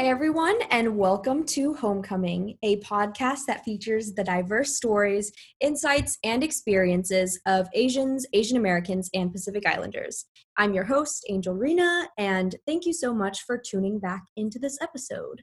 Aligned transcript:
Hey 0.00 0.08
everyone, 0.08 0.58
and 0.70 0.96
welcome 0.96 1.44
to 1.48 1.74
Homecoming, 1.74 2.56
a 2.62 2.78
podcast 2.78 3.40
that 3.46 3.66
features 3.66 4.14
the 4.14 4.24
diverse 4.24 4.74
stories, 4.74 5.30
insights, 5.60 6.16
and 6.24 6.42
experiences 6.42 7.38
of 7.44 7.68
Asians, 7.74 8.24
Asian 8.32 8.56
Americans, 8.56 9.10
and 9.12 9.30
Pacific 9.30 9.66
Islanders. 9.66 10.24
I'm 10.56 10.72
your 10.72 10.84
host, 10.84 11.26
Angel 11.28 11.54
Rena, 11.54 12.08
and 12.16 12.56
thank 12.66 12.86
you 12.86 12.94
so 12.94 13.12
much 13.12 13.42
for 13.42 13.58
tuning 13.58 13.98
back 13.98 14.22
into 14.38 14.58
this 14.58 14.78
episode. 14.80 15.42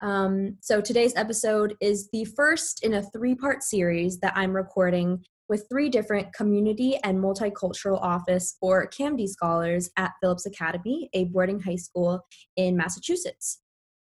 Um, 0.00 0.58
so, 0.60 0.80
today's 0.80 1.16
episode 1.16 1.74
is 1.80 2.08
the 2.12 2.24
first 2.24 2.84
in 2.84 2.94
a 2.94 3.02
three 3.02 3.34
part 3.34 3.64
series 3.64 4.20
that 4.20 4.34
I'm 4.36 4.54
recording 4.54 5.24
with 5.48 5.66
three 5.68 5.88
different 5.88 6.32
community 6.32 7.00
and 7.02 7.18
multicultural 7.18 8.00
office 8.00 8.58
or 8.62 8.86
CAMD 8.86 9.28
scholars 9.28 9.90
at 9.96 10.12
Phillips 10.22 10.46
Academy, 10.46 11.10
a 11.14 11.24
boarding 11.24 11.58
high 11.58 11.74
school 11.74 12.24
in 12.54 12.76
Massachusetts. 12.76 13.58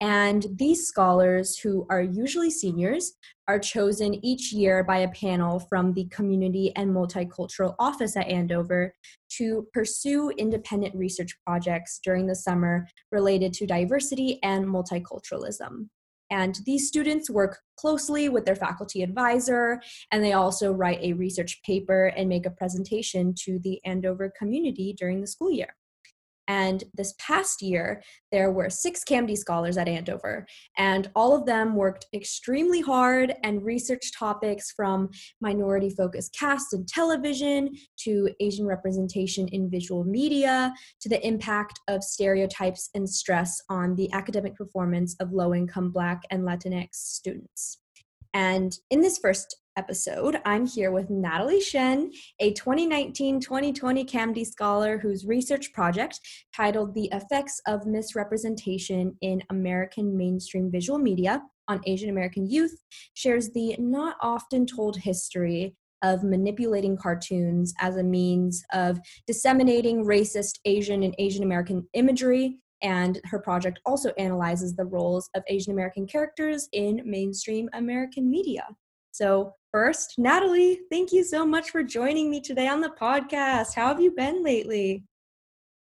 And 0.04 0.48
these 0.58 0.86
scholars, 0.86 1.58
who 1.58 1.88
are 1.90 2.02
usually 2.02 2.52
seniors, 2.52 3.14
are 3.48 3.58
chosen 3.58 4.14
each 4.26 4.52
year 4.52 4.84
by 4.84 4.98
a 4.98 5.12
panel 5.12 5.62
from 5.62 5.94
the 5.94 6.10
Community 6.10 6.74
and 6.76 6.94
Multicultural 6.94 7.74
Office 7.80 8.18
at 8.18 8.28
Andover 8.28 8.94
to 9.38 9.66
pursue 9.72 10.30
independent 10.32 10.94
research 10.94 11.38
projects 11.48 12.02
during 12.04 12.28
the 12.28 12.36
summer 12.36 12.86
related 13.14 13.54
to 13.54 13.66
diversity 13.66 14.44
and 14.44 14.66
multiculturalism. 14.66 15.88
And 16.30 16.60
these 16.66 16.90
students 16.90 17.30
work 17.30 17.60
closely 17.78 18.28
with 18.28 18.44
their 18.44 18.58
faculty 18.58 19.04
advisor, 19.04 19.82
and 20.12 20.22
they 20.22 20.34
also 20.34 20.74
write 20.74 21.00
a 21.02 21.14
research 21.14 21.62
paper 21.66 22.08
and 22.08 22.28
make 22.28 22.46
a 22.46 22.52
presentation 22.52 23.34
to 23.46 23.58
the 23.60 23.80
Andover 23.86 24.34
community 24.38 24.94
during 25.00 25.22
the 25.22 25.28
school 25.28 25.50
year. 25.50 25.74
And 26.48 26.84
this 26.94 27.14
past 27.20 27.62
year, 27.62 28.04
there 28.32 28.52
were 28.52 28.70
six 28.70 29.04
CAMD 29.04 29.38
scholars 29.38 29.78
at 29.78 29.88
Andover, 29.88 30.46
and 30.78 31.10
all 31.16 31.36
of 31.36 31.46
them 31.46 31.76
worked 31.76 32.08
extremely 32.14 32.82
hard 32.82 33.34
and 33.44 33.64
researched 33.64 34.18
topics 34.18 34.72
from 34.72 35.10
minority 35.40 35.90
focused 35.90 36.36
cast 36.38 36.74
in 36.74 36.86
television 36.86 37.70
to 38.00 38.30
Asian 38.40 38.66
representation 38.66 39.48
in 39.50 39.70
visual 39.70 40.04
media 40.04 40.74
to 41.00 41.10
the 41.10 41.26
impact 41.26 41.80
of 41.88 42.04
stereotypes 42.04 42.90
and 42.94 43.10
stress 43.10 43.62
on 43.70 43.96
the 43.96 44.12
academic 44.12 44.56
performance 44.56 45.16
of 45.20 45.32
low 45.32 45.54
income 45.54 45.92
Black 45.92 46.24
and 46.30 46.44
Latinx 46.44 46.90
students. 46.96 47.80
And 48.34 48.76
in 48.90 49.02
this 49.02 49.18
first 49.18 49.58
episode, 49.76 50.40
I'm 50.46 50.66
here 50.66 50.92
with 50.92 51.10
Natalie 51.10 51.62
Shen, 51.62 52.12
a 52.40 52.54
2019 52.54 53.40
2020 53.40 54.06
CAMD 54.06 54.46
scholar 54.46 54.98
whose 54.98 55.26
research 55.26 55.74
project, 55.74 56.20
titled 56.56 56.94
The 56.94 57.10
Effects 57.12 57.62
of 57.68 57.86
Misrepresentation 57.86 59.16
in 59.22 59.42
American 59.50 60.16
Mainstream 60.16 60.72
Visual 60.72 61.00
Media 61.00 61.42
on 61.68 61.82
Asian 61.86 62.10
American 62.10 62.50
Youth, 62.50 62.76
shares 63.14 63.50
the 63.52 63.76
not 63.80 64.18
often 64.22 64.66
told 64.66 64.98
history 64.98 65.76
of 66.04 66.24
manipulating 66.24 66.98
cartoons 66.98 67.74
as 67.80 67.98
a 67.98 68.04
means 68.04 68.64
of 68.74 69.00
disseminating 69.26 70.06
racist 70.06 70.60
Asian 70.66 71.04
and 71.04 71.16
Asian 71.18 71.44
American 71.44 71.88
imagery. 71.94 72.60
And 72.82 73.22
her 73.24 73.40
project 73.40 73.80
also 73.86 74.12
analyzes 74.18 74.76
the 74.76 74.86
roles 74.86 75.30
of 75.36 75.44
Asian 75.48 75.72
American 75.72 76.06
characters 76.06 76.68
in 76.74 77.02
mainstream 77.06 77.70
American 77.74 78.30
media. 78.30 78.68
So, 79.14 79.54
first, 79.72 80.16
Natalie, 80.18 80.80
thank 80.90 81.12
you 81.12 81.24
so 81.24 81.46
much 81.46 81.70
for 81.70 81.84
joining 81.84 82.32
me 82.32 82.42
today 82.42 82.68
on 82.68 82.82
the 82.82 82.90
podcast. 82.90 83.76
How 83.76 83.90
have 83.90 84.02
you 84.02 84.10
been 84.10 84.44
lately? 84.44 85.04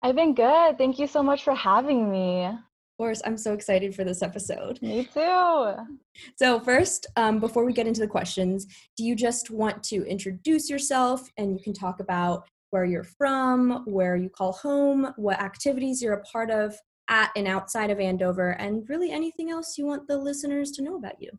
I've 0.03 0.17
been 0.17 0.35
good. 0.35 0.77
Thank 0.77 0.99
you 0.99 1.07
so 1.07 1.23
much 1.23 1.45
for 1.45 1.55
having 1.55 2.11
me. 2.11 2.43
Of 2.43 2.57
course, 2.97 3.21
I'm 3.25 3.37
so 3.37 3.53
excited 3.53 3.95
for 3.95 4.03
this 4.03 4.21
episode. 4.21 4.81
Me 4.81 5.05
too. 5.05 5.75
So, 6.35 6.59
first, 6.59 7.05
um, 7.15 7.39
before 7.39 7.63
we 7.63 7.71
get 7.71 7.87
into 7.87 8.01
the 8.01 8.07
questions, 8.07 8.67
do 8.97 9.05
you 9.05 9.15
just 9.15 9.49
want 9.49 9.81
to 9.83 10.05
introduce 10.05 10.69
yourself 10.69 11.29
and 11.37 11.53
you 11.53 11.63
can 11.63 11.73
talk 11.73 12.01
about 12.01 12.45
where 12.71 12.83
you're 12.83 13.05
from, 13.05 13.85
where 13.85 14.17
you 14.17 14.29
call 14.29 14.51
home, 14.51 15.13
what 15.15 15.39
activities 15.39 16.01
you're 16.01 16.15
a 16.15 16.23
part 16.23 16.51
of 16.51 16.75
at 17.07 17.31
and 17.37 17.47
outside 17.47 17.91
of 17.91 17.99
Andover, 18.01 18.49
and 18.59 18.89
really 18.89 19.09
anything 19.09 19.49
else 19.49 19.77
you 19.77 19.85
want 19.85 20.09
the 20.09 20.17
listeners 20.17 20.71
to 20.71 20.83
know 20.83 20.97
about 20.97 21.21
you? 21.21 21.31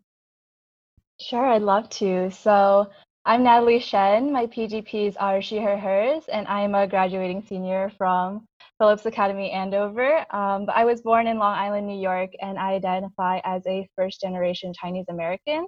Sure, 1.21 1.47
I'd 1.47 1.63
love 1.63 1.89
to. 1.91 2.31
So 2.31 2.91
I'm 3.25 3.45
Natalie 3.45 3.79
Shen. 3.79 4.33
My 4.33 4.47
PGPs 4.47 5.17
are 5.21 5.41
she, 5.41 5.59
her, 5.59 5.79
hers, 5.79 6.25
and 6.29 6.47
I'm 6.49 6.75
a 6.75 6.87
graduating 6.87 7.43
senior 7.43 7.91
from 7.97 8.47
Phillips 8.79 9.07
Academy 9.07 9.51
Andover. 9.53 10.19
Um, 10.35 10.67
but 10.67 10.75
I 10.77 10.85
was 10.85 11.01
born 11.03 11.27
in 11.27 11.39
Long 11.39 11.55
Island, 11.57 11.87
New 11.87 12.01
York, 12.01 12.31
and 12.41 12.59
I 12.59 12.73
identify 12.73 13.41
as 13.45 13.63
a 13.67 13.89
first 13.97 14.21
generation 14.21 14.73
Chinese 14.75 15.07
American. 15.09 15.67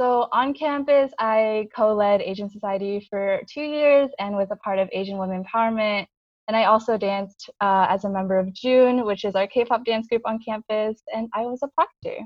So 0.00 0.28
on 0.32 0.54
campus, 0.54 1.12
I 1.18 1.68
co 1.74 1.94
led 1.94 2.22
Asian 2.22 2.50
Society 2.50 3.06
for 3.10 3.40
two 3.52 3.62
years 3.62 4.10
and 4.18 4.36
was 4.36 4.50
a 4.50 4.56
part 4.56 4.78
of 4.78 4.88
Asian 4.92 5.18
Women 5.18 5.44
Empowerment. 5.44 6.06
And 6.48 6.56
I 6.56 6.64
also 6.64 6.98
danced 6.98 7.50
uh, 7.60 7.86
as 7.88 8.04
a 8.04 8.10
member 8.10 8.38
of 8.38 8.52
June, 8.54 9.04
which 9.06 9.24
is 9.24 9.34
our 9.36 9.46
K 9.46 9.64
pop 9.64 9.84
dance 9.84 10.08
group 10.08 10.22
on 10.26 10.38
campus, 10.46 11.02
and 11.14 11.28
I 11.34 11.42
was 11.42 11.60
a 11.62 11.68
proctor. 11.68 12.18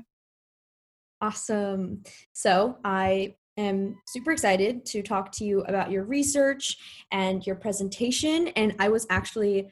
Awesome. 1.21 2.03
So 2.33 2.77
I 2.83 3.35
am 3.57 3.97
super 4.07 4.31
excited 4.31 4.85
to 4.85 5.01
talk 5.01 5.31
to 5.33 5.43
you 5.43 5.61
about 5.61 5.91
your 5.91 6.05
research 6.05 6.77
and 7.11 7.45
your 7.45 7.57
presentation. 7.57 8.47
And 8.49 8.75
I 8.79 8.89
was 8.89 9.05
actually 9.09 9.69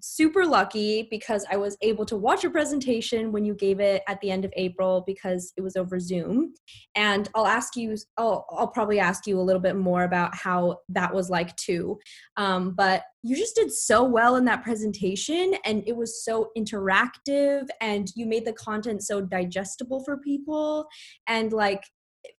super 0.00 0.46
lucky 0.46 1.08
because 1.10 1.44
I 1.50 1.56
was 1.56 1.76
able 1.82 2.04
to 2.06 2.16
watch 2.16 2.42
your 2.42 2.52
presentation 2.52 3.32
when 3.32 3.44
you 3.44 3.54
gave 3.54 3.80
it 3.80 4.02
at 4.08 4.20
the 4.20 4.30
end 4.30 4.44
of 4.44 4.52
April 4.56 5.02
because 5.06 5.52
it 5.56 5.60
was 5.60 5.76
over 5.76 5.98
Zoom. 6.00 6.54
And 6.94 7.28
I'll 7.34 7.46
ask 7.46 7.76
you, 7.76 7.96
I'll, 8.16 8.46
I'll 8.50 8.68
probably 8.68 8.98
ask 8.98 9.26
you 9.26 9.38
a 9.38 9.42
little 9.42 9.60
bit 9.60 9.76
more 9.76 10.04
about 10.04 10.34
how 10.34 10.78
that 10.88 11.14
was 11.14 11.30
like 11.30 11.54
too. 11.56 11.98
Um, 12.36 12.74
but 12.74 13.02
you 13.22 13.36
just 13.36 13.54
did 13.54 13.72
so 13.72 14.04
well 14.04 14.36
in 14.36 14.44
that 14.46 14.62
presentation 14.62 15.54
and 15.64 15.82
it 15.86 15.96
was 15.96 16.24
so 16.24 16.50
interactive 16.56 17.66
and 17.80 18.08
you 18.16 18.26
made 18.26 18.44
the 18.44 18.52
content 18.52 19.02
so 19.02 19.20
digestible 19.20 20.02
for 20.04 20.16
people. 20.18 20.86
And 21.28 21.52
like, 21.52 21.82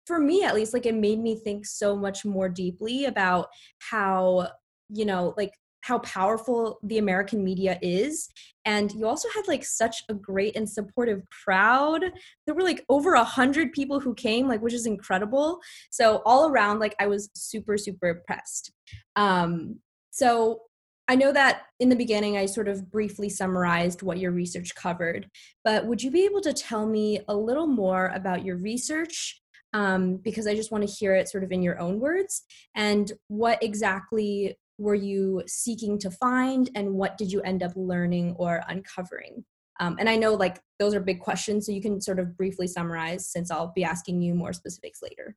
for 0.05 0.19
me 0.19 0.43
at 0.43 0.55
least, 0.55 0.73
like 0.73 0.85
it 0.85 0.95
made 0.95 1.19
me 1.19 1.35
think 1.35 1.65
so 1.65 1.95
much 1.95 2.25
more 2.25 2.49
deeply 2.49 3.05
about 3.05 3.47
how 3.79 4.47
you 4.89 5.05
know 5.05 5.33
like 5.37 5.51
how 5.83 5.99
powerful 5.99 6.79
the 6.81 6.97
American 6.97 7.43
media 7.43 7.77
is. 7.81 8.29
And 8.63 8.89
you 8.93 9.05
also 9.05 9.27
had 9.35 9.49
like 9.49 9.65
such 9.65 10.01
a 10.07 10.13
great 10.13 10.55
and 10.55 10.69
supportive 10.69 11.21
crowd. 11.43 12.05
There 12.45 12.55
were 12.55 12.63
like 12.63 12.85
over 12.87 13.15
a 13.15 13.23
hundred 13.23 13.73
people 13.73 13.99
who 13.99 14.15
came, 14.15 14.47
like 14.47 14.61
which 14.61 14.73
is 14.73 14.85
incredible. 14.85 15.59
So 15.91 16.21
all 16.25 16.49
around, 16.49 16.79
like 16.79 16.95
I 16.99 17.07
was 17.07 17.29
super, 17.35 17.77
super 17.77 18.07
impressed. 18.07 18.71
Um, 19.17 19.79
so 20.11 20.61
I 21.09 21.15
know 21.15 21.33
that 21.33 21.63
in 21.81 21.89
the 21.89 21.97
beginning 21.97 22.37
I 22.37 22.45
sort 22.45 22.69
of 22.69 22.89
briefly 22.89 23.27
summarized 23.27 24.03
what 24.03 24.19
your 24.19 24.31
research 24.31 24.73
covered, 24.75 25.29
but 25.65 25.85
would 25.85 26.01
you 26.01 26.11
be 26.11 26.23
able 26.23 26.39
to 26.41 26.53
tell 26.53 26.87
me 26.87 27.19
a 27.27 27.35
little 27.35 27.67
more 27.67 28.07
about 28.15 28.45
your 28.45 28.55
research? 28.55 29.41
Um, 29.73 30.17
because 30.17 30.47
I 30.47 30.55
just 30.55 30.71
want 30.71 30.87
to 30.87 30.93
hear 30.93 31.13
it 31.15 31.27
sort 31.27 31.43
of 31.43 31.51
in 31.51 31.63
your 31.63 31.79
own 31.79 31.99
words 31.99 32.43
and 32.75 33.11
what 33.27 33.61
exactly 33.61 34.55
were 34.77 34.95
you 34.95 35.43
seeking 35.47 35.99
to 35.99 36.11
find 36.11 36.69
and 36.75 36.93
what 36.93 37.17
did 37.17 37.31
you 37.31 37.41
end 37.41 37.63
up 37.63 37.71
learning 37.75 38.35
or 38.37 38.61
uncovering? 38.67 39.45
Um, 39.79 39.97
and 39.99 40.07
i 40.07 40.15
know 40.15 40.33
like 40.33 40.59
those 40.79 40.93
are 40.93 40.99
big 40.99 41.19
questions 41.19 41.65
so 41.65 41.71
you 41.71 41.81
can 41.81 41.99
sort 41.99 42.19
of 42.19 42.37
briefly 42.37 42.67
summarize 42.67 43.27
since 43.27 43.49
i'll 43.49 43.73
be 43.75 43.83
asking 43.83 44.21
you 44.21 44.35
more 44.35 44.53
specifics 44.53 45.01
later. 45.01 45.35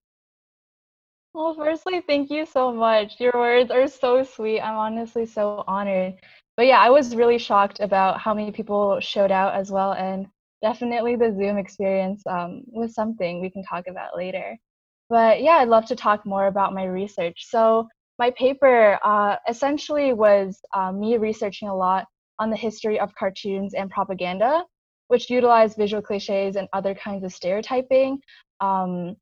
Well 1.32 1.54
firstly 1.54 2.02
thank 2.06 2.30
you 2.30 2.46
so 2.46 2.72
much. 2.72 3.20
Your 3.20 3.32
words 3.34 3.70
are 3.70 3.88
so 3.88 4.22
sweet. 4.22 4.60
I'm 4.60 4.76
honestly 4.76 5.26
so 5.26 5.64
honored. 5.66 6.14
But 6.56 6.66
yeah 6.66 6.80
i 6.80 6.90
was 6.90 7.16
really 7.16 7.38
shocked 7.38 7.80
about 7.80 8.20
how 8.20 8.34
many 8.34 8.52
people 8.52 9.00
showed 9.00 9.30
out 9.30 9.54
as 9.54 9.70
well 9.70 9.92
and 9.92 10.26
definitely 10.62 11.16
the 11.16 11.34
zoom 11.38 11.58
experience 11.58 12.22
um, 12.26 12.62
was 12.66 12.94
something 12.94 13.40
we 13.40 13.50
can 13.50 13.62
talk 13.64 13.86
about 13.88 14.16
later. 14.16 14.56
But 15.08 15.42
yeah 15.42 15.56
i'd 15.58 15.68
love 15.68 15.86
to 15.86 15.96
talk 15.96 16.26
more 16.26 16.46
about 16.46 16.74
my 16.74 16.84
research. 16.84 17.46
So 17.48 17.88
my 18.18 18.30
paper 18.32 18.98
uh, 19.04 19.36
essentially 19.48 20.12
was 20.12 20.60
uh, 20.72 20.92
me 20.92 21.16
researching 21.16 21.68
a 21.68 21.74
lot 21.74 22.06
on 22.38 22.50
the 22.50 22.56
history 22.56 22.98
of 22.98 23.14
cartoons 23.14 23.74
and 23.74 23.90
propaganda, 23.90 24.64
which 25.08 25.30
utilize 25.30 25.74
visual 25.74 26.02
cliches 26.02 26.56
and 26.56 26.68
other 26.72 26.94
kinds 26.94 27.24
of 27.24 27.32
stereotyping. 27.32 28.18
Um, 28.60 29.16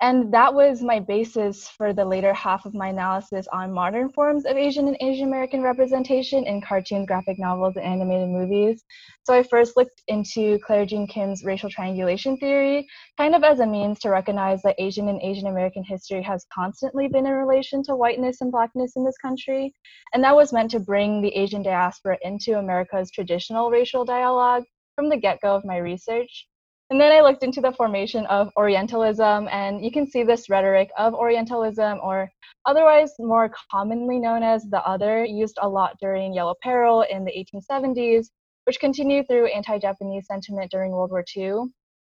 and 0.00 0.32
that 0.32 0.54
was 0.54 0.80
my 0.80 1.00
basis 1.00 1.68
for 1.68 1.92
the 1.92 2.04
later 2.04 2.32
half 2.32 2.64
of 2.64 2.72
my 2.72 2.88
analysis 2.88 3.48
on 3.52 3.72
modern 3.72 4.08
forms 4.10 4.46
of 4.46 4.56
Asian 4.56 4.86
and 4.86 4.96
Asian 5.00 5.26
American 5.26 5.60
representation 5.60 6.44
in 6.44 6.60
cartoons, 6.60 7.08
graphic 7.08 7.36
novels, 7.36 7.76
and 7.76 7.84
animated 7.84 8.28
movies. 8.28 8.84
So 9.24 9.34
I 9.34 9.42
first 9.42 9.76
looked 9.76 10.02
into 10.06 10.60
Claire 10.64 10.86
Jean 10.86 11.08
Kim's 11.08 11.42
racial 11.44 11.68
triangulation 11.68 12.36
theory, 12.36 12.86
kind 13.16 13.34
of 13.34 13.42
as 13.42 13.58
a 13.58 13.66
means 13.66 13.98
to 14.00 14.10
recognize 14.10 14.62
that 14.62 14.76
Asian 14.78 15.08
and 15.08 15.20
Asian 15.20 15.48
American 15.48 15.82
history 15.82 16.22
has 16.22 16.46
constantly 16.54 17.08
been 17.08 17.26
in 17.26 17.32
relation 17.32 17.82
to 17.84 17.96
whiteness 17.96 18.40
and 18.40 18.52
blackness 18.52 18.94
in 18.94 19.04
this 19.04 19.18
country. 19.18 19.74
And 20.14 20.22
that 20.22 20.36
was 20.36 20.52
meant 20.52 20.70
to 20.70 20.80
bring 20.80 21.22
the 21.22 21.34
Asian 21.34 21.62
diaspora 21.62 22.18
into 22.22 22.58
America's 22.58 23.10
traditional 23.10 23.68
racial 23.68 24.04
dialogue 24.04 24.62
from 24.94 25.08
the 25.08 25.16
get 25.16 25.40
go 25.40 25.56
of 25.56 25.64
my 25.64 25.78
research. 25.78 26.46
And 26.90 26.98
then 26.98 27.12
I 27.12 27.20
looked 27.20 27.42
into 27.42 27.60
the 27.60 27.72
formation 27.72 28.24
of 28.26 28.50
Orientalism, 28.56 29.48
and 29.48 29.84
you 29.84 29.90
can 29.90 30.06
see 30.06 30.22
this 30.22 30.48
rhetoric 30.48 30.90
of 30.96 31.12
Orientalism, 31.12 32.00
or 32.02 32.30
otherwise 32.64 33.12
more 33.18 33.52
commonly 33.70 34.18
known 34.18 34.42
as 34.42 34.64
the 34.64 34.82
other, 34.86 35.22
used 35.22 35.58
a 35.60 35.68
lot 35.68 35.98
during 36.00 36.32
Yellow 36.32 36.54
Peril 36.62 37.02
in 37.02 37.26
the 37.26 37.32
1870s, 37.32 38.28
which 38.64 38.80
continued 38.80 39.28
through 39.28 39.48
anti 39.48 39.78
Japanese 39.78 40.26
sentiment 40.26 40.70
during 40.70 40.92
World 40.92 41.10
War 41.10 41.24
II. 41.36 41.64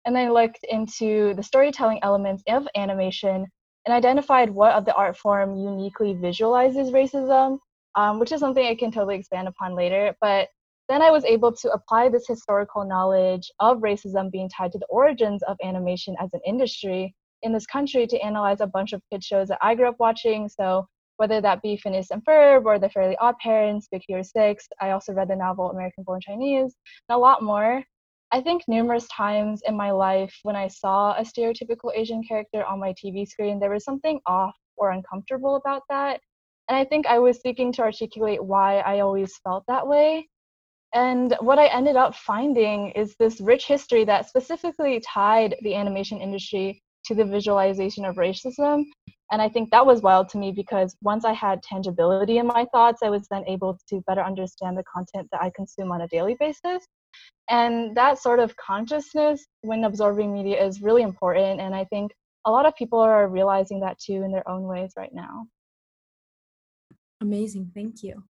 And 0.07 0.17
then 0.17 0.29
I 0.29 0.31
looked 0.31 0.65
into 0.65 1.35
the 1.35 1.43
storytelling 1.43 2.01
elements 2.03 2.43
of 2.49 2.67
animation 2.75 3.47
and 3.85 3.95
identified 3.95 4.49
what 4.49 4.73
of 4.73 4.87
the 4.87 4.95
art 4.95 5.17
form 5.17 5.57
uniquely 5.57 6.15
visualizes 6.15 6.91
racism, 6.91 7.59
um, 7.97 8.19
which 8.19 8.33
is 8.33 8.41
something 8.41 8.65
I 8.65 8.75
can 8.75 8.91
totally 8.91 9.17
expand 9.17 9.47
upon 9.47 9.75
later. 9.75 10.15
But 10.23 10.49
then 10.91 11.03
I 11.03 11.13
was 11.13 11.25
able 11.25 11.53
to 11.53 11.71
apply 11.71 12.09
this 12.09 12.27
historical 12.27 12.85
knowledge 12.85 13.49
of 13.61 13.79
racism 13.79 14.29
being 14.29 14.49
tied 14.49 14.73
to 14.73 14.79
the 14.79 14.87
origins 14.87 15.41
of 15.45 15.57
animation 15.63 16.17
as 16.21 16.31
an 16.33 16.41
industry 16.45 17.15
in 17.43 17.53
this 17.53 17.65
country 17.65 18.09
to 18.09 18.19
analyze 18.19 18.61
a 18.61 18.67
bunch 18.67 18.93
of 18.93 19.01
kid 19.09 19.23
shows 19.23 19.47
that 19.49 19.61
I 19.63 19.77
grew 19.77 19.89
up 19.89 20.01
watching. 20.01 20.49
So 20.49 20.89
whether 21.19 21.41
that 21.41 21.63
be 21.63 21.77
Phineas 21.77 22.11
and 22.11 22.25
Ferb 22.25 22.65
or 22.65 22.81
The 22.81 22.91
Fairly 22.91 23.17
Odd 23.19 23.37
Parents, 23.39 23.87
Big 23.93 24.03
Hero 24.09 24.23
6, 24.23 24.69
I 24.81 24.91
also 24.91 25.13
read 25.13 25.29
the 25.29 25.37
novel 25.37 25.71
American 25.71 26.03
Born 26.03 26.21
Chinese, 26.21 26.75
and 27.09 27.15
a 27.15 27.19
lot 27.19 27.41
more. 27.41 27.85
I 28.33 28.41
think 28.41 28.63
numerous 28.67 29.07
times 29.17 29.63
in 29.69 29.77
my 29.77 29.93
life 29.93 30.35
when 30.43 30.57
I 30.57 30.67
saw 30.67 31.13
a 31.13 31.23
stereotypical 31.23 31.95
Asian 31.95 32.25
character 32.25 32.65
on 32.65 32.81
my 32.81 32.95
TV 32.95 33.29
screen, 33.29 33.61
there 33.61 33.71
was 33.71 33.85
something 33.85 34.19
off 34.27 34.57
or 34.77 34.91
uncomfortable 34.91 35.55
about 35.55 35.83
that. 35.89 36.21
And 36.69 36.77
I 36.77 36.85
think 36.85 37.07
I 37.07 37.21
was 37.21 37.41
seeking 37.41 37.73
to 37.75 37.83
articulate 37.83 38.43
why 38.43 38.79
I 38.79 39.01
always 39.01 39.33
felt 39.45 39.63
that 39.69 39.87
way. 39.87 40.27
And 40.95 41.37
what 41.41 41.59
I 41.59 41.67
ended 41.67 41.97
up 41.97 42.15
finding 42.15 42.91
is 42.91 43.15
this 43.19 43.41
rich 43.41 43.67
history 43.67 44.05
that 44.05 44.29
specifically 44.29 45.01
tied 45.01 45.57
the 45.63 45.75
animation 45.75 46.21
industry 46.21 46.83
to 47.05 47.15
the 47.15 47.25
visualization 47.25 48.05
of 48.05 48.17
racism. 48.17 48.85
And 49.33 49.41
I 49.41 49.49
think 49.49 49.71
that 49.71 49.87
was 49.87 50.03
wild 50.03 50.29
to 50.31 50.39
me 50.39 50.51
because 50.51 50.97
once 51.03 51.25
I 51.25 51.33
had 51.33 51.63
tangibility 51.63 52.39
in 52.39 52.47
my 52.47 52.67
thoughts, 52.73 53.03
I 53.03 53.11
was 53.11 53.29
then 53.31 53.45
able 53.47 53.79
to 53.89 54.03
better 54.07 54.23
understand 54.23 54.77
the 54.77 54.85
content 54.93 55.29
that 55.31 55.41
I 55.41 55.53
consume 55.55 55.93
on 55.93 56.01
a 56.01 56.09
daily 56.09 56.37
basis. 56.41 56.85
And 57.49 57.97
that 57.97 58.19
sort 58.19 58.41
of 58.41 58.57
consciousness 58.57 59.47
when 59.63 59.85
absorbing 59.85 60.33
media 60.33 60.65
is 60.65 60.83
really 60.83 61.03
important. 61.03 61.61
And 61.61 61.75
I 61.75 61.85
think 61.85 62.13
a 62.45 62.51
lot 62.51 62.67
of 62.67 62.75
people 62.75 62.99
are 62.99 63.29
realizing 63.29 63.81
that 63.81 63.99
too 63.99 64.23
in 64.25 64.33
their 64.33 64.49
own 64.49 64.65
ways 64.65 64.93
right 64.97 65.13
now. 65.13 65.47
Amazing. 67.21 67.71
Thank 67.75 68.03
you. 68.03 68.25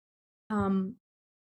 Um, 0.50 0.96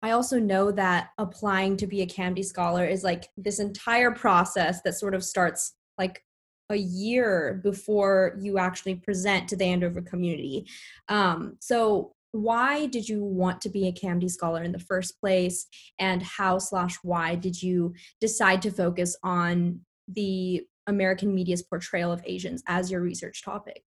I 0.04 0.10
also 0.10 0.38
know 0.38 0.70
that 0.70 1.08
applying 1.16 1.78
to 1.78 1.86
be 1.86 2.02
a 2.02 2.06
CAMD 2.06 2.44
scholar 2.44 2.84
is 2.84 3.02
like 3.02 3.30
this 3.38 3.58
entire 3.58 4.10
process 4.10 4.82
that 4.82 4.96
sort 4.96 5.14
of 5.14 5.24
starts 5.24 5.72
like 5.96 6.22
a 6.68 6.76
year 6.76 7.58
before 7.64 8.36
you 8.38 8.58
actually 8.58 8.96
present 8.96 9.48
to 9.48 9.56
the 9.56 9.64
Andover 9.64 10.02
community. 10.02 10.68
Um, 11.08 11.56
so 11.58 12.12
why 12.32 12.84
did 12.84 13.08
you 13.08 13.24
want 13.24 13.62
to 13.62 13.70
be 13.70 13.88
a 13.88 13.92
CAMD 13.92 14.30
scholar 14.30 14.62
in 14.62 14.72
the 14.72 14.78
first 14.78 15.18
place 15.20 15.66
and 15.98 16.22
how 16.22 16.58
slash 16.58 16.96
why 17.02 17.34
did 17.34 17.62
you 17.62 17.94
decide 18.20 18.60
to 18.60 18.70
focus 18.70 19.16
on 19.22 19.80
the 20.06 20.66
American 20.86 21.34
media's 21.34 21.62
portrayal 21.62 22.12
of 22.12 22.20
Asians 22.26 22.62
as 22.66 22.90
your 22.90 23.00
research 23.00 23.42
topic? 23.42 23.82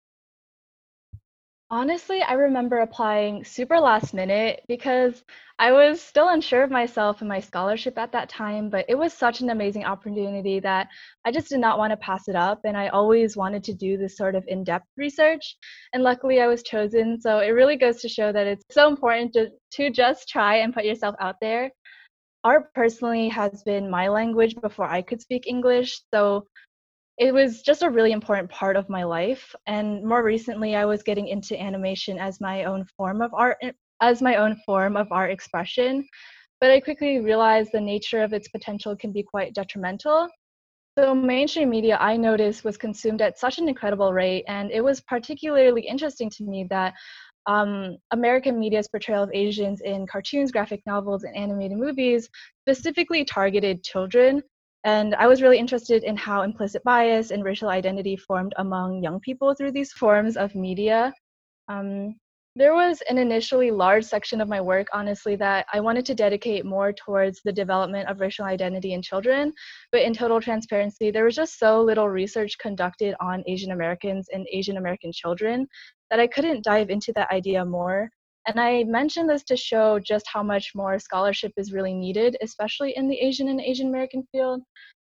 Honestly, 1.76 2.22
I 2.22 2.36
remember 2.36 2.80
applying 2.80 3.44
super 3.44 3.78
last 3.82 4.14
minute 4.14 4.62
because 4.66 5.26
I 5.60 5.74
was 5.74 6.02
still 6.02 6.30
unsure 6.30 6.64
of 6.64 6.72
myself 6.72 7.20
and 7.20 7.28
my 7.28 7.42
scholarship 7.42 7.98
at 7.98 8.14
that 8.14 8.30
time, 8.30 8.70
but 8.70 8.86
it 8.88 8.98
was 8.98 9.14
such 9.14 9.42
an 9.42 9.50
amazing 9.50 9.84
opportunity 9.84 10.62
that 10.62 10.88
I 11.26 11.34
just 11.34 11.50
did 11.50 11.60
not 11.60 11.78
want 11.78 11.92
to 11.92 11.98
pass 11.98 12.30
it 12.30 12.36
up. 12.38 12.62
And 12.64 12.78
I 12.78 12.88
always 12.88 13.36
wanted 13.36 13.62
to 13.66 13.74
do 13.74 13.98
this 13.98 14.16
sort 14.16 14.36
of 14.36 14.46
in 14.48 14.64
depth 14.64 14.88
research. 14.96 15.58
And 15.92 16.02
luckily, 16.02 16.40
I 16.40 16.48
was 16.48 16.64
chosen. 16.64 17.20
So 17.20 17.40
it 17.40 17.50
really 17.50 17.76
goes 17.76 18.00
to 18.04 18.08
show 18.08 18.32
that 18.32 18.48
it's 18.48 18.64
so 18.72 18.88
important 18.88 19.34
to, 19.34 19.50
to 19.72 19.90
just 19.90 20.30
try 20.30 20.60
and 20.60 20.74
put 20.74 20.86
yourself 20.86 21.16
out 21.20 21.36
there. 21.42 21.72
Art 22.46 22.74
personally 22.74 23.28
has 23.28 23.64
been 23.64 23.90
my 23.90 24.08
language 24.08 24.56
before 24.62 24.88
I 24.88 25.02
could 25.02 25.20
speak 25.20 25.46
English. 25.46 26.00
So 26.14 26.48
it 27.18 27.34
was 27.34 27.62
just 27.62 27.84
a 27.84 27.90
really 27.90 28.12
important 28.12 28.50
part 28.50 28.76
of 28.76 28.90
my 28.90 29.04
life 29.04 29.56
and 29.68 30.04
more 30.04 30.24
recently 30.24 30.76
i 30.76 30.86
was 30.86 31.04
getting 31.04 31.28
into 31.28 31.60
animation 31.62 32.18
as 32.18 32.42
my 32.42 32.66
own 32.66 32.86
form 32.98 33.22
of 33.22 33.34
art 33.34 33.58
as 34.02 34.22
my 34.22 34.36
own 34.36 34.56
form 34.66 34.98
of 34.98 35.12
art 35.12 35.32
expression 35.32 36.06
but 36.60 36.72
i 36.72 36.80
quickly 36.80 37.20
realized 37.20 37.72
the 37.72 37.80
nature 37.80 38.22
of 38.22 38.34
its 38.34 38.48
potential 38.50 38.96
can 38.96 39.12
be 39.12 39.24
quite 39.24 39.54
detrimental. 39.54 40.28
So 40.98 41.14
mainstream 41.14 41.70
media 41.70 41.98
i 42.00 42.18
noticed 42.18 42.64
was 42.64 42.78
consumed 42.78 43.22
at 43.22 43.40
such 43.40 43.60
an 43.60 43.70
incredible 43.70 44.14
rate 44.14 44.44
and 44.48 44.72
it 44.72 44.84
was 44.84 45.02
particularly 45.02 45.82
interesting 45.82 46.30
to 46.32 46.44
me 46.44 46.66
that 46.70 46.94
um, 47.48 47.98
American 48.10 48.58
media's 48.60 48.88
portrayal 48.88 49.22
of 49.22 49.30
Asians 49.32 49.82
in 49.82 50.08
cartoons, 50.08 50.52
graphic 50.52 50.82
novels, 50.88 51.24
and 51.24 51.36
animated 51.36 51.78
movies 51.78 52.28
specifically 52.64 53.24
targeted 53.24 53.84
children 53.84 54.42
and 54.86 55.16
I 55.16 55.26
was 55.26 55.42
really 55.42 55.58
interested 55.58 56.04
in 56.04 56.16
how 56.16 56.44
implicit 56.44 56.84
bias 56.84 57.32
and 57.32 57.44
racial 57.44 57.70
identity 57.70 58.16
formed 58.16 58.54
among 58.58 59.02
young 59.02 59.20
people 59.20 59.56
through 59.56 59.72
these 59.72 59.92
forms 59.92 60.38
of 60.38 60.54
media. 60.54 61.12
Um, 61.68 62.16
there 62.56 62.76
was 62.76 63.02
an 63.10 63.18
initially 63.18 63.72
large 63.72 64.06
section 64.06 64.40
of 64.40 64.48
my 64.48 64.62
work, 64.62 64.88
honestly, 64.94 65.36
that 65.38 65.66
I 65.74 65.80
wanted 65.80 66.06
to 66.06 66.14
dedicate 66.16 66.66
more 66.66 66.94
towards 66.94 67.42
the 67.44 67.52
development 67.52 68.08
of 68.08 68.22
racial 68.22 68.46
identity 68.46 68.94
in 68.94 69.02
children. 69.02 69.52
But 69.92 70.04
in 70.04 70.14
total 70.14 70.40
transparency, 70.40 71.10
there 71.10 71.26
was 71.26 71.36
just 71.36 71.58
so 71.58 71.82
little 71.82 72.08
research 72.08 72.56
conducted 72.60 73.16
on 73.20 73.44
Asian 73.48 73.72
Americans 73.72 74.30
and 74.32 74.48
Asian 74.54 74.78
American 74.78 75.12
children 75.12 75.68
that 76.12 76.20
I 76.20 76.28
couldn't 76.28 76.64
dive 76.64 76.92
into 76.92 77.12
that 77.16 77.32
idea 77.32 77.66
more. 77.66 78.10
And 78.48 78.60
I 78.60 78.84
mention 78.84 79.26
this 79.26 79.44
to 79.46 79.58
show 79.58 80.00
just 80.00 80.26
how 80.32 80.44
much 80.44 80.74
more 80.76 81.00
scholarship 81.00 81.52
is 81.58 81.74
really 81.74 81.94
needed, 81.94 82.38
especially 82.42 82.96
in 82.96 83.08
the 83.08 83.18
Asian 83.18 83.48
and 83.48 83.60
Asian 83.60 83.88
American 83.88 84.28
field. 84.32 84.62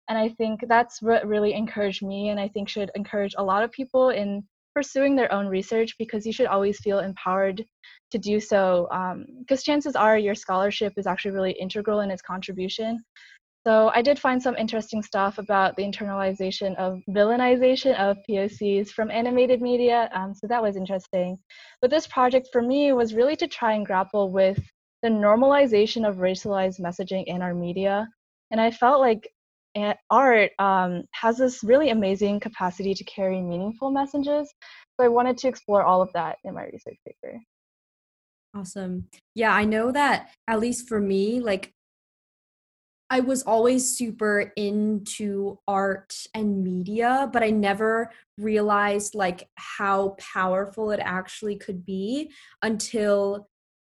And 0.10 0.18
I 0.18 0.30
think 0.30 0.62
that's 0.68 1.02
what 1.02 1.26
really 1.26 1.54
encouraged 1.54 2.04
me, 2.04 2.30
and 2.30 2.40
I 2.40 2.48
think 2.50 2.70
should 2.70 2.92
encourage 2.96 3.34
a 3.38 3.44
lot 3.44 3.64
of 3.64 3.72
people 3.72 4.10
in 4.10 4.44
pursuing 4.76 5.16
their 5.16 5.32
own 5.32 5.48
research 5.48 5.96
because 5.98 6.26
you 6.26 6.34
should 6.34 6.48
always 6.48 6.80
feel 6.80 7.00
empowered 7.00 7.64
to 8.12 8.18
do 8.18 8.40
so. 8.40 8.88
Because 9.40 9.60
um, 9.60 9.64
chances 9.64 9.96
are 9.96 10.18
your 10.18 10.36
scholarship 10.36 10.94
is 10.98 11.08
actually 11.08 11.32
really 11.32 11.52
integral 11.52 12.02
in 12.02 12.12
its 12.12 12.22
contribution. 12.22 13.04
So 13.66 13.92
I 13.96 14.02
did 14.02 14.20
find 14.20 14.44
some 14.44 14.58
interesting 14.58 15.02
stuff 15.02 15.38
about 15.38 15.78
the 15.78 15.84
internalization 15.84 16.76
of 16.76 17.02
villainization 17.10 17.98
of 17.98 18.18
POCs 18.30 18.90
from 18.90 19.10
animated 19.10 19.62
media. 19.62 20.10
Um, 20.14 20.34
so 20.34 20.48
that 20.48 20.62
was 20.62 20.76
interesting. 20.76 21.40
But 21.82 21.90
this 21.90 22.06
project 22.06 22.50
for 22.52 22.62
me 22.62 22.92
was 22.92 23.14
really 23.14 23.38
to 23.38 23.48
try 23.48 23.74
and 23.74 23.86
grapple 23.86 24.32
with 24.32 24.60
the 25.02 25.10
normalization 25.10 26.08
of 26.08 26.18
racialized 26.18 26.82
messaging 26.82 27.24
in 27.28 27.42
our 27.42 27.54
media. 27.54 28.08
And 28.52 28.60
I 28.60 28.70
felt 28.70 29.00
like 29.00 29.30
art 30.10 30.52
um, 30.60 31.04
has 31.12 31.38
this 31.38 31.64
really 31.64 31.90
amazing 31.90 32.40
capacity 32.40 32.94
to 32.94 33.04
carry 33.06 33.42
meaningful 33.42 33.92
messages. 33.92 34.54
So 34.98 35.06
I 35.06 35.08
wanted 35.08 35.38
to 35.40 35.48
explore 35.48 35.84
all 35.84 36.02
of 36.02 36.12
that 36.14 36.38
in 36.44 36.54
my 36.54 36.66
research 36.66 36.98
paper. 37.06 37.40
Awesome. 38.56 39.08
Yeah, 39.36 39.54
I 39.54 39.66
know 39.66 39.92
that 39.92 40.30
at 40.48 40.60
least 40.60 40.88
for 40.88 41.00
me, 41.00 41.40
like 41.40 41.72
I 43.10 43.20
was 43.20 43.44
always 43.44 43.96
super 43.96 44.52
into 44.56 45.60
art 45.68 46.16
and 46.34 46.64
media, 46.64 47.30
but 47.32 47.44
I 47.44 47.50
never 47.50 48.12
realized 48.38 49.14
like 49.14 49.48
how 49.56 50.16
powerful 50.18 50.92
it 50.92 51.00
actually 51.02 51.58
could 51.58 51.86
be 51.86 52.32
until 52.62 53.48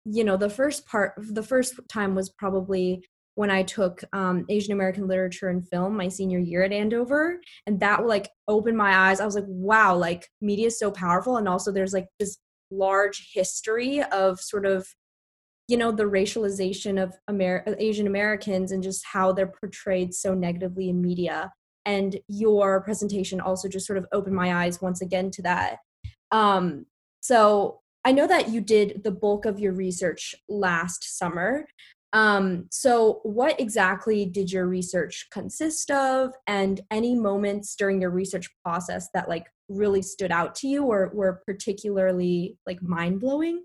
you 0.05 0.25
know 0.25 0.37
the 0.37 0.49
first 0.49 0.87
part 0.87 1.15
the 1.19 1.43
first 1.43 1.75
time 1.89 2.15
was 2.15 2.31
probably 2.31 3.03
when 3.35 3.51
I 3.51 3.63
took 3.63 4.03
um, 4.13 4.45
Asian 4.49 4.73
American 4.73 5.07
literature 5.07 5.49
and 5.49 5.69
film 5.69 5.97
my 5.97 6.09
senior 6.09 6.41
year 6.41 6.65
at 6.65 6.73
Andover, 6.73 7.41
and 7.67 7.79
that 7.81 8.05
like 8.05 8.29
opened 8.49 8.77
my 8.77 9.11
eyes. 9.11 9.21
I 9.21 9.25
was 9.25 9.37
like, 9.37 9.45
wow, 9.47 9.95
like 9.97 10.29
media 10.41 10.67
is 10.67 10.79
so 10.79 10.91
powerful, 10.91 11.37
and 11.37 11.49
also 11.49 11.71
there's 11.71 11.93
like 11.93 12.09
this 12.19 12.39
large 12.71 13.31
history 13.33 14.03
of 14.03 14.41
sort 14.41 14.67
of 14.67 14.89
you 15.69 15.77
know 15.77 15.93
the 15.93 16.05
racialization 16.05 17.01
of 17.01 17.15
Amer- 17.31 17.63
asian 17.79 18.07
americans 18.07 18.73
and 18.73 18.83
just 18.83 19.05
how 19.05 19.33
they're 19.33 19.53
portrayed 19.61 20.13
so 20.15 20.35
negatively 20.35 20.89
in 20.89 21.01
media. 21.01 21.53
And 21.85 22.19
your 22.29 22.83
presentation 22.83 23.41
also 23.41 23.69
just 23.69 23.87
sort 23.87 23.99
of 23.99 24.07
opened 24.13 24.37
my 24.37 24.65
eyes 24.65 24.83
once 24.83 25.01
again 25.01 25.31
to 25.31 25.43
that. 25.43 25.77
Um, 26.31 26.87
so 27.21 27.81
i 28.05 28.13
know 28.13 28.27
that 28.27 28.49
you 28.49 28.61
did 28.61 29.03
the 29.05 29.11
bulk 29.11 29.45
of 29.45 29.59
your 29.59 29.73
research 29.73 30.35
last 30.49 31.19
summer. 31.19 31.67
Um, 32.13 32.67
so 32.71 33.21
what 33.23 33.61
exactly 33.61 34.25
did 34.25 34.51
your 34.51 34.67
research 34.67 35.27
consist 35.31 35.91
of? 35.91 36.33
And 36.47 36.81
any 36.91 37.15
moments 37.15 37.77
during 37.77 38.01
your 38.01 38.11
research 38.11 38.49
process 38.65 39.09
that 39.13 39.29
like 39.29 39.47
really 39.69 40.01
stood 40.01 40.33
out 40.33 40.55
to 40.57 40.69
you 40.69 40.85
or 40.85 41.11
were 41.13 41.43
particularly 41.47 42.57
like 42.67 42.83
mind-blowing 42.83 43.63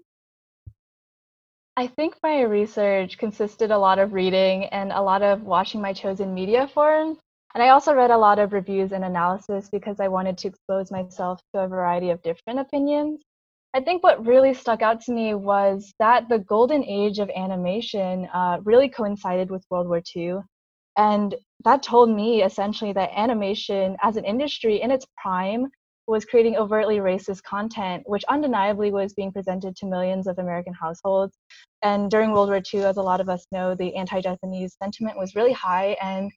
I 1.76 1.88
think 1.88 2.16
my 2.22 2.42
research 2.42 3.18
consisted 3.18 3.72
a 3.72 3.78
lot 3.78 3.98
of 3.98 4.14
reading 4.14 4.66
and 4.66 4.92
a 4.92 5.02
lot 5.02 5.24
of 5.24 5.42
watching 5.42 5.82
my 5.82 5.92
chosen 5.92 6.32
media 6.32 6.68
forums. 6.68 7.18
And 7.56 7.64
I 7.64 7.70
also 7.70 7.96
read 7.96 8.12
a 8.12 8.18
lot 8.18 8.38
of 8.38 8.54
reviews 8.54 8.92
and 8.92 9.04
analysis 9.04 9.70
because 9.72 10.00
I 10.00 10.08
wanted 10.08 10.38
to 10.40 10.50
expose 10.50 10.92
myself 10.92 11.40
to 11.54 11.62
a 11.62 11.68
variety 11.68 12.12
of 12.12 12.22
different 12.22 12.60
opinions. 12.60 13.22
I 13.74 13.82
think 13.82 14.04
what 14.04 14.24
really 14.24 14.54
stuck 14.54 14.84
out 14.84 15.02
to 15.02 15.12
me 15.12 15.34
was 15.34 15.92
that 15.98 16.30
the 16.30 16.38
golden 16.38 16.84
age 16.84 17.18
of 17.18 17.32
animation 17.36 18.28
uh, 18.32 18.60
really 18.64 18.90
coincided 18.90 19.50
with 19.50 19.66
World 19.72 19.88
War 19.88 20.02
II. 20.16 20.38
And 20.96 21.34
that 21.66 21.82
told 21.82 22.12
me 22.12 22.44
essentially 22.44 22.94
that 22.94 23.10
animation 23.16 23.98
as 24.04 24.16
an 24.16 24.26
industry 24.26 24.80
in 24.80 24.92
its 24.92 25.08
prime 25.18 25.72
was 26.08 26.26
creating 26.26 26.58
overtly 26.58 26.98
racist 26.98 27.44
content, 27.44 28.04
which 28.06 28.24
undeniably 28.30 28.92
was 28.92 29.14
being 29.14 29.32
presented 29.32 29.76
to 29.78 29.86
millions 29.86 30.28
of 30.28 30.38
American 30.40 30.74
households. 30.74 31.38
And 31.82 32.12
during 32.12 32.32
World 32.32 32.50
War 32.50 32.62
II, 32.74 32.86
as 32.86 32.98
a 32.98 33.02
lot 33.02 33.22
of 33.22 33.30
us 33.30 33.46
know, 33.52 33.76
the 33.76 33.96
anti 33.96 34.22
Japanese 34.22 34.76
sentiment 34.82 35.18
was 35.18 35.36
really 35.36 35.54
high. 35.54 35.96
And 36.02 36.32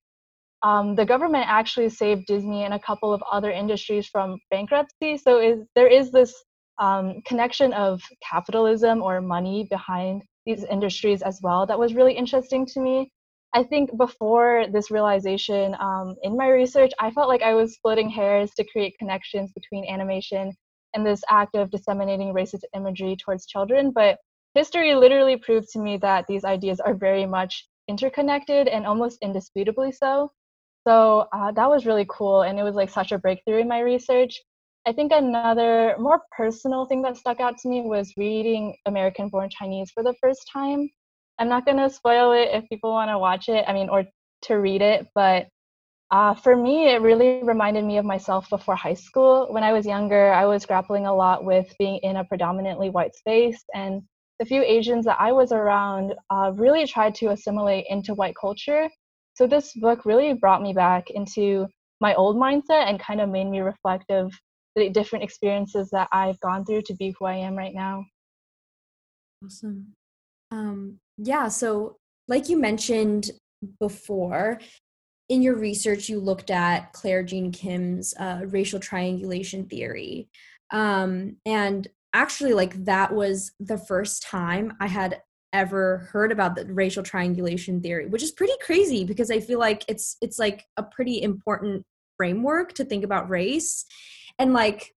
um, 0.63 0.95
the 0.95 1.05
government 1.05 1.47
actually 1.49 1.89
saved 1.91 2.27
Disney 2.27 2.65
and 2.65 2.75
a 2.75 2.79
couple 2.79 3.13
of 3.13 3.23
other 3.31 3.51
industries 3.51 4.07
from 4.07 4.39
bankruptcy. 4.51 5.17
So 5.19 5.41
is, 5.41 5.61
there 5.75 5.89
is 5.89 6.11
this 6.11 6.35
um, 6.79 7.23
connection 7.27 7.73
of 7.73 8.01
capitalism 8.29 9.03
or 9.03 9.21
money 9.21 9.67
behind 9.71 10.23
these 10.45 10.65
industries 10.65 11.23
as 11.23 11.41
well 11.43 11.67
that 11.67 11.79
was 11.79 11.95
really 11.95 12.13
interesting 12.15 12.67
to 12.67 12.81
me. 12.81 13.11
I 13.57 13.63
think 13.63 13.97
before 13.97 14.67
this 14.71 14.91
realization 14.91 15.75
um, 15.81 16.15
in 16.23 16.37
my 16.37 16.49
research, 16.49 16.93
I 17.01 17.11
felt 17.11 17.29
like 17.29 17.41
I 17.41 17.55
was 17.55 17.73
splitting 17.73 18.11
hairs 18.11 18.51
to 18.57 18.67
create 18.71 18.99
connections 18.99 19.51
between 19.53 19.89
animation 19.89 20.53
and 20.93 21.07
this 21.07 21.23
act 21.31 21.55
of 21.55 21.71
disseminating 21.71 22.35
racist 22.35 22.65
imagery 22.75 23.17
towards 23.17 23.47
children. 23.47 23.93
But 23.93 24.19
history 24.53 24.95
literally 24.95 25.39
proved 25.39 25.69
to 25.71 25.79
me 25.79 25.97
that 25.97 26.27
these 26.29 26.45
ideas 26.45 26.81
are 26.81 26.93
very 26.93 27.25
much 27.25 27.67
interconnected 27.89 28.69
and 28.69 28.87
almost 28.87 29.21
indisputably 29.23 29.91
so. 29.91 30.31
So 30.87 31.27
uh, 31.33 31.51
that 31.53 31.71
was 31.71 31.87
really 31.87 32.07
cool. 32.11 32.43
And 32.43 32.59
it 32.59 32.63
was 32.63 32.75
like 32.75 32.91
such 32.91 33.11
a 33.11 33.19
breakthrough 33.19 33.61
in 33.61 33.69
my 33.69 33.81
research. 33.81 34.39
I 34.87 34.93
think 34.93 35.13
another 35.13 35.97
more 35.99 36.21
personal 36.37 36.85
thing 36.85 37.01
that 37.03 37.17
stuck 37.17 37.41
out 37.41 37.57
to 37.57 37.71
me 37.71 37.81
was 37.81 38.13
reading 38.19 38.77
American 38.85 39.31
Born 39.31 39.49
Chinese 39.49 39.93
for 39.93 40.03
the 40.03 40.15
first 40.21 40.47
time. 40.53 40.91
I'm 41.39 41.49
not 41.49 41.65
going 41.65 41.77
to 41.79 41.91
spoil 41.91 42.33
it 42.33 42.51
if 42.53 42.69
people 42.69 42.91
want 42.91 43.11
to 43.11 43.19
watch 43.19 43.49
it, 43.49 43.65
I 43.69 43.73
mean, 43.73 43.89
or 43.89 44.05
to 44.43 44.55
read 44.55 44.83
it, 44.83 45.07
but 45.15 45.49
uh, 46.13 46.35
for 46.35 46.55
me, 46.55 46.93
it 46.93 47.03
really 47.03 47.43
reminded 47.43 47.85
me 47.85 47.99
of 47.99 48.05
myself 48.05 48.49
before 48.49 48.77
high 48.77 48.95
school. 48.95 49.49
When 49.51 49.65
I 49.65 49.73
was 49.73 49.85
younger, 49.85 50.33
I 50.33 50.47
was 50.47 50.65
grappling 50.65 51.07
a 51.07 51.15
lot 51.15 51.45
with 51.45 51.75
being 51.79 51.99
in 51.99 52.17
a 52.17 52.25
predominantly 52.25 52.91
white 52.91 53.15
space, 53.17 53.63
and 53.75 54.03
the 54.39 54.45
few 54.45 54.63
Asians 54.63 55.05
that 55.07 55.17
I 55.19 55.33
was 55.33 55.51
around 55.51 56.15
uh, 56.31 56.53
really 56.55 56.87
tried 56.87 57.15
to 57.17 57.31
assimilate 57.31 57.87
into 57.89 58.15
white 58.15 58.37
culture. 58.41 58.89
So 59.35 59.47
this 59.47 59.73
book 59.75 60.05
really 60.05 60.33
brought 60.35 60.63
me 60.63 60.73
back 60.73 61.11
into 61.11 61.67
my 62.01 62.15
old 62.15 62.37
mindset 62.37 62.89
and 62.89 63.01
kind 63.01 63.21
of 63.21 63.29
made 63.29 63.47
me 63.47 63.61
reflect 63.61 64.11
of 64.11 64.33
the 64.77 64.91
different 64.91 65.25
experiences 65.25 65.89
that 65.91 66.09
I've 66.13 66.39
gone 66.41 66.65
through 66.65 66.83
to 66.83 66.95
be 66.95 67.15
who 67.19 67.25
I 67.25 67.37
am 67.37 67.57
right 67.57 67.75
now. 67.75 68.05
Awesome. 69.45 69.93
Um, 70.51 70.99
yeah, 71.19 71.49
so 71.49 71.97
like 72.29 72.49
you 72.49 72.59
mentioned 72.59 73.31
before, 73.81 74.61
in 75.29 75.43
your 75.43 75.57
research, 75.57 76.09
you 76.09 76.21
looked 76.21 76.51
at 76.51 76.93
Claire 76.93 77.23
Jean 77.23 77.51
Kim's 77.51 78.15
uh, 78.19 78.43
racial 78.47 78.79
triangulation 78.79 79.67
theory. 79.67 80.29
Um, 80.71 81.37
and 81.45 81.89
actually, 82.15 82.53
like, 82.53 82.85
that 82.85 83.13
was 83.13 83.53
the 83.59 83.79
first 83.79 84.23
time 84.23 84.75
I 84.81 84.87
had 84.87 85.21
ever 85.53 86.09
heard 86.13 86.33
about 86.33 86.55
the 86.55 86.67
racial 86.67 87.03
triangulation 87.03 87.81
theory, 87.81 88.07
which 88.07 88.23
is 88.23 88.31
pretty 88.31 88.53
crazy 88.61 89.05
because 89.05 89.31
I 89.31 89.41
feel 89.41 89.59
like 89.59 89.85
it's 89.89 90.17
it's 90.21 90.39
like 90.39 90.67
a 90.77 90.83
pretty 90.83 91.23
important 91.23 91.85
framework 92.17 92.75
to 92.75 92.85
think 92.85 93.05
about 93.05 93.31
race. 93.31 93.87
And 94.39 94.53
like 94.53 94.93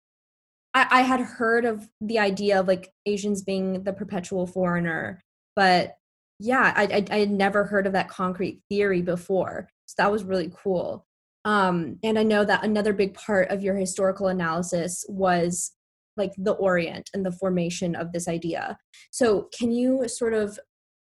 I, 0.74 0.88
I 0.90 1.02
had 1.02 1.20
heard 1.20 1.66
of 1.66 1.88
the 2.02 2.20
idea 2.20 2.60
of 2.60 2.68
like 2.68 2.92
Asians 3.06 3.44
being 3.44 3.84
the 3.84 3.94
perpetual 3.94 4.48
foreigner, 4.48 5.22
but 5.56 5.96
yeah 6.40 6.74
I, 6.76 6.84
I, 6.84 7.06
I 7.12 7.20
had 7.20 7.32
never 7.32 7.66
heard 7.66 7.88
of 7.88 7.94
that 7.94 8.10
concrete 8.10 8.62
theory 8.70 9.02
before 9.02 9.70
so 9.88 9.96
that 10.00 10.12
was 10.12 10.24
really 10.24 10.52
cool. 10.54 11.06
Um, 11.46 11.98
and 12.04 12.20
i 12.20 12.24
know 12.24 12.44
that 12.44 12.66
another 12.66 12.94
big 12.94 13.14
part 13.14 13.50
of 13.50 13.64
your 13.64 13.76
historical 13.76 14.28
analysis 14.28 15.06
was 15.08 15.72
like 16.18 16.34
the 16.38 16.54
orient 16.54 17.10
and 17.14 17.26
the 17.26 17.32
formation 17.32 17.96
of 17.96 18.12
this 18.12 18.28
idea. 18.28 18.78
So 19.12 19.50
can 19.58 19.72
you 19.72 20.08
sort 20.08 20.34
of 20.34 20.60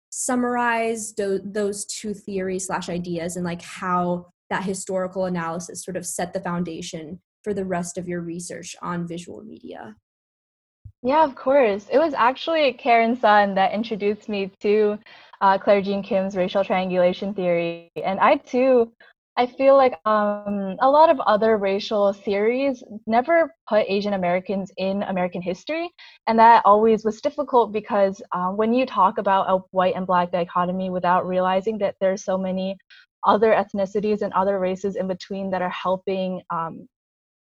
summarize 0.10 1.12
do- 1.14 1.42
those 1.44 1.86
two 1.86 2.14
theories 2.14 2.68
slash 2.68 2.90
ideas 2.90 3.36
and 3.36 3.46
like 3.46 3.62
how 3.62 4.28
that 4.50 4.64
historical 4.64 5.26
analysis 5.26 5.84
sort 5.84 5.98
of 5.98 6.06
set 6.06 6.34
the 6.34 6.42
foundation 6.42 7.20
for 7.44 7.54
the 7.54 7.66
rest 7.66 7.98
of 7.98 8.08
your 8.08 8.22
research 8.22 8.76
on 8.82 9.08
visual 9.08 9.44
media 9.44 9.96
yeah, 11.04 11.24
of 11.24 11.36
course. 11.36 11.88
It 11.92 12.00
was 12.00 12.14
actually 12.14 12.74
Karen 12.74 13.16
Sun 13.16 13.56
that 13.56 13.74
introduced 13.74 14.30
me 14.30 14.52
to 14.62 14.98
uh, 15.42 15.58
Claire 15.58 15.82
Jean 15.82 16.04
Kim's 16.04 16.36
racial 16.36 16.64
triangulation 16.64 17.34
theory. 17.34 17.90
And 18.04 18.20
I 18.20 18.38
too, 18.38 18.92
I 19.38 19.46
feel 19.46 19.78
like 19.78 19.94
um, 20.08 20.76
a 20.80 20.90
lot 20.90 21.10
of 21.12 21.20
other 21.20 21.58
racial 21.58 22.12
theories 22.14 22.84
never 23.06 23.54
put 23.70 23.86
Asian 23.88 24.14
Americans 24.14 24.72
in 24.78 25.04
American 25.04 25.42
history. 25.42 25.90
And 26.26 26.40
that 26.40 26.64
always 26.66 27.06
was 27.06 27.22
difficult 27.22 27.72
because 27.72 28.22
um, 28.34 28.58
when 28.58 28.74
you 28.74 28.86
talk 28.86 29.20
about 29.20 29.46
a 29.50 29.62
white 29.72 29.96
and 29.96 30.08
black 30.08 30.32
dichotomy 30.32 30.90
without 30.90 31.28
realizing 31.28 31.78
that 31.80 31.96
there's 32.02 32.24
so 32.24 32.38
many 32.38 32.76
other 33.24 33.52
ethnicities 33.52 34.24
and 34.24 34.34
other 34.34 34.60
races 34.60 34.96
in 34.96 35.08
between 35.08 35.52
that 35.52 35.62
are 35.62 35.70
helping 35.70 36.42
um, 36.50 36.88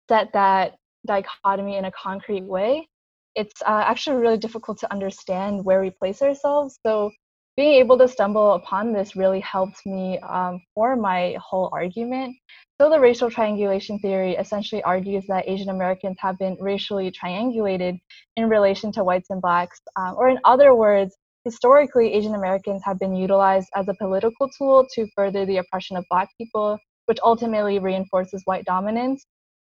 set 0.08 0.32
that 0.34 0.76
dichotomy 1.06 1.76
in 1.78 1.86
a 1.86 1.92
concrete 1.92 2.44
way, 2.44 2.88
it's 3.36 3.62
uh, 3.62 3.84
actually 3.86 4.18
really 4.18 4.38
difficult 4.38 4.80
to 4.80 4.92
understand 4.92 5.64
where 5.66 5.82
we 5.82 5.90
place 5.90 6.22
ourselves. 6.22 6.80
So 6.86 7.12
being 7.56 7.74
able 7.76 7.98
to 8.00 8.08
stumble 8.08 8.54
upon 8.54 8.94
this 8.94 9.16
really 9.16 9.40
helped 9.40 9.86
me 9.86 10.18
um, 10.20 10.60
form 10.74 11.02
my 11.02 11.38
whole 11.40 11.70
argument. 11.72 12.36
So 12.82 12.90
the 12.90 13.00
racial 13.00 13.30
triangulation 13.30 14.00
theory 14.00 14.36
essentially 14.36 14.82
argues 14.84 15.26
that 15.28 15.48
Asian 15.48 15.70
Americans 15.70 16.18
have 16.20 16.38
been 16.40 16.58
racially 16.60 17.12
triangulated 17.12 18.00
in 18.38 18.50
relation 18.50 18.92
to 18.94 19.04
whites 19.04 19.30
and 19.30 19.42
blacks, 19.42 19.80
um, 19.96 20.16
or 20.18 20.30
in 20.30 20.40
other 20.44 20.74
words, 20.74 21.16
historically 21.46 22.14
Asian 22.14 22.36
Americans 22.36 22.82
have 22.84 22.98
been 22.98 23.16
utilized 23.16 23.68
as 23.76 23.88
a 23.88 23.94
political 23.94 24.50
tool 24.58 24.88
to 24.96 25.08
further 25.16 25.46
the 25.46 25.58
oppression 25.58 25.96
of 25.96 26.06
black 26.10 26.30
people, 26.40 26.80
which 27.06 27.20
ultimately 27.24 27.78
reinforces 27.80 28.42
white 28.46 28.66
dominance. 28.66 29.26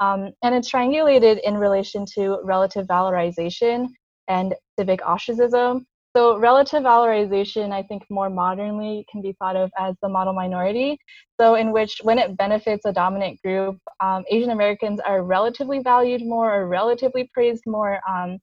Um, 0.01 0.33
and 0.43 0.55
it's 0.55 0.71
triangulated 0.71 1.41
in 1.45 1.57
relation 1.57 2.05
to 2.15 2.39
relative 2.45 2.87
valorization 2.87 3.89
and 4.29 4.55
civic 4.79 5.07
ostracism. 5.07 5.87
So, 6.17 6.39
relative 6.39 6.83
valorization, 6.83 7.73
I 7.73 7.83
think 7.83 8.05
more 8.09 8.31
modernly 8.31 9.05
can 9.11 9.21
be 9.21 9.35
thought 9.39 9.55
of 9.55 9.71
as 9.79 9.95
the 10.01 10.09
model 10.09 10.33
minority. 10.33 10.99
So, 11.39 11.57
in 11.57 11.73
which 11.73 12.01
when 12.03 12.19
it 12.19 12.37
benefits 12.39 12.87
a 12.87 12.93
dominant 12.93 13.39
group, 13.43 13.79
um, 14.01 14.25
Asian 14.31 14.51
Americans 14.51 14.99
are 15.01 15.23
relatively 15.23 15.81
valued 15.81 16.23
more 16.25 16.55
or 16.55 16.69
relatively 16.69 17.29
praised 17.35 17.65
more. 17.67 18.01
Um, 18.09 18.39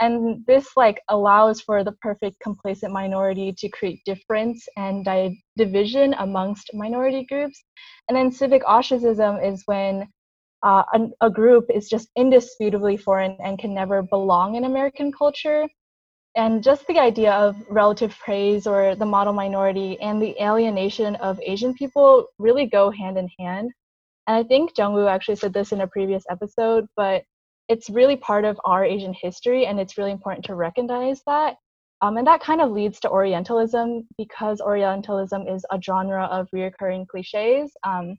and 0.00 0.44
this 0.46 0.68
like 0.76 1.00
allows 1.08 1.60
for 1.60 1.82
the 1.82 1.92
perfect 1.92 2.38
complacent 2.40 2.92
minority 2.92 3.54
to 3.58 3.68
create 3.70 4.04
difference 4.04 4.68
and 4.76 5.04
di- 5.04 5.42
division 5.56 6.14
amongst 6.18 6.70
minority 6.74 7.24
groups. 7.28 7.62
And 8.08 8.16
then 8.16 8.30
civic 8.30 8.62
ostracism 8.66 9.36
is 9.38 9.62
when 9.66 10.06
uh, 10.66 10.82
a, 10.94 11.26
a 11.26 11.30
group 11.30 11.66
is 11.72 11.88
just 11.88 12.08
indisputably 12.16 12.96
foreign 12.96 13.36
and 13.40 13.56
can 13.56 13.72
never 13.72 14.02
belong 14.02 14.56
in 14.56 14.64
American 14.64 15.12
culture. 15.12 15.68
And 16.34 16.60
just 16.60 16.84
the 16.88 16.98
idea 16.98 17.32
of 17.32 17.54
relative 17.70 18.18
praise 18.18 18.66
or 18.66 18.96
the 18.96 19.06
model 19.06 19.32
minority 19.32 19.96
and 20.00 20.20
the 20.20 20.34
alienation 20.42 21.14
of 21.16 21.40
Asian 21.40 21.72
people 21.72 22.26
really 22.38 22.66
go 22.66 22.90
hand 22.90 23.16
in 23.16 23.28
hand. 23.38 23.70
And 24.26 24.36
I 24.36 24.42
think 24.42 24.74
Jungwoo 24.74 25.08
actually 25.08 25.36
said 25.36 25.54
this 25.54 25.70
in 25.70 25.82
a 25.82 25.86
previous 25.86 26.24
episode, 26.28 26.86
but 26.96 27.22
it's 27.68 27.88
really 27.88 28.16
part 28.16 28.44
of 28.44 28.60
our 28.64 28.84
Asian 28.84 29.14
history, 29.14 29.66
and 29.66 29.78
it's 29.78 29.96
really 29.96 30.10
important 30.10 30.44
to 30.46 30.56
recognize 30.56 31.22
that. 31.26 31.54
Um, 32.02 32.16
and 32.16 32.26
that 32.26 32.40
kind 32.40 32.60
of 32.60 32.72
leads 32.72 32.98
to 33.00 33.08
Orientalism 33.08 34.08
because 34.18 34.60
Orientalism 34.60 35.46
is 35.46 35.64
a 35.70 35.80
genre 35.80 36.24
of 36.24 36.48
reoccurring 36.52 37.06
cliches 37.06 37.70
um, 37.84 38.18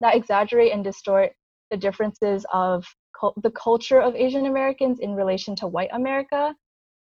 that 0.00 0.16
exaggerate 0.16 0.72
and 0.72 0.82
distort 0.82 1.32
the 1.70 1.76
differences 1.76 2.44
of 2.52 2.84
the 3.42 3.50
culture 3.50 4.00
of 4.00 4.14
Asian 4.14 4.46
Americans 4.46 5.00
in 5.00 5.14
relation 5.14 5.56
to 5.56 5.66
white 5.66 5.90
America. 5.92 6.54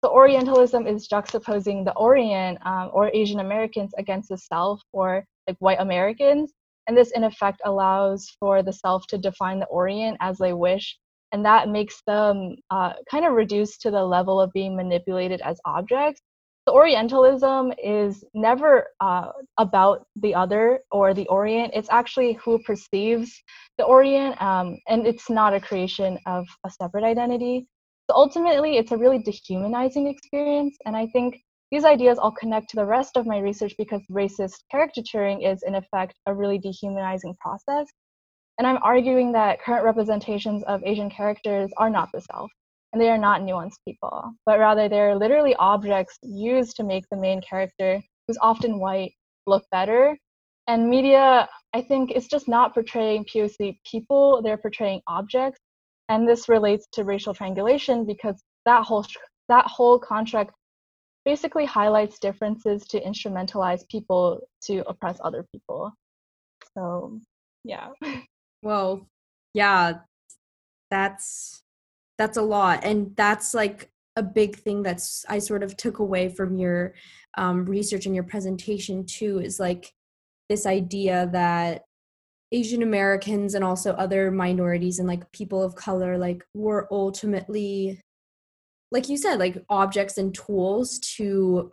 So 0.03 0.11
Orientalism 0.11 0.85
is 0.85 1.07
juxtaposing 1.07 1.85
the 1.85 1.95
Orient 1.95 2.59
um, 2.65 2.89
or 2.93 3.09
Asian 3.13 3.39
Americans 3.39 3.91
against 3.97 4.29
the 4.29 4.37
Self 4.37 4.81
or 4.91 5.25
like 5.47 5.57
white 5.59 5.79
Americans. 5.79 6.53
And 6.87 6.97
this 6.97 7.11
in 7.11 7.23
effect 7.23 7.61
allows 7.65 8.29
for 8.39 8.61
the 8.61 8.73
Self 8.73 9.07
to 9.07 9.17
define 9.17 9.59
the 9.59 9.65
Orient 9.67 10.17
as 10.19 10.37
they 10.37 10.53
wish. 10.53 10.97
And 11.31 11.45
that 11.45 11.69
makes 11.69 12.01
them 12.05 12.55
uh, 12.69 12.93
kind 13.09 13.25
of 13.25 13.33
reduced 13.33 13.81
to 13.81 13.91
the 13.91 14.03
level 14.03 14.39
of 14.39 14.51
being 14.53 14.75
manipulated 14.75 15.41
as 15.41 15.59
objects. 15.65 16.21
The 16.65 16.71
Orientalism 16.71 17.73
is 17.83 18.23
never 18.33 18.87
uh, 19.01 19.31
about 19.57 20.07
the 20.15 20.33
other 20.33 20.79
or 20.91 21.13
the 21.13 21.27
Orient. 21.27 21.73
It's 21.75 21.89
actually 21.91 22.33
who 22.33 22.57
perceives 22.59 23.43
the 23.77 23.83
Orient, 23.83 24.41
um, 24.41 24.77
and 24.87 25.05
it's 25.05 25.29
not 25.29 25.53
a 25.53 25.59
creation 25.59 26.17
of 26.25 26.45
a 26.65 26.69
separate 26.69 27.03
identity. 27.03 27.67
So 28.09 28.15
ultimately, 28.15 28.77
it's 28.77 28.91
a 28.91 28.97
really 28.97 29.19
dehumanizing 29.19 30.07
experience, 30.07 30.77
and 30.85 30.95
I 30.95 31.07
think 31.07 31.41
these 31.71 31.85
ideas 31.85 32.17
all 32.17 32.31
connect 32.31 32.69
to 32.69 32.75
the 32.75 32.85
rest 32.85 33.17
of 33.17 33.25
my 33.25 33.39
research 33.39 33.73
because 33.77 34.01
racist 34.11 34.59
caricaturing 34.71 35.41
is, 35.41 35.63
in 35.63 35.75
effect, 35.75 36.13
a 36.27 36.33
really 36.33 36.59
dehumanizing 36.59 37.35
process. 37.41 37.87
And 38.57 38.67
I'm 38.67 38.77
arguing 38.83 39.31
that 39.31 39.61
current 39.61 39.83
representations 39.83 40.63
of 40.63 40.83
Asian 40.83 41.09
characters 41.09 41.71
are 41.77 41.89
not 41.89 42.09
the 42.13 42.21
self 42.21 42.51
and 42.93 43.01
they 43.01 43.09
are 43.09 43.17
not 43.17 43.41
nuanced 43.41 43.79
people, 43.85 44.31
but 44.45 44.59
rather 44.59 44.87
they're 44.87 45.15
literally 45.15 45.55
objects 45.55 46.17
used 46.21 46.77
to 46.77 46.83
make 46.83 47.03
the 47.09 47.17
main 47.17 47.41
character, 47.41 48.01
who's 48.27 48.37
often 48.39 48.79
white, 48.79 49.13
look 49.47 49.65
better. 49.71 50.15
And 50.67 50.89
media, 50.89 51.49
I 51.73 51.81
think, 51.81 52.11
is 52.11 52.27
just 52.27 52.47
not 52.47 52.73
portraying 52.73 53.25
POC 53.25 53.79
people, 53.89 54.41
they're 54.43 54.57
portraying 54.57 55.01
objects. 55.07 55.59
And 56.07 56.27
this 56.27 56.47
relates 56.47 56.85
to 56.93 57.03
racial 57.03 57.33
triangulation 57.33 58.05
because 58.05 58.41
that 58.65 58.83
whole 58.83 59.05
that 59.49 59.65
whole 59.65 59.99
contract 59.99 60.51
basically 61.25 61.65
highlights 61.65 62.19
differences 62.19 62.85
to 62.87 63.01
instrumentalize 63.01 63.87
people 63.89 64.39
to 64.65 64.87
oppress 64.87 65.17
other 65.23 65.45
people. 65.51 65.91
So, 66.77 67.19
yeah. 67.63 67.89
Well, 68.61 69.05
yeah, 69.53 69.95
that's 70.89 71.62
that's 72.17 72.37
a 72.37 72.41
lot 72.41 72.83
and 72.83 73.15
that's 73.15 73.53
like 73.53 73.89
a 74.15 74.23
big 74.23 74.55
thing 74.55 74.83
that's 74.83 75.25
i 75.29 75.39
sort 75.39 75.63
of 75.63 75.75
took 75.75 75.99
away 75.99 76.29
from 76.29 76.57
your 76.57 76.93
um, 77.35 77.65
research 77.65 78.05
and 78.05 78.13
your 78.13 78.23
presentation 78.23 79.05
too 79.05 79.39
is 79.39 79.59
like 79.59 79.91
this 80.49 80.65
idea 80.65 81.27
that 81.31 81.83
asian 82.51 82.83
americans 82.83 83.55
and 83.55 83.63
also 83.63 83.93
other 83.93 84.29
minorities 84.29 84.99
and 84.99 85.07
like 85.07 85.31
people 85.31 85.63
of 85.63 85.75
color 85.75 86.17
like 86.17 86.43
were 86.53 86.87
ultimately 86.91 87.99
like 88.91 89.09
you 89.09 89.17
said 89.17 89.39
like 89.39 89.63
objects 89.69 90.19
and 90.19 90.35
tools 90.35 90.99
to 90.99 91.71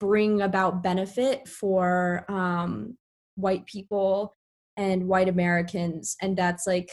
bring 0.00 0.42
about 0.42 0.82
benefit 0.82 1.48
for 1.48 2.26
um, 2.28 2.98
white 3.36 3.64
people 3.64 4.34
and 4.76 5.08
white 5.08 5.28
americans 5.28 6.16
and 6.20 6.36
that's 6.36 6.66
like 6.66 6.90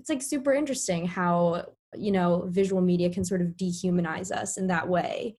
it's 0.00 0.08
like 0.08 0.22
super 0.22 0.52
interesting 0.52 1.06
how 1.06 1.66
you 1.94 2.10
know 2.10 2.46
visual 2.48 2.80
media 2.80 3.10
can 3.10 3.24
sort 3.24 3.42
of 3.42 3.48
dehumanize 3.48 4.30
us 4.32 4.56
in 4.56 4.66
that 4.68 4.88
way. 4.88 5.36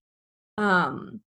Um 0.58 1.22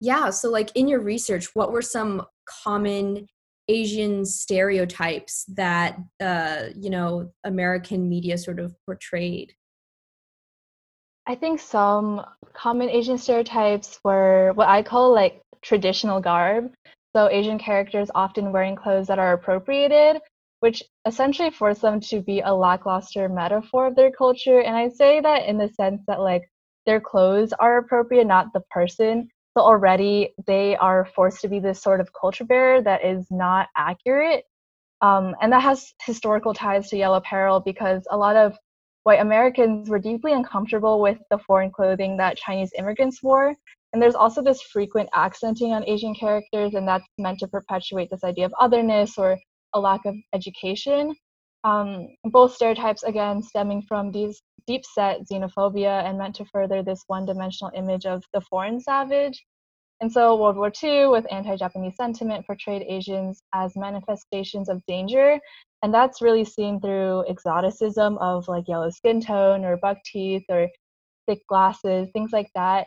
yeah 0.00 0.30
so 0.30 0.48
like 0.48 0.70
in 0.76 0.86
your 0.86 1.00
research 1.00 1.46
what 1.54 1.72
were 1.72 1.82
some 1.82 2.24
common 2.62 3.26
asian 3.66 4.24
stereotypes 4.24 5.44
that 5.48 5.98
uh 6.20 6.66
you 6.76 6.88
know 6.88 7.32
american 7.42 8.08
media 8.08 8.38
sort 8.38 8.60
of 8.60 8.76
portrayed? 8.86 9.54
I 11.26 11.34
think 11.34 11.58
some 11.60 12.24
common 12.52 12.90
asian 12.90 13.18
stereotypes 13.18 13.98
were 14.04 14.52
what 14.54 14.68
i 14.68 14.82
call 14.82 15.12
like 15.12 15.40
traditional 15.62 16.20
garb. 16.20 16.72
So 17.16 17.28
asian 17.30 17.58
characters 17.58 18.10
often 18.14 18.52
wearing 18.52 18.76
clothes 18.76 19.06
that 19.08 19.18
are 19.18 19.32
appropriated 19.32 20.20
which 20.60 20.82
essentially 21.06 21.50
force 21.50 21.78
them 21.78 22.00
to 22.00 22.20
be 22.20 22.40
a 22.40 22.52
lackluster 22.52 23.28
metaphor 23.28 23.86
of 23.86 23.96
their 23.96 24.10
culture. 24.10 24.60
And 24.60 24.76
I 24.76 24.88
say 24.88 25.20
that 25.20 25.46
in 25.46 25.58
the 25.58 25.68
sense 25.68 26.02
that 26.06 26.20
like 26.20 26.50
their 26.86 27.00
clothes 27.00 27.52
are 27.58 27.78
appropriate, 27.78 28.26
not 28.26 28.52
the 28.52 28.62
person. 28.70 29.28
So 29.56 29.62
already 29.62 30.34
they 30.46 30.76
are 30.76 31.08
forced 31.14 31.40
to 31.42 31.48
be 31.48 31.60
this 31.60 31.82
sort 31.82 32.00
of 32.00 32.08
culture 32.18 32.44
bearer 32.44 32.82
that 32.82 33.04
is 33.04 33.26
not 33.30 33.68
accurate. 33.76 34.44
Um, 35.00 35.34
and 35.40 35.52
that 35.52 35.62
has 35.62 35.92
historical 36.04 36.54
ties 36.54 36.88
to 36.90 36.96
Yellow 36.96 37.20
Peril 37.20 37.60
because 37.60 38.02
a 38.10 38.16
lot 38.16 38.36
of 38.36 38.56
white 39.04 39.20
Americans 39.20 39.88
were 39.88 39.98
deeply 39.98 40.32
uncomfortable 40.32 41.00
with 41.00 41.18
the 41.30 41.38
foreign 41.38 41.70
clothing 41.70 42.16
that 42.16 42.36
Chinese 42.36 42.72
immigrants 42.76 43.22
wore. 43.22 43.54
And 43.92 44.02
there's 44.02 44.14
also 44.14 44.42
this 44.42 44.60
frequent 44.60 45.08
accenting 45.14 45.72
on 45.72 45.88
Asian 45.88 46.14
characters, 46.14 46.74
and 46.74 46.86
that's 46.86 47.06
meant 47.16 47.38
to 47.38 47.48
perpetuate 47.48 48.10
this 48.10 48.24
idea 48.24 48.44
of 48.44 48.52
otherness 48.60 49.16
or 49.16 49.38
a 49.74 49.80
lack 49.80 50.04
of 50.04 50.14
education. 50.34 51.14
Um, 51.64 52.08
both 52.24 52.54
stereotypes, 52.54 53.02
again, 53.02 53.42
stemming 53.42 53.82
from 53.82 54.12
these 54.12 54.40
deep 54.66 54.84
set 54.84 55.20
xenophobia 55.30 56.04
and 56.04 56.18
meant 56.18 56.36
to 56.36 56.44
further 56.46 56.82
this 56.82 57.02
one 57.06 57.26
dimensional 57.26 57.72
image 57.74 58.06
of 58.06 58.22
the 58.32 58.40
foreign 58.42 58.80
savage. 58.80 59.44
And 60.00 60.12
so, 60.12 60.36
World 60.36 60.56
War 60.56 60.70
II, 60.82 61.08
with 61.08 61.26
anti 61.32 61.56
Japanese 61.56 61.96
sentiment, 61.96 62.46
portrayed 62.46 62.84
Asians 62.88 63.42
as 63.52 63.76
manifestations 63.76 64.68
of 64.68 64.80
danger. 64.86 65.40
And 65.82 65.92
that's 65.92 66.22
really 66.22 66.44
seen 66.44 66.80
through 66.80 67.24
exoticism 67.28 68.18
of 68.18 68.46
like 68.46 68.68
yellow 68.68 68.90
skin 68.90 69.20
tone 69.20 69.64
or 69.64 69.76
buck 69.76 69.98
teeth 70.04 70.44
or 70.48 70.68
thick 71.26 71.40
glasses, 71.48 72.08
things 72.12 72.30
like 72.32 72.50
that. 72.54 72.86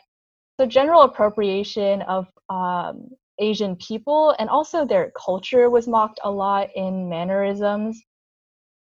So, 0.58 0.66
general 0.66 1.02
appropriation 1.02 2.00
of 2.02 2.26
um, 2.48 3.08
Asian 3.42 3.74
people, 3.76 4.34
and 4.38 4.48
also 4.48 4.84
their 4.84 5.12
culture 5.26 5.68
was 5.68 5.88
mocked 5.88 6.20
a 6.22 6.30
lot 6.30 6.68
in 6.74 7.08
mannerisms. 7.08 8.00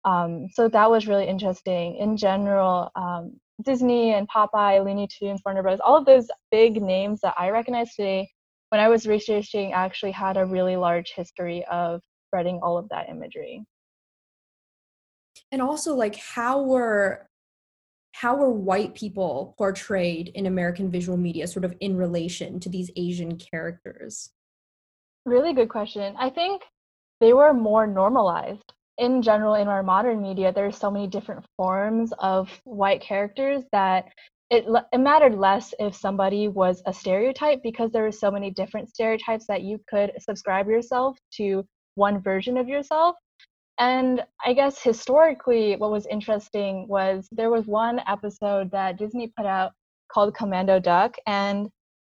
Um, 0.05 0.49
so 0.57 0.69
that 0.69 0.91
was 0.91 1.07
really 1.07 1.29
interesting. 1.29 1.97
In 1.97 2.17
general, 2.17 2.91
um, 2.97 3.39
Disney 3.63 4.15
and 4.15 4.29
Popeye, 4.29 4.85
Looney 4.85 5.09
Tunes, 5.09 5.41
Warner 5.45 5.63
Bros., 5.63 5.81
all 5.81 5.97
of 5.97 6.07
those 6.07 6.29
big 6.51 6.83
names 6.83 7.21
that 7.21 7.35
I 7.39 7.51
recognize 7.51 7.95
today, 7.95 8.29
when 8.71 8.81
I 8.81 8.89
was 8.89 9.07
researching, 9.07 9.73
actually 9.73 10.13
had 10.13 10.37
a 10.37 10.47
really 10.47 10.77
large 10.77 11.13
history 11.15 11.65
of 11.71 12.01
spreading 12.29 12.61
all 12.63 12.79
of 12.79 12.89
that 12.89 13.09
imagery. 13.09 13.65
And 15.53 15.61
also, 15.61 15.95
like, 15.95 16.17
how 16.17 16.63
were 16.63 17.27
how 18.13 18.37
were 18.37 18.51
white 18.51 18.95
people 18.95 19.55
portrayed 19.57 20.29
in 20.35 20.47
American 20.47 20.91
visual 20.91 21.17
media, 21.17 21.47
sort 21.47 21.65
of 21.65 21.75
in 21.81 21.97
relation 21.97 22.59
to 22.61 22.69
these 22.69 22.91
Asian 22.97 23.37
characters? 23.37 24.31
Really 25.31 25.53
good 25.53 25.69
question. 25.69 26.16
I 26.19 26.29
think 26.29 26.62
they 27.21 27.33
were 27.33 27.55
more 27.55 27.87
normalized. 27.87 28.73
In 28.99 29.23
general, 29.23 29.55
in 29.55 29.69
our 29.69 29.81
modern 29.81 30.21
media, 30.21 30.53
there's 30.53 30.77
so 30.77 30.90
many 30.90 31.07
different 31.07 31.45
forms 31.57 32.12
of 32.19 32.51
white 32.64 33.01
characters 33.01 33.62
that 33.71 34.07
it, 34.51 34.64
it 34.93 34.99
mattered 34.99 35.37
less 35.37 35.73
if 35.79 35.95
somebody 35.95 36.49
was 36.49 36.83
a 36.87 36.93
stereotype 36.93 37.62
because 37.62 37.93
there 37.93 38.03
were 38.03 38.11
so 38.11 38.33
many 38.33 38.51
different 38.51 38.88
stereotypes 38.88 39.47
that 39.47 39.62
you 39.62 39.79
could 39.88 40.11
subscribe 40.19 40.66
yourself 40.66 41.16
to 41.35 41.64
one 41.95 42.21
version 42.21 42.57
of 42.57 42.66
yourself. 42.66 43.14
And 43.79 44.25
I 44.45 44.53
guess 44.53 44.83
historically, 44.83 45.77
what 45.77 45.93
was 45.93 46.07
interesting 46.07 46.88
was 46.88 47.29
there 47.31 47.51
was 47.51 47.66
one 47.66 48.01
episode 48.09 48.73
that 48.73 48.99
Disney 48.99 49.33
put 49.37 49.47
out 49.47 49.71
called 50.12 50.35
Commando 50.35 50.81
Duck, 50.81 51.14
and 51.29 51.71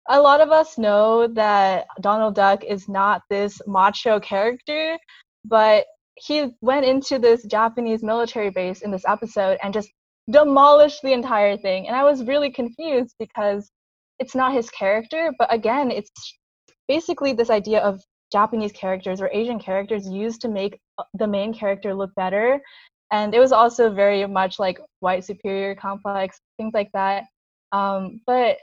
a 0.08 0.20
lot 0.20 0.40
of 0.40 0.50
us 0.50 0.78
know 0.78 1.26
that 1.28 1.86
Donald 2.00 2.34
Duck 2.34 2.64
is 2.64 2.88
not 2.88 3.22
this 3.30 3.60
macho 3.66 4.18
character, 4.20 4.98
but 5.44 5.86
he 6.16 6.54
went 6.60 6.84
into 6.84 7.18
this 7.18 7.44
Japanese 7.44 8.02
military 8.02 8.50
base 8.50 8.82
in 8.82 8.90
this 8.90 9.04
episode 9.06 9.58
and 9.62 9.72
just 9.72 9.90
demolished 10.30 11.02
the 11.02 11.12
entire 11.12 11.56
thing. 11.56 11.86
And 11.86 11.96
I 11.96 12.04
was 12.04 12.24
really 12.24 12.50
confused 12.50 13.14
because 13.18 13.70
it's 14.18 14.34
not 14.34 14.52
his 14.52 14.70
character, 14.70 15.32
but 15.38 15.52
again, 15.52 15.90
it's 15.90 16.10
basically 16.88 17.32
this 17.32 17.50
idea 17.50 17.80
of 17.80 18.00
Japanese 18.30 18.72
characters 18.72 19.20
or 19.20 19.30
Asian 19.32 19.58
characters 19.58 20.08
used 20.08 20.40
to 20.42 20.48
make 20.48 20.78
uh, 20.98 21.04
the 21.14 21.26
main 21.26 21.52
character 21.52 21.94
look 21.94 22.14
better. 22.14 22.60
And 23.10 23.34
it 23.34 23.40
was 23.40 23.52
also 23.52 23.90
very 23.92 24.26
much 24.26 24.58
like 24.58 24.80
white 25.00 25.24
superior 25.24 25.74
complex, 25.74 26.40
things 26.56 26.72
like 26.72 26.90
that. 26.94 27.24
Um, 27.72 28.20
but 28.26 28.58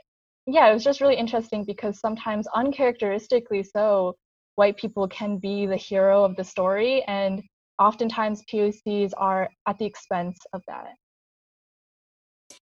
yeah, 0.54 0.70
it 0.70 0.74
was 0.74 0.84
just 0.84 1.00
really 1.00 1.16
interesting 1.16 1.64
because 1.64 2.00
sometimes 2.00 2.46
uncharacteristically 2.54 3.62
so, 3.62 4.16
white 4.56 4.76
people 4.76 5.08
can 5.08 5.38
be 5.38 5.66
the 5.66 5.76
hero 5.76 6.24
of 6.24 6.36
the 6.36 6.44
story, 6.44 7.02
and 7.04 7.42
oftentimes 7.78 8.42
POCs 8.52 9.12
are 9.16 9.48
at 9.66 9.78
the 9.78 9.86
expense 9.86 10.38
of 10.52 10.62
that. 10.68 10.94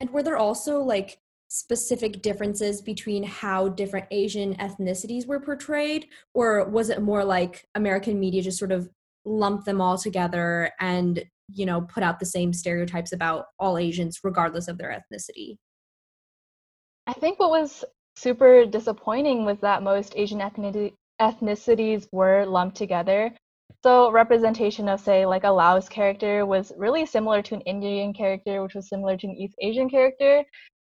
And 0.01 0.11
were 0.11 0.23
there 0.23 0.37
also 0.37 0.81
like 0.81 1.19
specific 1.49 2.23
differences 2.23 2.83
between 2.83 3.23
how 3.23 3.69
different 3.69 4.07
Asian 4.11 4.55
ethnicities 4.57 5.27
were 5.27 5.41
portrayed, 5.41 6.07
or 6.35 6.69
was 6.69 6.91
it 6.91 7.03
more 7.03 7.25
like 7.25 7.65
American 7.75 8.19
media 8.19 8.43
just 8.43 8.59
sort 8.59 8.73
of 8.73 8.89
lumped 9.25 9.65
them 9.67 9.81
all 9.81 9.99
together 9.99 10.71
and 10.81 11.25
you 11.49 11.67
know 11.67 11.81
put 11.81 12.03
out 12.03 12.21
the 12.21 12.27
same 12.27 12.53
stereotypes 12.53 13.12
about 13.12 13.47
all 13.59 13.79
Asians 13.79 14.21
regardless 14.25 14.69
of 14.69 14.79
their 14.79 14.91
ethnicity? 14.91 15.57
I 17.07 17.12
think 17.12 17.38
what 17.38 17.51
was 17.51 17.85
super 18.16 18.66
disappointing 18.66 19.45
was 19.45 19.59
that 19.61 19.83
most 19.83 20.14
Asian 20.16 20.40
ethnicities 21.21 22.09
were 22.12 22.45
lumped 22.45 22.77
together. 22.77 23.33
So 23.83 24.11
representation 24.11 24.88
of 24.88 25.01
say 25.01 25.27
like 25.27 25.45
a 25.45 25.51
Laos 25.51 25.88
character 25.88 26.45
was 26.45 26.73
really 26.77 27.07
similar 27.07 27.42
to 27.42 27.55
an 27.55 27.61
Indian 27.62 28.12
character, 28.12 28.62
which 28.62 28.75
was 28.75 28.88
similar 28.88 29.16
to 29.16 29.27
an 29.27 29.37
East 29.37 29.55
Asian 29.61 29.88
character. 29.88 30.45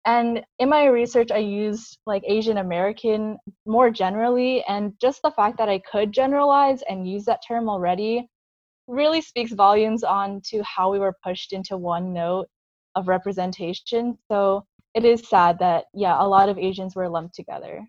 And 0.07 0.45
in 0.59 0.69
my 0.69 0.85
research, 0.85 1.31
I 1.33 1.39
used 1.39 1.99
like 2.07 2.23
Asian 2.27 2.59
American 2.59 3.39
more 3.67 3.91
generally, 3.91 4.63
and 4.65 4.93
just 5.01 5.23
the 5.23 5.31
fact 5.31 5.57
that 5.59 5.71
I 5.71 5.79
could 5.79 6.13
generalize 6.13 6.83
and 6.89 7.09
use 7.09 7.25
that 7.25 7.41
term 7.47 7.69
already 7.69 8.29
really 8.87 9.23
speaks 9.23 9.53
volumes 9.53 10.05
on 10.05 10.43
to 10.51 10.63
how 10.63 10.93
we 10.93 10.99
were 10.99 11.17
pushed 11.25 11.55
into 11.55 11.79
one 11.79 12.13
note 12.13 12.47
of 12.97 13.09
representation. 13.09 14.19
So 14.31 14.67
it 14.95 15.05
is 15.05 15.29
sad 15.29 15.59
that, 15.59 15.87
yeah, 15.93 16.17
a 16.19 16.27
lot 16.27 16.49
of 16.49 16.59
Asians 16.59 16.95
were 16.95 17.09
lumped 17.09 17.35
together. 17.35 17.87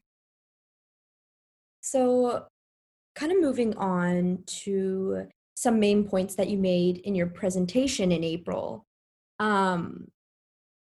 So, 1.81 2.45
kind 3.15 3.31
of 3.31 3.39
moving 3.39 3.77
on 3.77 4.43
to 4.63 5.27
some 5.55 5.79
main 5.79 6.03
points 6.03 6.35
that 6.35 6.49
you 6.49 6.57
made 6.57 6.97
in 6.97 7.15
your 7.15 7.27
presentation 7.27 8.11
in 8.11 8.23
April. 8.23 8.85
Um, 9.39 10.09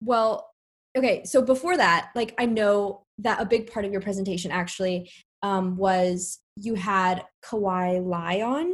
well, 0.01 0.51
okay, 0.97 1.23
so 1.25 1.43
before 1.43 1.77
that, 1.77 2.11
like 2.15 2.35
I 2.39 2.47
know 2.47 3.03
that 3.19 3.41
a 3.41 3.47
big 3.47 3.71
part 3.71 3.85
of 3.85 3.93
your 3.93 4.01
presentation 4.01 4.51
actually 4.51 5.11
um, 5.43 5.77
was 5.77 6.41
you 6.57 6.75
had 6.75 7.25
Kawai 7.45 8.05
Lai 8.05 8.43
on, 8.43 8.73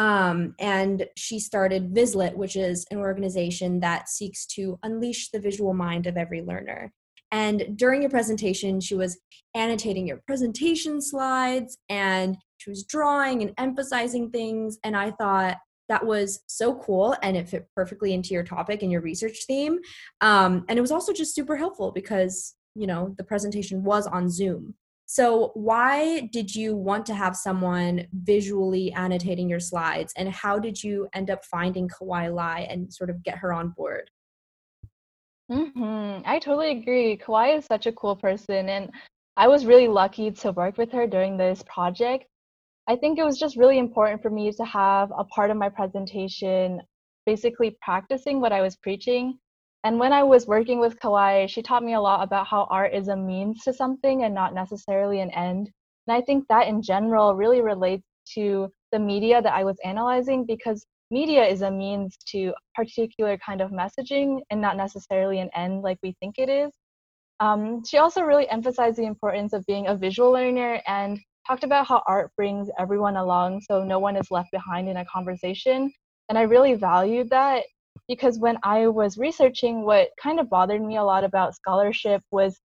um, 0.00 0.54
and 0.58 1.06
she 1.14 1.38
started 1.38 1.94
Vizlet, 1.94 2.34
which 2.34 2.56
is 2.56 2.86
an 2.90 2.96
organization 2.96 3.80
that 3.80 4.08
seeks 4.08 4.46
to 4.46 4.78
unleash 4.82 5.28
the 5.28 5.38
visual 5.38 5.74
mind 5.74 6.06
of 6.06 6.16
every 6.16 6.40
learner. 6.40 6.90
And 7.30 7.76
during 7.76 8.00
your 8.00 8.10
presentation, 8.10 8.80
she 8.80 8.94
was 8.94 9.20
annotating 9.54 10.06
your 10.06 10.22
presentation 10.26 11.02
slides 11.02 11.76
and 11.90 12.38
she 12.56 12.70
was 12.70 12.84
drawing 12.84 13.42
and 13.42 13.52
emphasizing 13.58 14.30
things. 14.30 14.78
And 14.84 14.96
I 14.96 15.10
thought 15.10 15.58
that 15.90 16.06
was 16.06 16.44
so 16.46 16.76
cool 16.76 17.14
and 17.22 17.36
it 17.36 17.50
fit 17.50 17.68
perfectly 17.76 18.14
into 18.14 18.32
your 18.32 18.42
topic 18.42 18.82
and 18.82 18.90
your 18.90 19.02
research 19.02 19.44
theme. 19.46 19.80
Um, 20.22 20.64
and 20.70 20.78
it 20.78 20.82
was 20.82 20.92
also 20.92 21.12
just 21.12 21.34
super 21.34 21.58
helpful 21.58 21.92
because, 21.92 22.54
you 22.74 22.86
know, 22.86 23.14
the 23.18 23.24
presentation 23.24 23.84
was 23.84 24.06
on 24.06 24.30
Zoom. 24.30 24.76
So, 25.12 25.50
why 25.54 26.28
did 26.32 26.54
you 26.54 26.76
want 26.76 27.04
to 27.06 27.16
have 27.16 27.34
someone 27.34 28.06
visually 28.12 28.92
annotating 28.92 29.48
your 29.48 29.58
slides, 29.58 30.12
and 30.16 30.28
how 30.28 30.60
did 30.60 30.80
you 30.80 31.08
end 31.14 31.30
up 31.30 31.44
finding 31.44 31.88
Kawai 31.88 32.32
Lai 32.32 32.60
and 32.70 32.94
sort 32.94 33.10
of 33.10 33.20
get 33.24 33.36
her 33.38 33.52
on 33.52 33.70
board? 33.70 34.08
Mm-hmm. 35.50 36.22
I 36.24 36.38
totally 36.38 36.70
agree. 36.78 37.16
Kawai 37.16 37.58
is 37.58 37.64
such 37.64 37.86
a 37.88 37.92
cool 37.92 38.14
person, 38.14 38.68
and 38.68 38.88
I 39.36 39.48
was 39.48 39.66
really 39.66 39.88
lucky 39.88 40.30
to 40.30 40.52
work 40.52 40.78
with 40.78 40.92
her 40.92 41.08
during 41.08 41.36
this 41.36 41.64
project. 41.66 42.26
I 42.86 42.94
think 42.94 43.18
it 43.18 43.24
was 43.24 43.36
just 43.36 43.56
really 43.56 43.78
important 43.78 44.22
for 44.22 44.30
me 44.30 44.52
to 44.52 44.64
have 44.64 45.10
a 45.18 45.24
part 45.24 45.50
of 45.50 45.56
my 45.56 45.70
presentation 45.70 46.82
basically 47.26 47.76
practicing 47.82 48.40
what 48.40 48.52
I 48.52 48.60
was 48.60 48.76
preaching. 48.76 49.40
And 49.82 49.98
when 49.98 50.12
I 50.12 50.22
was 50.22 50.46
working 50.46 50.78
with 50.78 50.98
Kawai, 51.00 51.48
she 51.48 51.62
taught 51.62 51.82
me 51.82 51.94
a 51.94 52.00
lot 52.00 52.22
about 52.22 52.46
how 52.46 52.66
art 52.70 52.94
is 52.94 53.08
a 53.08 53.16
means 53.16 53.62
to 53.64 53.72
something 53.72 54.24
and 54.24 54.34
not 54.34 54.54
necessarily 54.54 55.20
an 55.20 55.30
end. 55.30 55.70
And 56.06 56.16
I 56.16 56.20
think 56.20 56.46
that 56.48 56.68
in 56.68 56.82
general 56.82 57.34
really 57.34 57.62
relates 57.62 58.04
to 58.34 58.70
the 58.92 58.98
media 58.98 59.40
that 59.40 59.54
I 59.54 59.64
was 59.64 59.78
analyzing 59.84 60.44
because 60.44 60.86
media 61.10 61.44
is 61.44 61.62
a 61.62 61.70
means 61.70 62.16
to 62.28 62.52
particular 62.74 63.38
kind 63.38 63.60
of 63.60 63.70
messaging 63.70 64.40
and 64.50 64.60
not 64.60 64.76
necessarily 64.76 65.40
an 65.40 65.50
end 65.54 65.82
like 65.82 65.98
we 66.02 66.14
think 66.20 66.38
it 66.38 66.48
is. 66.48 66.70
Um, 67.40 67.82
she 67.84 67.96
also 67.96 68.20
really 68.20 68.48
emphasized 68.50 68.98
the 68.98 69.06
importance 69.06 69.54
of 69.54 69.64
being 69.64 69.86
a 69.86 69.96
visual 69.96 70.30
learner 70.30 70.82
and 70.86 71.18
talked 71.46 71.64
about 71.64 71.86
how 71.86 72.02
art 72.06 72.30
brings 72.36 72.68
everyone 72.78 73.16
along 73.16 73.62
so 73.62 73.82
no 73.82 73.98
one 73.98 74.16
is 74.16 74.30
left 74.30 74.50
behind 74.52 74.88
in 74.88 74.98
a 74.98 75.04
conversation. 75.06 75.90
And 76.28 76.36
I 76.36 76.42
really 76.42 76.74
valued 76.74 77.30
that 77.30 77.64
because 78.10 78.40
when 78.40 78.58
I 78.64 78.88
was 78.88 79.18
researching, 79.18 79.84
what 79.84 80.08
kind 80.20 80.40
of 80.40 80.50
bothered 80.50 80.82
me 80.82 80.96
a 80.96 81.04
lot 81.04 81.22
about 81.22 81.54
scholarship 81.54 82.20
was 82.32 82.58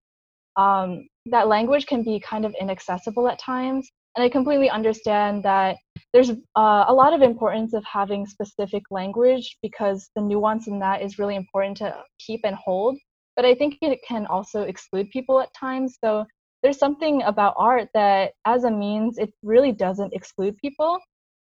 um, 0.58 1.08
that 1.27 1.47
language 1.47 1.86
can 1.86 2.01
be 2.03 2.19
kind 2.19 2.45
of 2.45 2.55
inaccessible 2.60 3.29
at 3.29 3.38
times. 3.38 3.88
And 4.15 4.23
I 4.23 4.29
completely 4.29 4.71
understand 4.71 5.43
that 5.43 5.77
there's 6.13 6.31
uh, 6.31 6.86
a 6.88 6.93
lot 6.93 7.13
of 7.13 7.21
importance 7.21 7.75
of 7.75 7.84
having 7.84 8.25
specific 8.25 8.81
language 8.89 9.58
because 9.62 10.10
the 10.15 10.21
nuance 10.23 10.65
in 10.65 10.79
that 10.79 11.03
is 11.03 11.19
really 11.19 11.36
important 11.36 11.77
to 11.77 11.95
keep 12.17 12.41
and 12.43 12.55
hold. 12.55 12.97
But 13.36 13.45
I 13.45 13.53
think 13.53 13.77
it 13.84 13.99
can 14.08 14.25
also 14.25 14.63
exclude 14.63 15.12
people 15.12 15.39
at 15.39 15.53
times. 15.53 15.97
So 16.03 16.25
there's 16.63 16.79
something 16.79 17.21
about 17.21 17.53
art 17.58 17.89
that, 17.93 18.31
as 18.45 18.63
a 18.63 18.71
means, 18.71 19.19
it 19.19 19.31
really 19.43 19.73
doesn't 19.73 20.13
exclude 20.13 20.58
people. 20.58 20.97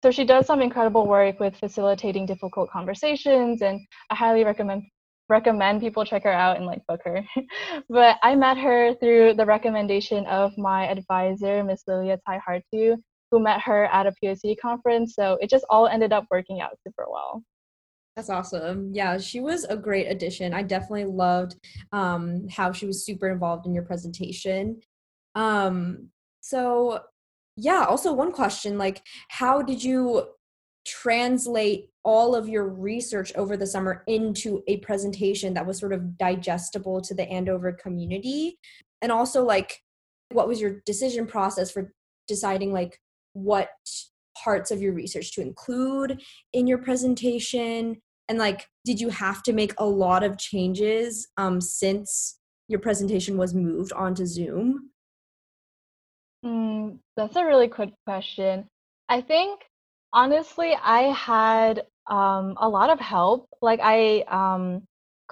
So 0.03 0.11
she 0.11 0.25
does 0.25 0.47
some 0.47 0.61
incredible 0.61 1.07
work 1.07 1.39
with 1.39 1.57
facilitating 1.57 2.27
difficult 2.27 2.71
conversations, 2.71 3.63
and 3.63 3.81
I 4.11 4.15
highly 4.17 4.45
recommend 4.45 4.85
recommend 5.29 5.81
people 5.81 6.05
check 6.05 6.25
her 6.25 6.33
out 6.33 6.57
and 6.57 6.67
like 6.67 6.85
book 6.87 7.01
her. 7.05 7.25
but 7.89 8.19
I 8.23 8.35
met 8.35 8.59
her 8.59 8.95
through 8.95 9.35
the 9.35 9.47
recommendation 9.47 10.27
of 10.27 10.57
my 10.59 10.87
advisor, 10.89 11.65
Miss 11.65 11.83
Lilia 11.87 12.19
Tai 12.27 12.41
Hartu, 12.47 12.97
who 13.31 13.41
met 13.41 13.61
her 13.63 13.87
at 13.87 14.07
a 14.07 14.13
POC 14.23 14.57
conference. 14.61 15.15
So 15.15 15.39
it 15.41 15.49
just 15.49 15.65
all 15.71 15.87
ended 15.87 16.13
up 16.13 16.27
working 16.31 16.61
out 16.61 16.77
super 16.87 17.07
well. 17.11 17.43
That's 18.15 18.29
awesome. 18.29 18.91
Yeah, 18.93 19.17
she 19.17 19.41
was 19.41 19.65
a 19.65 19.77
great 19.77 20.07
addition. 20.07 20.53
I 20.53 20.63
definitely 20.63 21.07
loved 21.07 21.57
um, 21.93 22.47
how 22.51 22.73
she 22.73 22.85
was 22.85 23.07
super 23.07 23.31
involved 23.31 23.67
in 23.67 23.73
your 23.73 23.85
presentation. 23.85 24.81
Um, 25.35 26.11
so, 26.41 27.01
yeah, 27.57 27.85
also 27.89 28.13
one 28.13 28.33
question 28.33 28.79
like, 28.79 29.03
how 29.29 29.63
did 29.63 29.83
you 29.83 30.25
translate 30.85 31.91
all 32.05 32.35
of 32.35 32.49
your 32.49 32.69
research 32.69 33.33
over 33.37 33.57
the 33.57 33.67
summer 33.67 34.03
into 34.09 34.63
a 34.67 34.79
presentation 34.79 35.55
that 35.55 35.67
was 35.67 35.79
sort 35.79 35.93
of 35.93 36.19
digestible 36.19 37.01
to 37.03 37.15
the 37.15 37.29
Andover 37.29 37.73
community? 37.73 38.59
And 39.01 39.13
also, 39.13 39.45
like, 39.45 39.81
what 40.31 40.49
was 40.49 40.61
your 40.61 40.81
decision 40.87 41.27
process 41.27 41.71
for 41.71 41.93
deciding, 42.27 42.73
like, 42.73 42.99
what 43.35 43.69
parts 44.43 44.71
of 44.71 44.81
your 44.81 44.93
research 44.93 45.33
to 45.35 45.43
include 45.43 46.23
in 46.53 46.67
your 46.67 46.79
presentation 46.79 47.97
and 48.29 48.39
like 48.39 48.67
did 48.85 49.01
you 49.01 49.09
have 49.09 49.43
to 49.43 49.53
make 49.53 49.75
a 49.79 49.85
lot 49.85 50.23
of 50.23 50.39
changes 50.39 51.29
um, 51.37 51.61
since 51.61 52.39
your 52.69 52.81
presentation 52.81 53.37
was 53.37 53.55
moved 53.55 53.93
onto 53.93 54.25
zoom 54.25 54.91
mm, 56.45 56.99
that's 57.17 57.37
a 57.37 57.45
really 57.45 57.69
quick 57.69 57.93
question 58.07 58.67
i 59.09 59.21
think 59.21 59.61
honestly 60.13 60.75
i 60.83 61.03
had 61.13 61.83
um, 62.09 62.55
a 62.61 62.69
lot 62.69 62.91
of 62.91 62.99
help 62.99 63.49
like 63.61 63.81
i 63.83 64.23
um, 64.29 64.83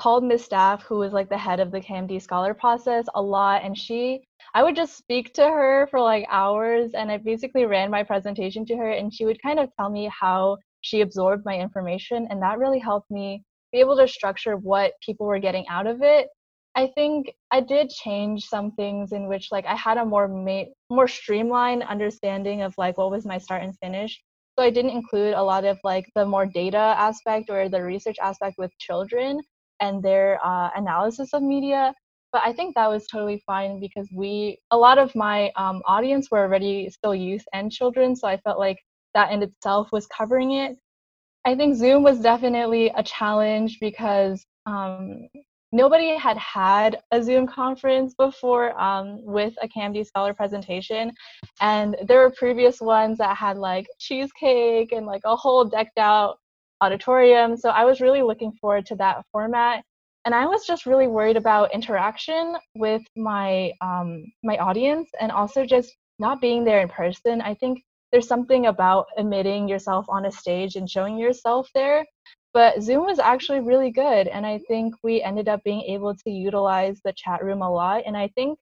called 0.01 0.25
Miss 0.25 0.43
Staff, 0.43 0.83
who 0.85 0.97
was 0.97 1.13
like 1.13 1.29
the 1.29 1.37
head 1.37 1.61
of 1.61 1.71
the 1.71 1.81
CAMD 1.81 2.23
scholar 2.23 2.55
process, 2.55 3.05
a 3.15 3.21
lot, 3.21 3.63
and 3.63 3.77
she, 3.77 4.25
I 4.55 4.63
would 4.63 4.75
just 4.75 4.97
speak 4.97 5.35
to 5.35 5.43
her 5.43 5.87
for 5.91 6.01
like 6.01 6.25
hours, 6.31 6.93
and 6.95 7.11
I 7.11 7.19
basically 7.19 7.67
ran 7.67 7.91
my 7.91 8.03
presentation 8.03 8.65
to 8.67 8.77
her, 8.79 8.91
and 8.93 9.13
she 9.13 9.27
would 9.27 9.43
kind 9.43 9.59
of 9.59 9.69
tell 9.77 9.91
me 9.91 10.11
how 10.19 10.57
she 10.81 11.03
absorbed 11.03 11.45
my 11.45 11.55
information, 11.59 12.27
and 12.31 12.41
that 12.43 12.59
really 12.59 12.79
helped 12.79 13.11
me 13.11 13.43
be 13.73 13.79
able 13.79 13.95
to 13.99 14.09
structure 14.09 14.57
what 14.57 14.95
people 15.05 15.27
were 15.27 15.39
getting 15.39 15.69
out 15.69 15.87
of 15.87 16.01
it. 16.01 16.29
I 16.77 16.89
think 16.95 17.33
I 17.51 17.61
did 17.61 17.91
change 17.91 18.45
some 18.47 18.73
things 18.73 19.13
in 19.13 19.29
which 19.29 19.49
like 19.51 19.67
I 19.67 19.75
had 19.75 19.99
a 19.99 20.05
more 20.05 20.29
ma- 20.29 20.71
more 20.89 21.09
streamlined 21.09 21.83
understanding 21.83 22.63
of 22.63 22.75
like 22.79 22.97
what 22.99 23.11
was 23.11 23.27
my 23.27 23.39
start 23.39 23.63
and 23.63 23.77
finish. 23.79 24.21
So 24.59 24.65
I 24.65 24.71
didn't 24.71 24.93
include 24.93 25.35
a 25.35 25.43
lot 25.43 25.65
of 25.65 25.79
like 25.85 26.07
the 26.15 26.25
more 26.27 26.47
data 26.47 26.95
aspect 26.99 27.51
or 27.51 27.69
the 27.69 27.83
research 27.83 28.17
aspect 28.23 28.57
with 28.59 28.71
children 28.79 29.41
and 29.81 30.03
their 30.03 30.39
uh, 30.45 30.71
analysis 30.77 31.33
of 31.35 31.43
media. 31.43 31.95
But 32.33 32.43
I 32.45 32.53
think 32.53 32.75
that 32.77 32.89
was 32.89 33.07
totally 33.09 33.43
fine 33.47 33.81
because 33.81 34.09
we, 34.15 34.59
a 34.71 34.77
lot 34.77 34.99
of 34.99 35.15
my 35.17 35.51
um, 35.57 35.83
audience 35.87 36.31
were 36.31 36.41
already 36.41 36.89
still 36.91 37.15
youth 37.15 37.45
and 37.53 37.73
children. 37.73 38.15
So 38.15 38.29
I 38.29 38.37
felt 38.39 38.59
like 38.59 38.79
that 39.15 39.33
in 39.33 39.43
itself 39.43 39.89
was 39.93 40.07
covering 40.07 40.53
it. 40.53 40.77
I 41.45 41.57
think 41.57 41.77
Zoom 41.77 42.03
was 42.05 42.21
definitely 42.21 42.93
a 42.95 43.03
challenge 43.03 43.79
because 43.81 44.47
um, 44.67 45.29
nobody 45.73 46.17
had 46.17 46.37
had 46.37 47.01
a 47.13 47.23
Zoom 47.23 47.47
conference 47.47 48.15
before 48.15 48.79
um, 48.81 49.25
with 49.25 49.55
a 49.63 49.69
CAMD 49.69 50.07
Scholar 50.07 50.35
presentation. 50.35 51.13
And 51.61 51.97
there 52.07 52.21
were 52.21 52.31
previous 52.31 52.81
ones 52.81 53.19
that 53.19 53.37
had 53.37 53.57
like 53.57 53.87
cheesecake 53.99 54.93
and 54.93 55.07
like 55.07 55.23
a 55.25 55.37
whole 55.37 55.65
decked 55.65 55.99
out 55.99 56.39
auditorium. 56.81 57.57
So 57.57 57.71
I 57.71 57.85
was 57.85 58.01
really 58.01 58.23
looking 58.23 58.53
forward 58.53 58.87
to 58.87 58.97
that 58.97 59.25
format. 59.33 59.85
And 60.25 60.35
I 60.35 60.47
was 60.47 60.67
just 60.67 60.87
really 60.87 61.07
worried 61.07 61.37
about 61.37 61.73
interaction 61.73 62.57
with 62.75 63.03
my 63.17 63.73
um, 63.81 64.25
my 64.43 64.59
audience 64.59 65.09
and 65.19 65.33
also 65.33 65.65
just 65.65 65.97
not 66.19 66.41
being 66.41 66.65
there 66.65 66.81
in 66.81 66.89
person. 66.89 67.41
I 67.41 67.55
think 67.55 67.83
there's 68.13 68.29
something 68.29 68.67
about 68.67 69.07
emitting 69.17 69.69
yourself 69.69 70.05
on 70.09 70.27
a 70.27 70.33
stage 70.33 70.77
and 70.77 70.91
showing 70.91 71.17
yourself 71.17 71.71
there. 71.75 72.05
But 72.53 72.83
Zoom 72.83 73.07
was 73.07 73.19
actually 73.19 73.61
really 73.61 73.91
good. 73.91 74.27
And 74.27 74.45
I 74.45 74.59
think 74.69 74.95
we 75.03 75.23
ended 75.23 75.49
up 75.49 75.63
being 75.65 75.83
able 75.83 76.15
to 76.15 76.31
utilize 76.31 77.01
the 77.05 77.13
chat 77.13 77.45
room 77.45 77.63
a 77.63 77.71
lot. 77.71 78.03
And 78.07 78.17
I 78.17 78.29
think 78.29 78.59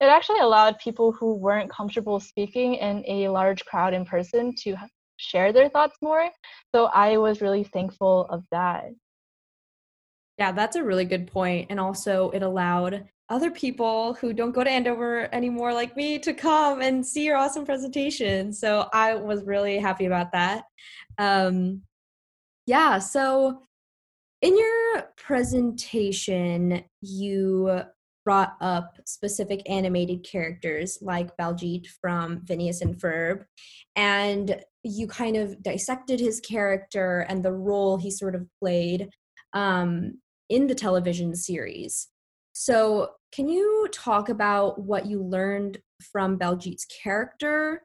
it 0.00 0.06
actually 0.06 0.40
allowed 0.40 0.78
people 0.78 1.12
who 1.12 1.34
weren't 1.34 1.70
comfortable 1.70 2.20
speaking 2.20 2.74
in 2.74 3.04
a 3.06 3.28
large 3.28 3.64
crowd 3.64 3.94
in 3.94 4.04
person 4.04 4.54
to 4.62 4.76
share 5.16 5.52
their 5.52 5.68
thoughts 5.68 5.96
more. 6.00 6.30
So 6.74 6.86
I 6.86 7.18
was 7.18 7.40
really 7.40 7.64
thankful 7.64 8.26
of 8.30 8.44
that. 8.50 8.86
Yeah, 10.38 10.52
that's 10.52 10.76
a 10.76 10.84
really 10.84 11.04
good 11.04 11.26
point. 11.26 11.66
And 11.68 11.78
also, 11.78 12.30
it 12.30 12.42
allowed 12.42 13.04
other 13.28 13.50
people 13.50 14.14
who 14.14 14.32
don't 14.32 14.52
go 14.52 14.64
to 14.64 14.70
Andover 14.70 15.28
anymore, 15.32 15.72
like 15.74 15.94
me, 15.96 16.18
to 16.18 16.32
come 16.32 16.80
and 16.80 17.06
see 17.06 17.24
your 17.24 17.36
awesome 17.36 17.66
presentation. 17.66 18.52
So 18.52 18.88
I 18.92 19.14
was 19.14 19.44
really 19.44 19.78
happy 19.78 20.06
about 20.06 20.32
that. 20.32 20.64
Um, 21.18 21.82
yeah, 22.70 23.00
so 23.00 23.62
in 24.42 24.56
your 24.56 25.08
presentation, 25.16 26.84
you 27.00 27.82
brought 28.24 28.54
up 28.60 28.96
specific 29.06 29.60
animated 29.68 30.22
characters 30.22 30.96
like 31.02 31.36
Baljeet 31.36 31.88
from 32.00 32.42
Phineas 32.46 32.80
and 32.80 32.96
Ferb, 32.96 33.44
and 33.96 34.62
you 34.84 35.08
kind 35.08 35.36
of 35.36 35.60
dissected 35.64 36.20
his 36.20 36.38
character 36.38 37.26
and 37.28 37.44
the 37.44 37.52
role 37.52 37.96
he 37.96 38.08
sort 38.08 38.36
of 38.36 38.46
played 38.62 39.10
um, 39.52 40.20
in 40.48 40.68
the 40.68 40.74
television 40.76 41.34
series. 41.34 42.06
So, 42.52 43.10
can 43.32 43.48
you 43.48 43.88
talk 43.92 44.28
about 44.28 44.80
what 44.80 45.06
you 45.06 45.20
learned 45.20 45.78
from 46.12 46.38
Baljeet's 46.38 46.86
character? 47.02 47.82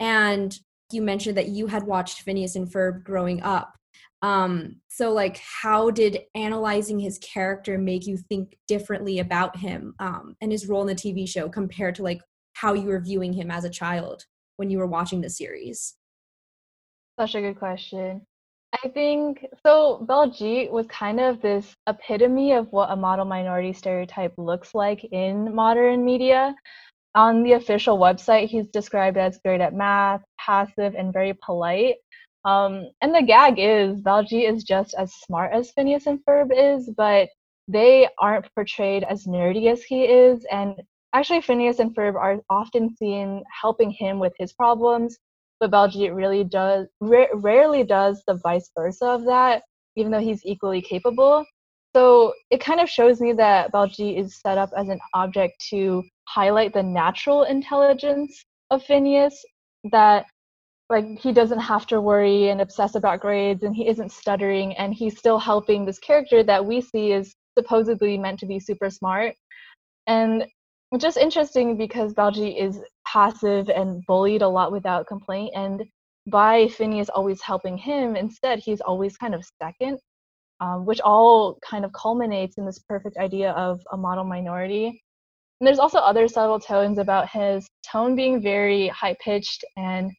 And 0.00 0.58
you 0.90 1.02
mentioned 1.02 1.36
that 1.36 1.50
you 1.50 1.68
had 1.68 1.84
watched 1.84 2.22
Phineas 2.22 2.56
and 2.56 2.68
Ferb 2.68 3.04
growing 3.04 3.40
up. 3.40 3.74
Um, 4.22 4.80
so, 4.88 5.12
like, 5.12 5.38
how 5.38 5.90
did 5.90 6.20
analyzing 6.34 6.98
his 6.98 7.18
character 7.18 7.76
make 7.76 8.06
you 8.06 8.16
think 8.16 8.56
differently 8.66 9.18
about 9.18 9.56
him 9.56 9.94
um, 9.98 10.34
and 10.40 10.50
his 10.50 10.66
role 10.66 10.80
in 10.80 10.86
the 10.86 10.94
TV 10.94 11.28
show 11.28 11.48
compared 11.48 11.94
to 11.96 12.02
like 12.02 12.20
how 12.54 12.72
you 12.72 12.86
were 12.86 13.00
viewing 13.00 13.32
him 13.32 13.50
as 13.50 13.64
a 13.64 13.70
child 13.70 14.24
when 14.56 14.70
you 14.70 14.78
were 14.78 14.86
watching 14.86 15.20
the 15.20 15.30
series? 15.30 15.94
Such 17.18 17.34
a 17.34 17.40
good 17.40 17.58
question. 17.58 18.22
I 18.82 18.88
think 18.88 19.46
so. 19.64 20.04
Baljeet 20.08 20.70
was 20.70 20.86
kind 20.86 21.20
of 21.20 21.40
this 21.40 21.76
epitome 21.86 22.52
of 22.52 22.72
what 22.72 22.90
a 22.90 22.96
model 22.96 23.24
minority 23.24 23.72
stereotype 23.72 24.34
looks 24.36 24.74
like 24.74 25.04
in 25.04 25.54
modern 25.54 26.04
media. 26.04 26.54
On 27.14 27.44
the 27.44 27.52
official 27.52 27.98
website, 27.98 28.48
he's 28.48 28.66
described 28.68 29.16
as 29.16 29.38
great 29.44 29.60
at 29.60 29.74
math, 29.74 30.22
passive, 30.40 30.96
and 30.96 31.12
very 31.12 31.34
polite. 31.44 31.96
Um, 32.44 32.90
and 33.00 33.14
the 33.14 33.22
gag 33.22 33.54
is 33.58 34.00
Baljeet 34.02 34.52
is 34.52 34.64
just 34.64 34.94
as 34.94 35.14
smart 35.14 35.52
as 35.52 35.70
Phineas 35.72 36.06
and 36.06 36.20
Ferb 36.24 36.50
is, 36.54 36.90
but 36.96 37.28
they 37.68 38.08
aren't 38.18 38.52
portrayed 38.54 39.04
as 39.04 39.26
nerdy 39.26 39.72
as 39.72 39.82
he 39.82 40.04
is. 40.04 40.44
And 40.50 40.82
actually, 41.14 41.40
Phineas 41.40 41.78
and 41.78 41.94
Ferb 41.94 42.16
are 42.16 42.40
often 42.50 42.94
seen 42.96 43.42
helping 43.62 43.90
him 43.90 44.18
with 44.18 44.34
his 44.38 44.52
problems 44.52 45.18
but 45.60 45.70
Baljeet 45.70 46.14
really 46.14 46.44
does 46.44 46.88
ra- 47.00 47.26
rarely 47.34 47.84
does 47.84 48.22
the 48.26 48.34
vice 48.34 48.70
versa 48.76 49.06
of 49.06 49.24
that, 49.24 49.62
even 49.96 50.12
though 50.12 50.20
he's 50.20 50.44
equally 50.44 50.82
capable. 50.82 51.44
So 51.94 52.32
it 52.50 52.60
kind 52.60 52.80
of 52.80 52.90
shows 52.90 53.20
me 53.20 53.32
that 53.34 53.72
Baljeet 53.72 54.18
is 54.18 54.40
set 54.40 54.58
up 54.58 54.70
as 54.76 54.88
an 54.88 55.00
object 55.14 55.64
to 55.70 56.02
highlight 56.26 56.72
the 56.74 56.82
natural 56.82 57.44
intelligence 57.44 58.44
of 58.70 58.82
Phineas, 58.82 59.44
that 59.92 60.26
like 60.94 61.18
he 61.18 61.32
doesn't 61.32 61.58
have 61.58 61.86
to 61.88 62.00
worry 62.00 62.50
and 62.50 62.60
obsess 62.60 62.94
about 62.94 63.20
grades 63.20 63.64
and 63.64 63.74
he 63.74 63.88
isn't 63.88 64.12
stuttering 64.12 64.74
and 64.76 64.94
he's 64.94 65.18
still 65.18 65.38
helping 65.38 65.84
this 65.84 65.98
character 65.98 66.42
that 66.44 66.64
we 66.64 66.80
see 66.80 67.12
is 67.12 67.34
supposedly 67.58 68.16
meant 68.16 68.38
to 68.38 68.46
be 68.46 68.60
super 68.60 68.90
smart. 68.90 69.34
And 70.06 70.44
just 70.98 71.16
interesting 71.16 71.76
because 71.76 72.14
Baljeet 72.14 72.62
is 72.62 72.80
passive 73.06 73.68
and 73.68 74.04
bullied 74.06 74.42
a 74.42 74.48
lot 74.48 74.70
without 74.70 75.08
complaint. 75.08 75.52
And 75.56 75.82
by 76.28 76.68
Phineas 76.68 77.08
always 77.08 77.42
helping 77.42 77.76
him, 77.76 78.14
instead, 78.14 78.60
he's 78.60 78.80
always 78.80 79.16
kind 79.16 79.34
of 79.34 79.44
second, 79.60 79.98
um, 80.60 80.86
which 80.86 81.00
all 81.00 81.58
kind 81.68 81.84
of 81.84 81.92
culminates 81.92 82.56
in 82.56 82.66
this 82.66 82.78
perfect 82.78 83.16
idea 83.16 83.50
of 83.52 83.80
a 83.92 83.96
model 83.96 84.24
minority. 84.24 85.02
And 85.60 85.66
there's 85.66 85.80
also 85.80 85.98
other 85.98 86.28
subtle 86.28 86.60
tones 86.60 86.98
about 86.98 87.28
his 87.28 87.66
tone 87.90 88.14
being 88.14 88.40
very 88.40 88.88
high 88.88 89.16
pitched 89.20 89.64
and 89.76 90.12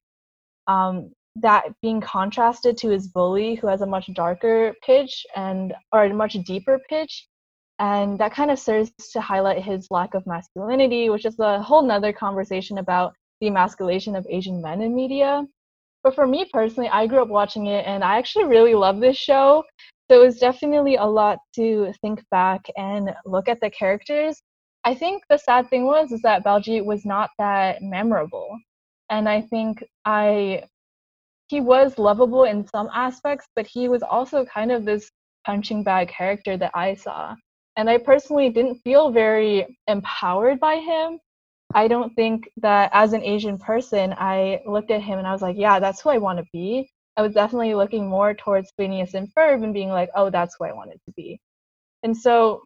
um, 0.68 1.12
that 1.38 1.66
being 1.82 2.02
contrasted 2.02 2.78
to 2.78 2.90
his 2.90 3.08
bully, 3.08 3.56
who 3.56 3.68
has 3.68 3.82
a 3.82 3.86
much 3.86 4.12
darker 4.14 4.74
pitch 4.84 5.26
and 5.36 5.74
or 5.92 6.06
a 6.06 6.14
much 6.14 6.34
deeper 6.46 6.80
pitch 6.90 7.28
and 7.80 8.18
that 8.20 8.34
kind 8.34 8.52
of 8.52 8.60
serves 8.60 8.92
to 9.12 9.20
highlight 9.20 9.64
his 9.64 9.88
lack 9.92 10.14
of 10.14 10.26
masculinity, 10.26 11.10
which 11.10 11.26
is 11.26 11.38
a 11.40 11.62
whole 11.62 11.82
nother 11.82 12.14
conversation 12.14 12.78
about 12.78 13.14
the 13.42 13.48
emasculation 13.48 14.16
of 14.16 14.26
Asian 14.30 14.62
men 14.62 14.82
in 14.82 14.96
media. 14.96 15.46
But 16.04 16.16
for 16.16 16.26
me 16.26 16.50
personally, 16.54 16.90
I 16.90 17.08
grew 17.08 17.22
up 17.22 17.28
watching 17.28 17.66
it 17.66 17.86
and 17.86 18.04
I 18.04 18.18
actually 18.18 18.46
really 18.46 18.76
love 18.76 19.00
this 19.00 19.18
show. 19.18 19.64
So 20.10 20.22
it 20.22 20.26
was 20.26 20.40
definitely 20.40 20.96
a 20.96 21.06
lot 21.06 21.40
to 21.56 21.92
think 22.00 22.24
back 22.30 22.66
and 22.78 23.14
look 23.26 23.50
at 23.50 23.60
the 23.60 23.70
characters. 23.72 24.42
I 24.86 24.94
think 24.96 25.24
the 25.30 25.38
sad 25.38 25.70
thing 25.70 25.86
was 25.86 26.12
is 26.12 26.22
that 26.22 26.46
Baljeet 26.46 26.86
was 26.86 27.06
not 27.06 27.32
that 27.40 27.82
memorable. 27.82 28.58
And 29.10 29.30
I 29.30 29.42
think 29.42 29.84
I 30.06 30.64
he 31.48 31.62
was 31.62 32.00
lovable 32.00 32.46
in 32.46 32.68
some 32.68 32.90
aspects, 32.94 33.48
but 33.56 33.68
he 33.68 33.88
was 33.88 34.02
also 34.02 34.46
kind 34.46 34.72
of 34.72 34.84
this 34.84 35.12
punching 35.46 35.84
bag 35.84 36.10
character 36.10 36.58
that 36.58 36.72
I 36.74 36.96
saw. 36.96 37.36
And 37.78 37.90
I 37.90 37.98
personally 37.98 38.50
didn't 38.50 38.82
feel 38.84 39.12
very 39.12 39.78
empowered 39.88 40.60
by 40.60 40.78
him. 40.78 41.20
I 41.74 41.88
don't 41.88 42.14
think 42.16 42.50
that 42.58 42.90
as 42.94 43.14
an 43.14 43.24
Asian 43.24 43.58
person, 43.58 44.16
I 44.18 44.62
looked 44.66 44.92
at 44.92 45.02
him 45.02 45.20
and 45.20 45.28
I 45.28 45.34
was 45.34 45.42
like, 45.42 45.58
yeah, 45.58 45.80
that's 45.80 46.02
who 46.02 46.10
I 46.10 46.18
want 46.18 46.40
to 46.40 46.46
be. 46.54 46.90
I 47.18 47.22
was 47.22 47.34
definitely 47.34 47.76
looking 47.76 48.08
more 48.08 48.34
towards 48.34 48.72
Phineas 48.78 49.14
and 49.14 49.32
Ferb 49.34 49.64
and 49.64 49.74
being 49.74 49.90
like, 49.90 50.10
oh, 50.16 50.30
that's 50.30 50.56
who 50.58 50.66
I 50.66 50.74
wanted 50.74 51.00
to 51.06 51.14
be. 51.16 51.40
And 52.04 52.16
so 52.16 52.64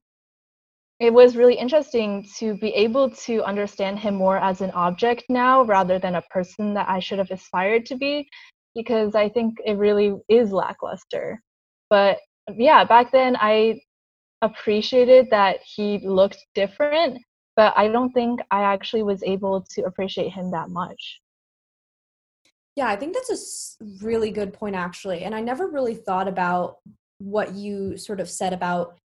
it 0.99 1.13
was 1.13 1.37
really 1.37 1.55
interesting 1.55 2.27
to 2.37 2.55
be 2.55 2.69
able 2.69 3.09
to 3.09 3.41
understand 3.43 3.99
him 3.99 4.15
more 4.15 4.37
as 4.37 4.61
an 4.61 4.71
object 4.71 5.23
now 5.29 5.63
rather 5.63 5.97
than 5.97 6.15
a 6.15 6.21
person 6.23 6.73
that 6.73 6.89
I 6.89 6.99
should 6.99 7.19
have 7.19 7.31
aspired 7.31 7.85
to 7.87 7.95
be, 7.95 8.27
because 8.75 9.15
I 9.15 9.29
think 9.29 9.57
it 9.65 9.77
really 9.77 10.15
is 10.27 10.51
lackluster. 10.51 11.41
But 11.89 12.17
yeah, 12.53 12.83
back 12.83 13.11
then 13.11 13.37
I 13.39 13.79
appreciated 14.41 15.27
that 15.31 15.59
he 15.63 15.99
looked 16.03 16.45
different, 16.53 17.19
but 17.55 17.73
I 17.77 17.87
don't 17.87 18.11
think 18.11 18.41
I 18.51 18.63
actually 18.63 19.03
was 19.03 19.23
able 19.23 19.65
to 19.71 19.83
appreciate 19.83 20.33
him 20.33 20.51
that 20.51 20.69
much. 20.69 21.21
Yeah, 22.75 22.87
I 22.87 22.95
think 22.95 23.13
that's 23.13 23.77
a 23.81 23.85
really 24.05 24.31
good 24.31 24.53
point, 24.53 24.75
actually. 24.75 25.23
And 25.23 25.33
I 25.33 25.41
never 25.41 25.67
really 25.67 25.95
thought 25.95 26.27
about 26.27 26.77
what 27.17 27.53
you 27.53 27.97
sort 27.97 28.19
of 28.19 28.29
said 28.29 28.53
about 28.53 28.97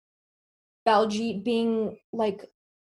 Baljeet 0.86 1.44
being 1.44 1.98
like 2.12 2.44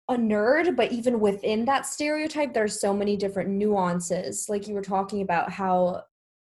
a 0.09 0.15
nerd, 0.15 0.75
but 0.75 0.91
even 0.91 1.19
within 1.19 1.65
that 1.65 1.85
stereotype, 1.85 2.53
there's 2.53 2.79
so 2.79 2.93
many 2.93 3.17
different 3.17 3.49
nuances. 3.49 4.47
Like 4.47 4.67
you 4.67 4.75
were 4.75 4.81
talking 4.81 5.21
about 5.21 5.51
how, 5.51 6.03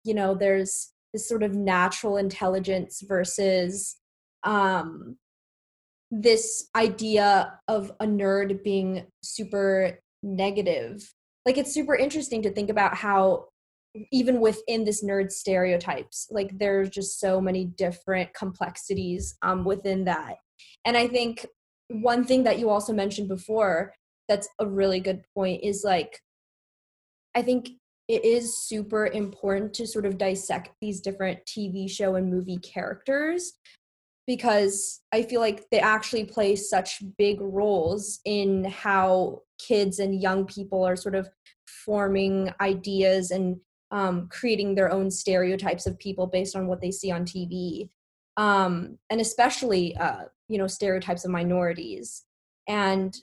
you 0.04 0.14
know, 0.14 0.34
there's 0.34 0.92
this 1.12 1.28
sort 1.28 1.42
of 1.42 1.54
natural 1.54 2.18
intelligence 2.18 3.02
versus 3.06 3.96
um 4.44 5.16
this 6.10 6.68
idea 6.74 7.58
of 7.68 7.92
a 8.00 8.06
nerd 8.06 8.62
being 8.62 9.06
super 9.22 9.98
negative. 10.22 11.12
Like 11.44 11.58
it's 11.58 11.72
super 11.72 11.94
interesting 11.94 12.42
to 12.42 12.50
think 12.50 12.70
about 12.70 12.94
how 12.94 13.46
even 14.12 14.40
within 14.40 14.84
this 14.84 15.04
nerd 15.04 15.30
stereotypes, 15.30 16.28
like 16.30 16.58
there's 16.58 16.90
just 16.90 17.20
so 17.20 17.40
many 17.40 17.64
different 17.64 18.32
complexities 18.34 19.36
um, 19.42 19.64
within 19.64 20.04
that. 20.04 20.36
And 20.85 20.97
I 20.97 21.09
think 21.09 21.47
one 21.88 22.25
thing 22.25 22.44
that 22.44 22.59
you 22.59 22.68
also 22.71 22.92
mentioned 22.92 23.29
before 23.29 23.94
that's 24.29 24.49
a 24.59 24.66
really 24.66 25.01
good 25.01 25.23
point 25.35 25.62
is 25.64 25.83
like 25.85 26.21
I 27.35 27.42
think 27.42 27.71
it 28.09 28.25
is 28.25 28.59
super 28.59 29.07
important 29.07 29.75
to 29.75 29.87
sort 29.87 30.07
of 30.07 30.18
dissect 30.18 30.71
these 30.81 31.01
different 31.01 31.40
TV 31.47 31.90
show 31.90 32.14
and 32.14 32.31
movie 32.31 32.59
characters 32.59 33.53
because 34.27 35.01
I 35.12 35.23
feel 35.23 35.40
like 35.40 35.68
they 35.71 35.81
actually 35.81 36.25
play 36.25 36.57
such 36.57 37.03
big 37.16 37.40
roles 37.40 38.21
in 38.25 38.64
how 38.64 39.42
kids 39.59 39.99
and 39.99 40.21
young 40.21 40.47
people 40.47 40.85
are 40.85 40.97
sort 40.97 41.14
of 41.14 41.29
forming 41.66 42.53
ideas 42.61 43.31
and 43.31 43.59
um, 43.90 44.29
creating 44.31 44.75
their 44.75 44.92
own 44.92 45.11
stereotypes 45.11 45.87
of 45.87 45.99
people 45.99 46.27
based 46.27 46.55
on 46.55 46.66
what 46.66 46.83
they 46.83 46.90
see 46.90 47.11
on 47.11 47.25
TV, 47.25 47.88
um, 48.37 48.99
and 49.09 49.21
especially 49.21 49.97
uh, 49.97 50.25
you 50.48 50.58
know 50.58 50.66
stereotypes 50.66 51.24
of 51.24 51.30
minorities. 51.30 52.24
And 52.66 53.16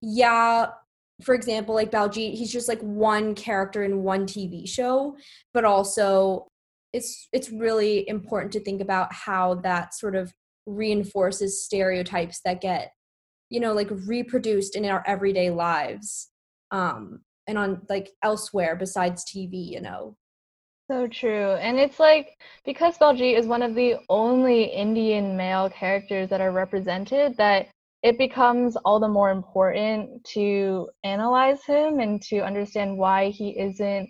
yeah, 0.00 0.68
for 1.22 1.34
example, 1.34 1.74
like 1.74 1.90
Baljeet, 1.90 2.34
he's 2.34 2.52
just 2.52 2.68
like 2.68 2.80
one 2.80 3.34
character 3.34 3.82
in 3.82 4.02
one 4.02 4.26
TV 4.26 4.68
show, 4.68 5.16
but 5.52 5.64
also 5.64 6.48
it's 6.92 7.28
it's 7.32 7.50
really 7.50 8.08
important 8.08 8.52
to 8.52 8.60
think 8.60 8.80
about 8.80 9.12
how 9.12 9.54
that 9.56 9.94
sort 9.94 10.16
of 10.16 10.32
reinforces 10.66 11.64
stereotypes 11.64 12.40
that 12.44 12.60
get 12.60 12.92
you 13.50 13.60
know 13.60 13.72
like 13.72 13.88
reproduced 14.06 14.76
in 14.76 14.84
our 14.84 15.02
everyday 15.06 15.50
lives 15.50 16.28
um 16.70 17.20
and 17.46 17.56
on 17.56 17.80
like 17.88 18.10
elsewhere 18.22 18.76
besides 18.76 19.24
tv 19.24 19.66
you 19.66 19.80
know 19.80 20.14
so 20.90 21.06
true 21.06 21.52
and 21.52 21.78
it's 21.78 21.98
like 22.00 22.38
because 22.64 22.98
Baljeet 22.98 23.38
is 23.38 23.46
one 23.46 23.62
of 23.62 23.74
the 23.74 23.96
only 24.08 24.64
indian 24.64 25.36
male 25.36 25.68
characters 25.70 26.30
that 26.30 26.40
are 26.40 26.52
represented 26.52 27.36
that 27.36 27.68
it 28.02 28.16
becomes 28.16 28.76
all 28.84 29.00
the 29.00 29.08
more 29.08 29.30
important 29.30 30.24
to 30.24 30.88
analyze 31.04 31.64
him 31.64 31.98
and 31.98 32.22
to 32.22 32.40
understand 32.40 32.96
why 32.96 33.30
he 33.30 33.58
isn't 33.58 34.08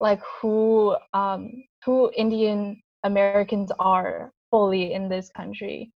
like 0.00 0.20
who 0.40 0.96
um, 1.12 1.64
who 1.84 2.10
Indian 2.16 2.80
Americans 3.04 3.72
are 3.78 4.32
fully 4.50 4.92
in 4.92 5.08
this 5.08 5.30
country. 5.30 5.92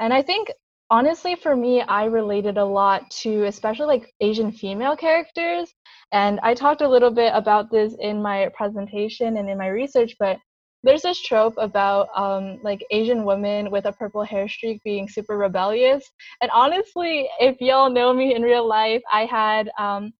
And 0.00 0.12
I 0.12 0.22
think 0.22 0.50
honestly 0.90 1.34
for 1.34 1.56
me 1.56 1.82
i 1.82 2.04
related 2.04 2.58
a 2.58 2.64
lot 2.64 3.08
to 3.10 3.44
especially 3.44 3.86
like 3.86 4.14
asian 4.20 4.52
female 4.52 4.96
characters 4.96 5.74
and 6.12 6.38
i 6.42 6.54
talked 6.54 6.80
a 6.80 6.88
little 6.88 7.10
bit 7.10 7.32
about 7.34 7.70
this 7.70 7.94
in 8.00 8.22
my 8.22 8.48
presentation 8.54 9.36
and 9.36 9.48
in 9.48 9.58
my 9.58 9.66
research 9.66 10.14
but 10.20 10.38
there's 10.84 11.02
this 11.02 11.20
trope 11.20 11.54
about 11.58 12.06
um, 12.14 12.60
like 12.62 12.84
asian 12.92 13.24
women 13.24 13.70
with 13.70 13.86
a 13.86 13.92
purple 13.92 14.22
hair 14.22 14.48
streak 14.48 14.80
being 14.84 15.08
super 15.08 15.36
rebellious 15.36 16.04
and 16.40 16.50
honestly 16.54 17.28
if 17.40 17.60
y'all 17.60 17.90
know 17.90 18.12
me 18.12 18.34
in 18.34 18.42
real 18.42 18.66
life 18.66 19.02
i 19.12 19.24
had 19.24 19.68
um, 19.78 20.12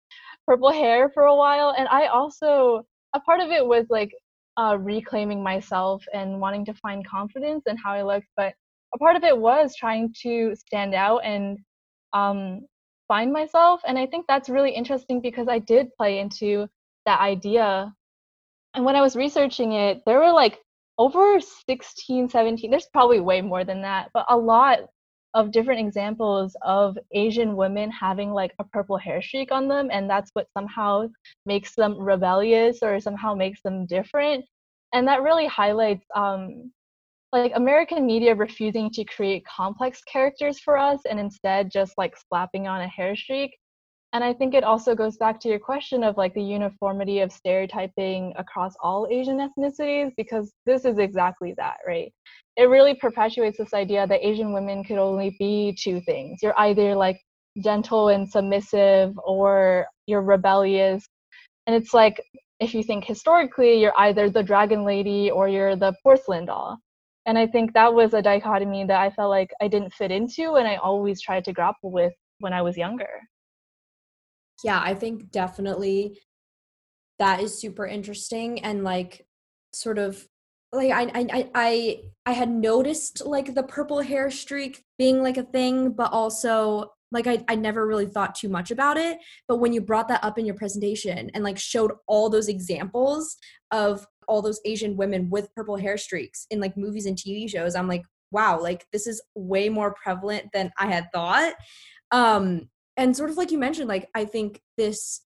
purple 0.47 0.73
hair 0.73 1.11
for 1.15 1.25
a 1.25 1.37
while 1.37 1.75
and 1.79 1.87
i 1.89 2.07
also 2.07 2.83
a 3.15 3.21
part 3.21 3.41
of 3.41 3.51
it 3.51 3.65
was 3.65 3.87
like 3.89 4.11
uh, 4.59 4.77
reclaiming 4.81 5.43
myself 5.43 6.03
and 6.13 6.41
wanting 6.41 6.65
to 6.65 6.75
find 6.75 7.07
confidence 7.07 7.63
in 7.67 7.77
how 7.77 7.93
i 7.93 8.03
looked 8.03 8.27
but 8.37 8.53
a 8.97 8.99
part 8.99 9.17
of 9.17 9.25
it 9.25 9.37
was 9.37 9.75
trying 9.77 10.13
to 10.23 10.55
stand 10.57 10.95
out 10.95 11.19
and 11.19 11.59
um, 12.13 12.63
find 13.07 13.33
myself. 13.33 13.83
And 13.87 13.99
I 13.99 14.07
think 14.07 14.27
that's 14.27 14.49
really 14.49 14.71
interesting 14.71 15.21
because 15.21 15.49
I 15.49 15.59
did 15.59 15.95
play 15.97 16.19
into 16.19 16.67
that 17.05 17.21
idea. 17.21 17.93
And 18.75 18.85
when 18.85 18.97
I 18.97 19.03
was 19.03 19.15
researching 19.15 19.73
it, 19.73 20.03
there 20.07 20.19
were 20.19 20.33
like 20.33 20.59
over 20.99 21.39
16, 21.41 22.29
17, 22.31 22.71
there's 22.71 22.89
probably 22.93 23.21
way 23.21 23.43
more 23.43 23.65
than 23.65 23.83
that, 23.83 24.09
but 24.15 24.25
a 24.31 24.37
lot 24.37 24.79
of 25.35 25.53
different 25.53 25.81
examples 25.81 26.57
of 26.63 26.97
Asian 27.13 27.57
women 27.57 27.91
having 27.91 28.31
like 28.31 28.55
a 28.59 28.65
purple 28.65 28.97
hair 28.97 29.21
streak 29.21 29.53
on 29.53 29.69
them. 29.69 29.91
And 29.93 30.09
that's 30.09 30.31
what 30.33 30.47
somehow 30.57 31.09
makes 31.45 31.75
them 31.75 31.99
rebellious 31.99 32.79
or 32.83 32.99
somehow 33.01 33.35
makes 33.35 33.61
them 33.61 33.85
different. 33.85 34.47
And 34.95 35.07
that 35.07 35.23
really 35.23 35.47
highlights 35.47 36.07
um, 36.15 36.73
like 37.41 37.53
American 37.55 38.07
media 38.07 38.35
refusing 38.35 38.91
to 38.91 39.05
create 39.05 39.45
complex 39.47 40.01
characters 40.11 40.59
for 40.59 40.79
us 40.79 41.01
and 41.09 41.21
instead 41.21 41.71
just 41.71 41.93
like 41.99 42.15
slapping 42.29 42.67
on 42.67 42.81
a 42.81 42.89
hair 42.89 43.15
streak. 43.17 43.57
And 44.13 44.25
I 44.25 44.33
think 44.33 44.55
it 44.55 44.65
also 44.65 44.95
goes 44.95 45.17
back 45.17 45.39
to 45.41 45.49
your 45.49 45.59
question 45.59 46.03
of 46.03 46.17
like 46.17 46.33
the 46.35 46.43
uniformity 46.43 47.21
of 47.21 47.33
stereotyping 47.33 48.33
across 48.37 48.75
all 48.83 49.07
Asian 49.11 49.39
ethnicities, 49.39 50.13
because 50.17 50.53
this 50.65 50.85
is 50.85 50.99
exactly 50.99 51.53
that, 51.59 51.77
right? 51.87 52.11
It 52.57 52.71
really 52.71 52.95
perpetuates 52.95 53.59
this 53.59 53.75
idea 53.75 54.07
that 54.07 54.27
Asian 54.27 54.53
women 54.55 54.85
could 54.85 54.99
only 54.99 55.37
be 55.39 55.77
two 55.79 56.01
things. 56.01 56.39
You're 56.43 56.59
either 56.59 56.95
like 56.95 57.21
gentle 57.63 58.09
and 58.09 58.29
submissive 58.29 59.13
or 59.23 59.87
you're 60.07 60.23
rebellious. 60.23 61.05
And 61.67 61.77
it's 61.77 61.93
like, 61.93 62.23
if 62.61 62.73
you 62.73 62.83
think 62.83 63.05
historically, 63.05 63.79
you're 63.79 63.99
either 63.99 64.31
the 64.31 64.43
dragon 64.43 64.85
lady 64.85 65.31
or 65.31 65.49
you're 65.49 65.77
the 65.77 65.93
porcelain 66.03 66.47
doll 66.47 66.79
and 67.27 67.37
i 67.39 67.47
think 67.47 67.73
that 67.73 67.93
was 67.93 68.15
a 68.15 68.23
dichotomy 68.23 68.85
that 68.85 69.01
i 69.01 69.11
felt 69.11 69.31
like 69.31 69.51
i 69.61 69.69
didn't 69.69 69.93
fit 69.93 70.11
into 70.11 70.55
and 70.55 70.67
i 70.67 70.77
always 70.77 71.21
tried 71.21 71.45
to 71.45 71.53
grapple 71.53 71.91
with 71.91 72.13
when 72.39 72.53
i 72.53 72.63
was 72.63 72.77
younger 72.77 73.21
yeah 74.65 74.81
i 74.83 74.95
think 74.95 75.31
definitely 75.31 76.19
that 77.19 77.41
is 77.41 77.61
super 77.61 77.87
interesting 77.87 78.61
and 78.61 78.85
like 78.85 79.27
sort 79.73 79.99
of 79.99 80.27
like 80.73 80.91
I, 80.91 81.11
I 81.15 81.51
I 81.55 82.01
I 82.27 82.33
had 82.33 82.51
noticed 82.51 83.25
like 83.25 83.55
the 83.55 83.63
purple 83.63 84.01
hair 84.01 84.31
streak 84.31 84.85
being 84.99 85.23
like 85.23 85.37
a 85.37 85.43
thing, 85.43 85.93
but 85.93 86.13
also 86.13 86.93
like 87.13 87.27
I, 87.27 87.45
I 87.49 87.55
never 87.55 87.87
really 87.87 88.07
thought 88.07 88.35
too 88.35 88.49
much 88.49 88.71
about 88.71 88.97
it. 88.97 89.19
But 89.47 89.57
when 89.57 89.73
you 89.73 89.81
brought 89.81 90.09
that 90.09 90.25
up 90.25 90.39
in 90.39 90.45
your 90.45 90.57
presentation 90.57 91.31
and 91.33 91.45
like 91.45 91.59
showed 91.59 91.93
all 92.09 92.29
those 92.29 92.49
examples 92.49 93.37
of 93.71 94.07
all 94.29 94.43
those 94.43 94.61
Asian 94.65 94.97
women 94.97 95.31
with 95.31 95.55
purple 95.55 95.77
hair 95.77 95.97
streaks 95.97 96.47
in 96.51 96.61
like 96.61 96.77
movies 96.77 97.07
and 97.07 97.17
TV 97.17 97.49
shows, 97.49 97.75
I'm 97.75 97.89
like, 97.89 98.03
wow, 98.31 98.61
like 98.61 98.87
this 98.93 99.07
is 99.07 99.23
way 99.35 99.69
more 99.69 99.95
prevalent 100.03 100.47
than 100.53 100.73
I 100.79 100.87
had 100.87 101.07
thought. 101.13 101.55
Um, 102.11 102.69
and 102.97 103.17
sort 103.17 103.31
of 103.31 103.37
like 103.37 103.51
you 103.51 103.59
mentioned, 103.59 103.89
like 103.89 104.09
I 104.15 104.25
think 104.25 104.61
this 104.77 105.23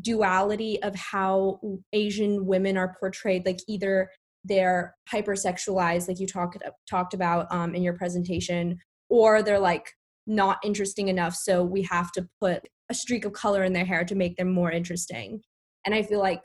duality 0.00 0.82
of 0.82 0.94
how 0.94 1.60
Asian 1.92 2.46
women 2.46 2.76
are 2.76 2.94
portrayed, 2.98 3.46
like 3.46 3.58
either 3.68 4.10
they're 4.44 4.94
hypersexualized, 5.10 6.08
like 6.08 6.20
you 6.20 6.26
talked 6.26 6.58
talked 6.88 7.14
about 7.14 7.46
um, 7.50 7.74
in 7.74 7.82
your 7.82 7.94
presentation, 7.94 8.78
or 9.08 9.42
they're 9.42 9.58
like 9.58 9.90
not 10.26 10.58
interesting 10.64 11.08
enough, 11.08 11.34
so 11.34 11.62
we 11.62 11.82
have 11.82 12.12
to 12.12 12.28
put 12.40 12.66
a 12.90 12.94
streak 12.94 13.24
of 13.24 13.32
color 13.32 13.64
in 13.64 13.72
their 13.72 13.84
hair 13.84 14.04
to 14.04 14.14
make 14.14 14.36
them 14.36 14.50
more 14.52 14.70
interesting. 14.70 15.40
And 15.86 15.94
I 15.94 16.02
feel 16.02 16.20
like 16.20 16.42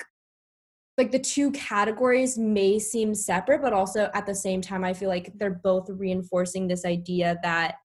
like 1.00 1.12
the 1.12 1.20
two 1.20 1.52
categories 1.52 2.38
may 2.38 2.78
seem 2.78 3.16
separate 3.16 3.62
but 3.62 3.74
also 3.74 4.12
at 4.14 4.26
the 4.26 4.36
same 4.36 4.62
time 4.62 4.84
i 4.84 4.94
feel 4.94 5.10
like 5.10 5.32
they're 5.36 5.50
both 5.64 5.90
reinforcing 5.90 6.68
this 6.68 6.86
idea 6.86 7.38
that 7.42 7.76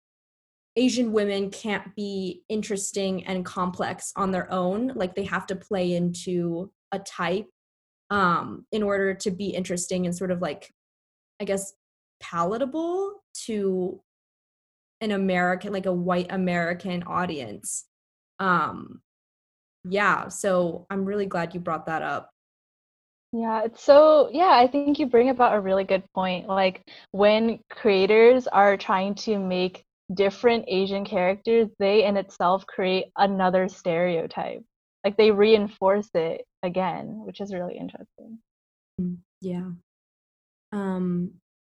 asian 0.77 1.13
women 1.13 1.51
can't 1.51 1.95
be 1.95 2.43
interesting 2.49 3.25
and 3.27 3.45
complex 3.45 4.13
on 4.17 4.31
their 4.31 4.51
own. 4.53 4.89
Like 4.95 5.15
they 5.15 5.25
have 5.25 5.47
to 5.47 5.57
play 5.57 5.95
into 5.95 6.71
a 6.93 6.99
type 6.99 7.47
um 8.11 8.67
in 8.71 8.83
order 8.83 9.15
to 9.15 9.31
be 9.31 9.47
interesting 9.47 10.05
and 10.05 10.15
sort 10.15 10.31
of 10.31 10.43
like 10.43 10.71
i 11.41 11.45
guess 11.45 11.73
palatable 12.21 13.23
to 13.33 14.01
an 15.01 15.11
american 15.11 15.73
like 15.73 15.87
a 15.87 15.93
white 15.93 16.27
american 16.31 17.03
audience. 17.05 17.87
Um 18.39 19.01
yeah 19.89 20.29
so 20.29 20.87
i'm 20.91 21.05
really 21.05 21.27
glad 21.27 21.55
you 21.55 21.61
brought 21.61 21.87
that 21.87 22.03
up 22.03 22.34
yeah, 23.35 23.65
it's 23.65 23.83
so, 23.83 24.31
yeah, 24.33 24.53
I 24.53 24.69
think 24.69 25.01
you 25.01 25.07
bring 25.07 25.29
about 25.29 25.57
a 25.57 25.61
really 25.61 25.83
good 25.83 26.05
point. 26.15 26.47
Like 26.47 26.89
when 27.11 27.59
creators 27.69 28.47
are 28.47 28.77
trying 28.77 29.17
to 29.17 29.41
make 29.41 29.83
different 30.15 30.67
Asian 30.69 31.05
characters, 31.05 31.67
they 31.81 32.05
in 32.05 32.17
itself 32.17 32.65
create 32.69 33.07
another 33.19 33.69
stereotype. 33.69 34.63
Like 35.05 35.17
they 35.17 35.33
reinforce 35.33 36.09
it 36.15 36.43
again, 36.63 37.25
which 37.27 37.41
is 37.41 37.53
really 37.53 37.77
interesting. 37.77 38.39
Mm, 39.01 39.17
yeah. 39.41 39.71
Um 40.71 41.33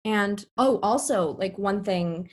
and 0.05 0.45
oh, 0.59 0.79
also 0.83 1.37
like 1.39 1.57
one 1.57 1.83
thing 1.83 2.29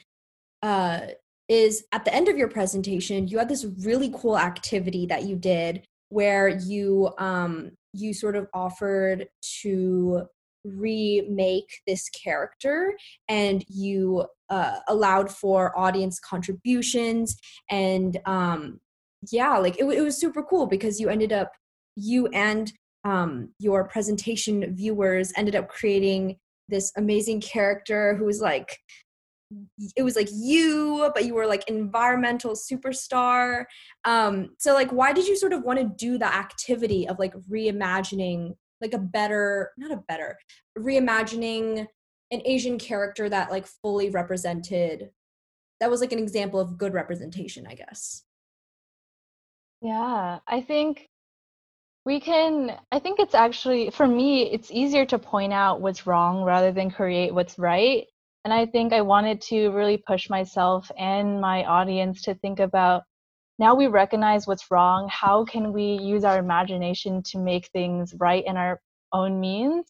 uh 0.61 0.99
is 1.47 1.85
at 1.93 2.03
the 2.03 2.13
end 2.13 2.27
of 2.27 2.37
your 2.37 2.49
presentation, 2.49 3.29
you 3.29 3.37
had 3.37 3.47
this 3.47 3.65
really 3.85 4.13
cool 4.13 4.37
activity 4.37 5.05
that 5.05 5.23
you 5.23 5.37
did 5.37 5.85
where 6.09 6.49
you 6.49 7.09
um 7.17 7.71
you 7.93 8.13
sort 8.13 8.35
of 8.35 8.47
offered 8.53 9.27
to 9.61 10.23
remake 10.65 11.81
this 11.85 12.09
character 12.09 12.93
and 13.27 13.65
you 13.67 14.25
uh, 14.49 14.79
allowed 14.87 15.29
for 15.29 15.77
audience 15.77 16.19
contributions 16.19 17.35
and 17.69 18.17
um 18.25 18.79
yeah 19.31 19.57
like 19.57 19.77
it, 19.77 19.85
it 19.85 20.01
was 20.01 20.17
super 20.17 20.43
cool 20.43 20.65
because 20.65 20.99
you 20.99 21.09
ended 21.09 21.33
up 21.33 21.51
you 21.95 22.27
and 22.27 22.71
um 23.03 23.49
your 23.59 23.83
presentation 23.85 24.73
viewers 24.75 25.33
ended 25.35 25.55
up 25.55 25.67
creating 25.67 26.37
this 26.69 26.91
amazing 26.97 27.41
character 27.41 28.15
who 28.15 28.25
was 28.25 28.39
like 28.39 28.77
it 29.95 30.03
was 30.03 30.15
like 30.15 30.29
you 30.33 31.11
but 31.13 31.25
you 31.25 31.33
were 31.33 31.47
like 31.47 31.67
environmental 31.69 32.53
superstar. 32.53 33.65
Um 34.05 34.51
so 34.57 34.73
like 34.73 34.91
why 34.91 35.13
did 35.13 35.27
you 35.27 35.35
sort 35.35 35.53
of 35.53 35.63
want 35.63 35.79
to 35.79 35.85
do 35.85 36.17
the 36.17 36.33
activity 36.33 37.07
of 37.07 37.19
like 37.19 37.33
reimagining 37.51 38.53
like 38.83 38.93
a 38.93 38.99
better 38.99 39.71
not 39.77 39.91
a 39.91 40.03
better 40.07 40.37
reimagining 40.77 41.87
an 42.31 42.41
asian 42.45 42.77
character 42.77 43.29
that 43.29 43.49
like 43.49 43.65
fully 43.65 44.09
represented 44.09 45.09
that 45.79 45.89
was 45.89 46.01
like 46.01 46.11
an 46.11 46.19
example 46.19 46.59
of 46.59 46.77
good 46.77 46.93
representation 46.93 47.65
i 47.67 47.73
guess? 47.73 48.23
Yeah 49.81 50.39
i 50.47 50.61
think 50.61 51.09
we 52.05 52.19
can 52.19 52.77
i 52.91 52.99
think 52.99 53.19
it's 53.19 53.35
actually 53.35 53.89
for 53.89 54.07
me 54.07 54.51
it's 54.51 54.71
easier 54.71 55.05
to 55.05 55.17
point 55.17 55.53
out 55.53 55.81
what's 55.81 56.05
wrong 56.05 56.43
rather 56.43 56.71
than 56.71 56.91
create 56.91 57.33
what's 57.33 57.57
right 57.57 58.07
and 58.43 58.53
I 58.53 58.65
think 58.65 58.93
I 58.93 59.01
wanted 59.01 59.41
to 59.41 59.69
really 59.69 59.97
push 59.97 60.29
myself 60.29 60.91
and 60.97 61.39
my 61.39 61.63
audience 61.63 62.21
to 62.23 62.35
think 62.35 62.59
about 62.59 63.03
now 63.59 63.75
we 63.75 63.87
recognize 63.87 64.47
what's 64.47 64.71
wrong. 64.71 65.07
How 65.11 65.45
can 65.45 65.71
we 65.71 65.93
use 66.01 66.23
our 66.23 66.39
imagination 66.39 67.21
to 67.23 67.37
make 67.37 67.67
things 67.67 68.13
right 68.19 68.43
in 68.45 68.57
our 68.57 68.81
own 69.11 69.39
means? 69.39 69.85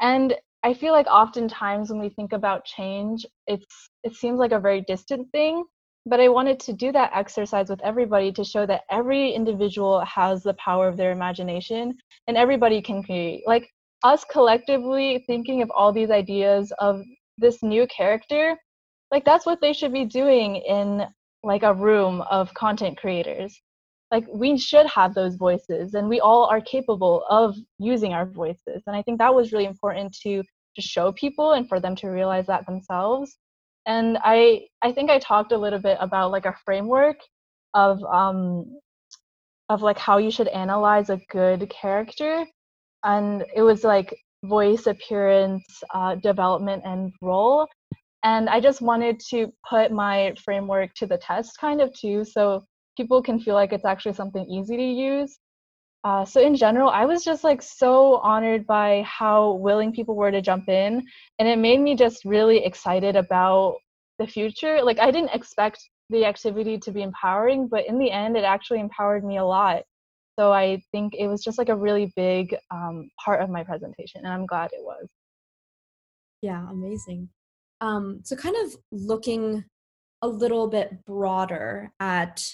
And 0.00 0.34
I 0.62 0.74
feel 0.74 0.92
like 0.92 1.06
oftentimes 1.06 1.90
when 1.90 2.00
we 2.00 2.10
think 2.10 2.32
about 2.32 2.64
change, 2.64 3.26
it's 3.46 3.88
it 4.04 4.14
seems 4.14 4.38
like 4.38 4.52
a 4.52 4.60
very 4.60 4.82
distant 4.82 5.30
thing. 5.32 5.64
But 6.04 6.20
I 6.20 6.28
wanted 6.28 6.60
to 6.60 6.72
do 6.72 6.92
that 6.92 7.12
exercise 7.14 7.68
with 7.68 7.80
everybody 7.82 8.32
to 8.32 8.44
show 8.44 8.66
that 8.66 8.82
every 8.90 9.32
individual 9.32 10.00
has 10.00 10.42
the 10.42 10.54
power 10.54 10.88
of 10.88 10.96
their 10.96 11.12
imagination 11.12 11.96
and 12.26 12.36
everybody 12.36 12.82
can 12.82 13.02
create. 13.02 13.42
Like 13.46 13.70
us 14.04 14.24
collectively 14.24 15.24
thinking 15.26 15.62
of 15.62 15.70
all 15.70 15.92
these 15.92 16.10
ideas 16.10 16.72
of 16.78 17.02
this 17.42 17.62
new 17.62 17.86
character 17.88 18.56
like 19.12 19.24
that's 19.26 19.44
what 19.46 19.60
they 19.60 19.74
should 19.74 19.92
be 19.92 20.06
doing 20.06 20.56
in 20.56 21.06
like 21.44 21.62
a 21.62 21.74
room 21.74 22.22
of 22.22 22.52
content 22.54 22.96
creators. 22.96 23.60
Like 24.10 24.24
we 24.32 24.56
should 24.58 24.86
have 24.86 25.14
those 25.14 25.36
voices 25.36 25.94
and 25.94 26.08
we 26.08 26.18
all 26.20 26.46
are 26.46 26.60
capable 26.60 27.24
of 27.28 27.54
using 27.78 28.12
our 28.14 28.26
voices 28.26 28.82
and 28.86 28.96
i 28.96 29.02
think 29.02 29.18
that 29.18 29.34
was 29.34 29.52
really 29.52 29.64
important 29.64 30.14
to 30.22 30.42
to 30.76 30.82
show 30.82 31.12
people 31.12 31.52
and 31.52 31.68
for 31.68 31.80
them 31.80 31.94
to 31.96 32.08
realize 32.08 32.46
that 32.46 32.66
themselves. 32.66 33.36
And 33.86 34.18
i 34.22 34.66
i 34.82 34.92
think 34.92 35.10
i 35.10 35.18
talked 35.18 35.52
a 35.52 35.58
little 35.58 35.78
bit 35.78 35.98
about 36.00 36.30
like 36.30 36.46
a 36.46 36.56
framework 36.64 37.16
of 37.74 38.02
um 38.04 38.66
of 39.68 39.82
like 39.82 39.98
how 39.98 40.18
you 40.18 40.30
should 40.30 40.48
analyze 40.48 41.08
a 41.10 41.20
good 41.30 41.70
character 41.70 42.46
and 43.04 43.44
it 43.54 43.62
was 43.62 43.82
like 43.84 44.14
voice 44.44 44.86
appearance 44.86 45.64
uh, 45.94 46.14
development 46.16 46.82
and 46.84 47.12
role 47.22 47.66
and 48.24 48.48
i 48.48 48.60
just 48.60 48.80
wanted 48.80 49.18
to 49.20 49.52
put 49.68 49.90
my 49.92 50.34
framework 50.44 50.92
to 50.94 51.06
the 51.06 51.18
test 51.18 51.58
kind 51.60 51.80
of 51.80 51.92
too 51.94 52.24
so 52.24 52.64
people 52.96 53.22
can 53.22 53.40
feel 53.40 53.54
like 53.54 53.72
it's 53.72 53.84
actually 53.84 54.14
something 54.14 54.44
easy 54.48 54.76
to 54.76 54.82
use. 54.82 55.38
Uh, 56.04 56.24
so 56.24 56.40
in 56.40 56.56
general, 56.56 56.90
I 56.90 57.04
was 57.04 57.22
just 57.22 57.44
like 57.44 57.62
so 57.62 58.16
honored 58.18 58.66
by 58.66 59.02
how 59.06 59.52
willing 59.54 59.92
people 59.92 60.16
were 60.16 60.32
to 60.32 60.42
jump 60.42 60.68
in, 60.68 61.04
and 61.38 61.48
it 61.48 61.58
made 61.58 61.80
me 61.80 61.94
just 61.94 62.24
really 62.24 62.64
excited 62.64 63.14
about 63.14 63.76
the 64.18 64.26
future. 64.26 64.82
Like 64.82 64.98
I 64.98 65.10
didn't 65.12 65.34
expect 65.34 65.78
the 66.10 66.24
activity 66.24 66.76
to 66.78 66.90
be 66.90 67.02
empowering, 67.02 67.68
but 67.68 67.86
in 67.86 67.98
the 67.98 68.10
end, 68.10 68.36
it 68.36 68.44
actually 68.44 68.80
empowered 68.80 69.24
me 69.24 69.38
a 69.38 69.44
lot. 69.44 69.82
So 70.38 70.52
I 70.52 70.82
think 70.92 71.14
it 71.14 71.28
was 71.28 71.42
just 71.42 71.58
like 71.58 71.68
a 71.68 71.76
really 71.76 72.12
big 72.16 72.56
um, 72.70 73.10
part 73.22 73.42
of 73.42 73.50
my 73.50 73.64
presentation, 73.64 74.22
and 74.24 74.32
I'm 74.32 74.46
glad 74.46 74.70
it 74.72 74.82
was. 74.82 75.06
Yeah, 76.40 76.66
amazing. 76.70 77.28
Um, 77.80 78.20
so 78.24 78.36
kind 78.36 78.56
of 78.64 78.76
looking 78.90 79.64
a 80.22 80.28
little 80.28 80.68
bit 80.68 81.04
broader 81.04 81.92
at 82.00 82.44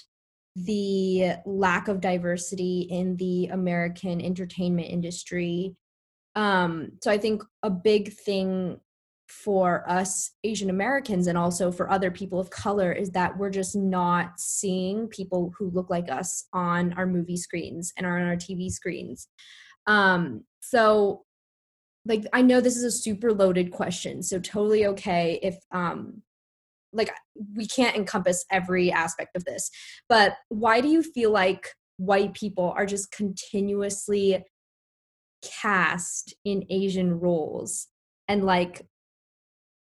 the 0.55 1.33
lack 1.45 1.87
of 1.87 2.01
diversity 2.01 2.87
in 2.89 3.15
the 3.17 3.47
American 3.47 4.21
entertainment 4.21 4.89
industry. 4.89 5.75
Um, 6.35 6.93
so 7.01 7.11
I 7.11 7.17
think 7.17 7.43
a 7.63 7.69
big 7.69 8.13
thing 8.13 8.79
for 9.29 9.87
us 9.87 10.31
Asian 10.43 10.69
Americans 10.69 11.27
and 11.27 11.37
also 11.37 11.71
for 11.71 11.89
other 11.89 12.09
people 12.09 12.39
of 12.39 12.49
color 12.49 12.91
is 12.91 13.11
that 13.11 13.37
we're 13.37 13.49
just 13.49 13.75
not 13.75 14.39
seeing 14.39 15.07
people 15.07 15.53
who 15.57 15.69
look 15.69 15.89
like 15.89 16.09
us 16.11 16.47
on 16.51 16.93
our 16.93 17.05
movie 17.05 17.37
screens 17.37 17.93
and 17.95 18.07
on 18.07 18.23
our 18.23 18.35
TV 18.35 18.71
screens. 18.71 19.27
Um, 19.87 20.45
so 20.61 21.25
like 22.05 22.25
I 22.33 22.41
know 22.41 22.59
this 22.59 22.75
is 22.75 22.83
a 22.83 22.91
super 22.91 23.31
loaded 23.31 23.71
question, 23.71 24.23
so 24.23 24.39
totally 24.39 24.87
okay 24.87 25.39
if 25.43 25.57
um 25.71 26.23
like 26.91 27.11
we 27.55 27.67
can't 27.67 27.95
encompass 27.95 28.45
every 28.51 28.91
aspect 28.91 29.35
of 29.35 29.45
this 29.45 29.69
but 30.07 30.33
why 30.49 30.81
do 30.81 30.87
you 30.87 31.03
feel 31.03 31.31
like 31.31 31.67
white 31.97 32.33
people 32.33 32.73
are 32.75 32.85
just 32.85 33.11
continuously 33.11 34.43
cast 35.43 36.33
in 36.45 36.65
asian 36.69 37.19
roles 37.19 37.87
and 38.27 38.43
like 38.43 38.85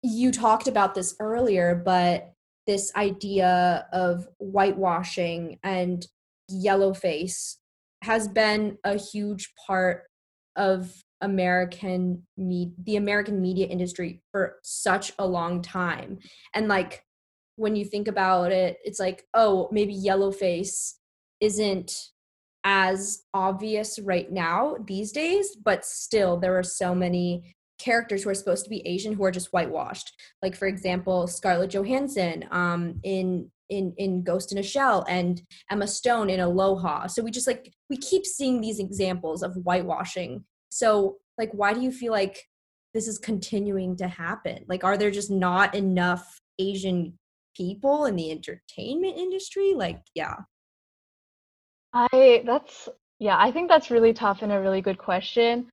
you 0.05 0.31
talked 0.31 0.67
about 0.67 0.95
this 0.95 1.15
earlier 1.19 1.75
but 1.75 2.31
this 2.67 2.91
idea 2.95 3.87
of 3.93 4.27
whitewashing 4.39 5.59
and 5.63 6.07
yellow 6.49 6.93
face 6.93 7.57
has 8.03 8.27
been 8.27 8.77
a 8.83 8.97
huge 8.97 9.53
part 9.67 10.03
of 10.55 10.91
American 11.21 12.23
me 12.37 12.71
the 12.83 12.97
American 12.97 13.41
media 13.41 13.67
industry 13.67 14.21
for 14.31 14.57
such 14.63 15.11
a 15.17 15.25
long 15.25 15.61
time. 15.61 16.19
And 16.53 16.67
like 16.67 17.03
when 17.55 17.75
you 17.75 17.85
think 17.85 18.07
about 18.07 18.51
it, 18.51 18.77
it's 18.83 18.99
like, 18.99 19.25
oh, 19.33 19.69
maybe 19.71 19.93
yellow 19.93 20.31
face 20.31 20.99
isn't 21.39 21.93
as 22.63 23.23
obvious 23.33 23.99
right 23.99 24.31
now 24.31 24.75
these 24.85 25.11
days, 25.11 25.55
but 25.55 25.85
still 25.85 26.37
there 26.37 26.57
are 26.57 26.63
so 26.63 26.93
many 26.93 27.55
characters 27.79 28.23
who 28.23 28.29
are 28.29 28.35
supposed 28.35 28.63
to 28.63 28.69
be 28.69 28.85
Asian 28.87 29.13
who 29.13 29.23
are 29.23 29.31
just 29.31 29.51
whitewashed. 29.51 30.11
Like 30.41 30.55
for 30.55 30.67
example, 30.67 31.27
Scarlett 31.27 31.71
Johansson 31.71 32.45
um, 32.51 32.99
in 33.03 33.49
in 33.69 33.93
in 33.97 34.23
Ghost 34.23 34.51
in 34.51 34.57
a 34.57 34.63
Shell 34.63 35.05
and 35.09 35.41
Emma 35.71 35.87
Stone 35.87 36.29
in 36.29 36.39
Aloha. 36.39 37.07
So 37.07 37.23
we 37.23 37.31
just 37.31 37.47
like 37.47 37.73
we 37.89 37.97
keep 37.97 38.25
seeing 38.25 38.61
these 38.61 38.79
examples 38.79 39.43
of 39.43 39.55
whitewashing 39.55 40.43
so, 40.75 41.19
like, 41.37 41.51
why 41.53 41.73
do 41.73 41.79
you 41.79 41.89
feel 41.89 42.11
like 42.11 42.43
this 42.93 43.07
is 43.07 43.17
continuing 43.17 43.95
to 43.95 44.09
happen? 44.09 44.65
Like, 44.67 44.83
are 44.83 44.97
there 44.97 45.09
just 45.09 45.31
not 45.31 45.73
enough 45.73 46.41
Asian 46.59 47.17
people 47.55 48.03
in 48.03 48.17
the 48.17 48.29
entertainment 48.29 49.17
industry? 49.17 49.73
Like, 49.73 50.01
yeah. 50.13 50.35
I, 51.93 52.43
that's, 52.45 52.89
yeah, 53.19 53.37
I 53.39 53.51
think 53.51 53.69
that's 53.69 53.89
really 53.89 54.11
tough 54.11 54.41
and 54.41 54.51
a 54.51 54.59
really 54.59 54.81
good 54.81 54.97
question. 54.97 55.69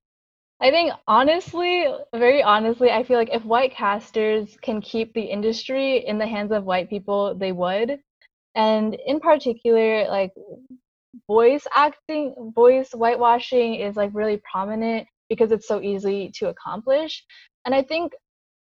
I 0.63 0.71
think 0.71 0.93
honestly, 1.09 1.85
very 2.15 2.41
honestly, 2.41 2.89
I 2.89 3.03
feel 3.03 3.17
like 3.17 3.33
if 3.33 3.43
white 3.43 3.73
casters 3.73 4.55
can 4.61 4.79
keep 4.79 5.13
the 5.13 5.21
industry 5.21 5.97
in 6.07 6.17
the 6.17 6.25
hands 6.25 6.53
of 6.53 6.63
white 6.63 6.89
people, 6.89 7.35
they 7.35 7.51
would. 7.51 7.99
And 8.55 8.95
in 9.05 9.19
particular, 9.19 10.07
like 10.07 10.31
voice 11.27 11.67
acting, 11.75 12.53
voice 12.55 12.91
whitewashing 12.91 13.75
is 13.75 13.97
like 13.97 14.11
really 14.13 14.41
prominent 14.49 15.05
because 15.27 15.51
it's 15.51 15.67
so 15.67 15.81
easy 15.81 16.31
to 16.35 16.47
accomplish. 16.47 17.25
And 17.65 17.75
I 17.75 17.83
think 17.83 18.13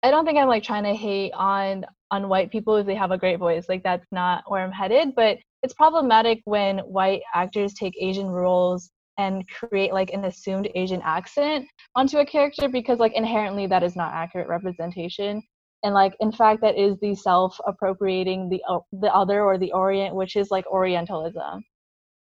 I 0.02 0.10
don't 0.10 0.26
think 0.26 0.38
I'm 0.40 0.48
like 0.48 0.64
trying 0.64 0.86
to 0.86 0.96
hate 0.96 1.34
on 1.34 1.86
on 2.12 2.30
white 2.30 2.50
people 2.50 2.78
if 2.78 2.86
they 2.86 2.96
have 2.96 3.12
a 3.12 3.18
great 3.18 3.40
voice. 3.40 3.68
Like 3.68 3.84
that's 3.84 4.08
not 4.14 4.44
where 4.48 4.64
I'm 4.64 4.72
headed, 4.72 5.16
but 5.16 5.38
it's 5.64 5.74
problematic 5.74 6.40
when 6.46 6.80
white 6.80 7.24
actors 7.36 7.74
take 7.74 7.96
Asian 8.00 8.28
roles 8.28 8.90
and 9.20 9.48
create 9.50 9.94
like 9.94 10.12
an 10.12 10.26
assumed 10.26 10.70
Asian 10.74 11.02
accent 11.04 11.68
onto 11.96 12.18
a 12.18 12.26
character 12.26 12.70
because 12.70 13.00
like 13.00 13.14
inherently 13.16 13.68
that 13.68 13.84
is 13.84 13.96
not 13.96 14.14
accurate 14.14 14.48
representation. 14.48 15.44
And 15.84 15.94
like 15.94 16.16
in 16.20 16.32
fact 16.32 16.62
that 16.62 16.78
is 16.78 16.98
the 17.02 17.14
self 17.14 17.60
appropriating 17.68 18.50
the 18.50 18.62
uh, 18.68 18.80
the 18.94 19.14
other 19.14 19.44
or 19.44 19.58
the 19.58 19.72
orient 19.74 20.16
which 20.16 20.36
is 20.36 20.50
like 20.50 20.66
orientalism. 20.68 21.64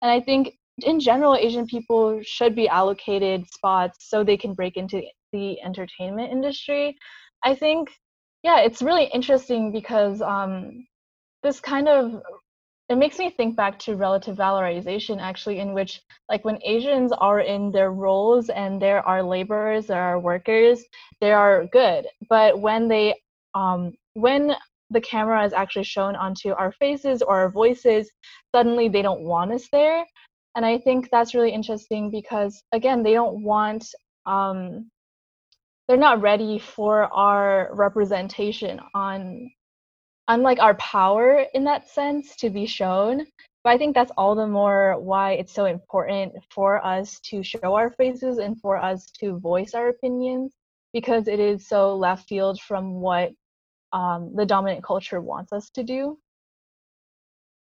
And 0.02 0.12
I 0.12 0.22
think 0.22 0.54
in 0.84 1.00
general, 1.00 1.36
Asian 1.36 1.66
people 1.66 2.22
should 2.24 2.56
be 2.56 2.68
allocated 2.68 3.48
spots 3.52 4.10
so 4.10 4.24
they 4.24 4.38
can 4.38 4.54
break 4.54 4.78
into 4.78 5.02
the 5.34 5.60
entertainment 5.62 6.32
industry. 6.32 6.96
I 7.44 7.56
think, 7.56 7.90
yeah, 8.44 8.60
it's 8.60 8.82
really 8.82 9.06
interesting 9.06 9.72
because 9.72 10.22
um, 10.22 10.86
this 11.44 11.60
kind 11.60 11.88
of 11.88 12.22
it 12.90 12.98
makes 12.98 13.20
me 13.20 13.30
think 13.30 13.56
back 13.56 13.78
to 13.80 13.96
relative 13.96 14.38
valorization 14.38 15.20
actually 15.22 15.60
in 15.60 15.74
which 15.74 16.02
like 16.30 16.46
when 16.46 16.60
asians 16.64 17.12
are 17.12 17.42
in 17.42 17.72
their 17.72 17.92
roles 17.92 18.50
and 18.50 18.82
there 18.82 19.06
are 19.06 19.22
laborers 19.22 19.88
there 19.88 20.02
are 20.02 20.20
workers 20.20 20.84
they 21.22 21.32
are 21.32 21.66
good 21.68 22.06
but 22.30 22.60
when 22.60 22.88
they 22.88 23.14
um 23.56 23.94
when 24.14 24.56
the 24.90 25.02
camera 25.02 25.44
is 25.46 25.54
actually 25.54 25.84
shown 25.84 26.16
onto 26.16 26.52
our 26.52 26.72
faces 26.72 27.22
or 27.22 27.38
our 27.40 27.50
voices, 27.52 28.10
suddenly 28.56 28.88
they 28.88 29.02
don't 29.02 29.22
want 29.22 29.52
us 29.52 29.68
there. 29.72 30.06
And 30.56 30.66
I 30.66 30.78
think 30.80 31.10
that's 31.12 31.36
really 31.36 31.52
interesting 31.52 32.10
because, 32.10 32.64
again, 32.72 33.04
they 33.04 33.14
don't 33.14 33.44
want, 33.44 33.86
um, 34.26 34.90
they're 35.88 35.98
not 35.98 36.22
ready 36.22 36.58
for 36.58 37.04
our 37.14 37.70
representation 37.74 38.80
on, 38.94 39.52
unlike 40.28 40.60
our 40.60 40.76
power 40.76 41.46
in 41.54 41.64
that 41.66 41.90
sense 41.90 42.36
to 42.38 42.50
be 42.50 42.66
shown. 42.66 43.26
But 43.64 43.72
I 43.74 43.78
think 43.78 43.96
that's 43.96 44.12
all 44.18 44.36
the 44.36 44.48
more 44.48 45.00
why 45.00 45.34
it's 45.34 45.54
so 45.54 45.66
important 45.66 46.34
for 46.52 46.86
us 46.86 47.20
to 47.26 47.44
show 47.44 47.76
our 47.76 47.92
faces 47.92 48.38
and 48.38 48.60
for 48.60 48.78
us 48.78 49.06
to 49.20 49.40
voice 49.40 49.74
our 49.74 49.90
opinions 49.90 50.54
because 50.94 51.28
it 51.28 51.40
is 51.40 51.68
so 51.68 51.96
left 51.96 52.28
field 52.28 52.60
from 52.62 52.94
what 53.02 53.32
um, 53.94 54.34
the 54.36 54.46
dominant 54.46 54.84
culture 54.84 55.22
wants 55.22 55.52
us 55.52 55.70
to 55.72 55.84
do. 55.84 56.18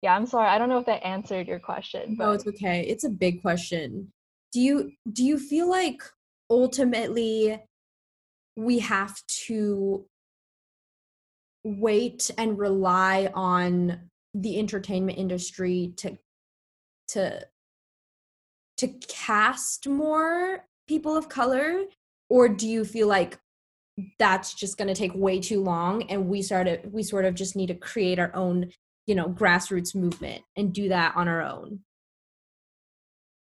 Yeah, 0.02 0.16
I'm 0.16 0.26
sorry. 0.26 0.48
I 0.48 0.58
don't 0.58 0.68
know 0.68 0.78
if 0.78 0.86
that 0.86 1.04
answered 1.06 1.46
your 1.46 1.60
question. 1.60 2.16
But... 2.16 2.24
No, 2.24 2.32
it's 2.32 2.46
okay. 2.46 2.82
It's 2.82 3.04
a 3.04 3.08
big 3.08 3.40
question. 3.40 4.10
Do 4.52 4.60
you 4.60 4.92
do 5.12 5.24
you 5.24 5.38
feel 5.38 5.70
like 5.70 6.02
ultimately 6.50 7.60
we 8.56 8.80
have 8.80 9.16
to 9.46 10.04
wait 11.64 12.30
and 12.38 12.58
rely 12.58 13.30
on 13.34 14.00
the 14.34 14.58
entertainment 14.58 15.18
industry 15.18 15.92
to 15.96 16.18
to 17.08 17.46
to 18.78 18.88
cast 19.08 19.86
more 19.86 20.64
people 20.88 21.16
of 21.16 21.28
color? 21.28 21.84
Or 22.28 22.48
do 22.48 22.66
you 22.66 22.84
feel 22.84 23.06
like 23.06 23.38
that's 24.18 24.54
just 24.54 24.78
going 24.78 24.88
to 24.88 24.94
take 24.94 25.14
way 25.14 25.38
too 25.38 25.62
long 25.62 26.02
and 26.04 26.26
we 26.26 26.40
started 26.40 26.90
we 26.92 27.02
sort 27.02 27.26
of 27.26 27.34
just 27.34 27.54
need 27.54 27.66
to 27.66 27.74
create 27.74 28.18
our 28.18 28.34
own 28.34 28.72
you 29.06 29.14
know 29.14 29.28
grassroots 29.28 29.94
movement 29.94 30.42
and 30.56 30.72
do 30.72 30.88
that 30.88 31.14
on 31.16 31.28
our 31.28 31.42
own? 31.42 31.80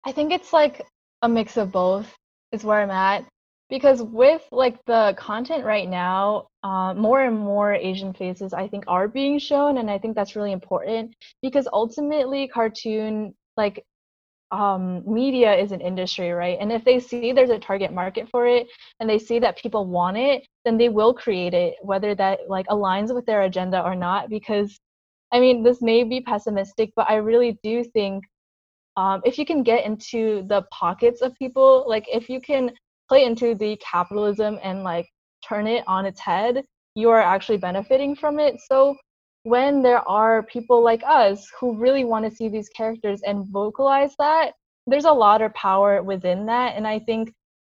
I 0.05 0.13
think 0.13 0.31
it's 0.31 0.53
like 0.53 0.81
a 1.21 1.29
mix 1.29 1.57
of 1.57 1.71
both 1.71 2.15
is 2.51 2.63
where 2.63 2.81
i'm 2.81 2.91
at 2.91 3.25
because 3.69 4.01
with 4.01 4.41
like 4.51 4.83
the 4.85 5.13
content 5.17 5.65
right 5.65 5.89
now 5.89 6.47
uh, 6.63 6.93
more 6.93 7.23
and 7.23 7.37
more 7.37 7.73
asian 7.73 8.13
faces 8.13 8.53
i 8.53 8.67
think 8.67 8.83
are 8.87 9.07
being 9.07 9.37
shown 9.39 9.77
and 9.77 9.89
i 9.89 9.97
think 9.97 10.15
that's 10.15 10.35
really 10.35 10.51
important 10.51 11.13
because 11.41 11.67
ultimately 11.73 12.47
cartoon 12.47 13.33
like 13.57 13.83
um, 14.51 15.03
media 15.05 15.53
is 15.53 15.71
an 15.73 15.81
industry 15.81 16.31
right? 16.31 16.57
And 16.59 16.71
if 16.71 16.85
they 16.85 16.99
see 16.99 17.33
there's 17.33 17.49
a 17.49 17.59
target 17.59 17.91
market 17.91 18.29
for 18.29 18.47
it 18.47 18.67
and 18.99 19.09
they 19.09 19.19
see 19.19 19.39
that 19.39 19.57
people 19.57 19.85
want 19.85 20.17
it 20.17 20.47
then 20.63 20.77
they 20.77 20.89
will 20.89 21.13
create 21.13 21.53
it 21.53 21.75
whether 21.81 22.15
that 22.15 22.39
like 22.47 22.65
aligns 22.67 23.13
with 23.13 23.25
their 23.25 23.41
agenda 23.41 23.83
or 23.83 23.95
not 23.95 24.29
because 24.29 24.79
i 25.33 25.39
mean 25.39 25.63
this 25.63 25.81
may 25.81 26.03
be 26.03 26.21
pessimistic 26.21 26.91
but 26.95 27.09
i 27.09 27.15
really 27.15 27.59
do 27.61 27.83
think 27.83 28.23
um, 28.95 29.21
if 29.25 29.37
you 29.37 29.45
can 29.45 29.63
get 29.63 29.85
into 29.85 30.43
the 30.47 30.63
pockets 30.71 31.21
of 31.21 31.35
people 31.35 31.85
like 31.87 32.05
if 32.11 32.29
you 32.29 32.39
can 32.39 32.71
play 33.07 33.25
into 33.25 33.55
the 33.55 33.77
capitalism 33.77 34.59
and 34.63 34.83
like 34.83 35.07
turn 35.47 35.67
it 35.67 35.83
on 35.87 36.05
its 36.05 36.19
head, 36.19 36.63
you 36.95 37.09
are 37.09 37.21
actually 37.21 37.57
benefiting 37.57 38.15
from 38.15 38.39
it. 38.39 38.59
So 38.67 38.95
when 39.43 39.81
there 39.81 40.07
are 40.07 40.43
people 40.43 40.83
like 40.83 41.03
us 41.05 41.47
who 41.59 41.77
really 41.77 42.03
want 42.03 42.25
to 42.25 42.35
see 42.35 42.49
these 42.49 42.69
characters 42.69 43.21
and 43.25 43.47
vocalize 43.47 44.13
that, 44.19 44.53
there's 44.87 45.05
a 45.05 45.11
lot 45.11 45.41
of 45.41 45.53
power 45.53 46.01
within 46.01 46.45
that. 46.47 46.75
And 46.75 46.87
I 46.87 46.99
think 46.99 47.33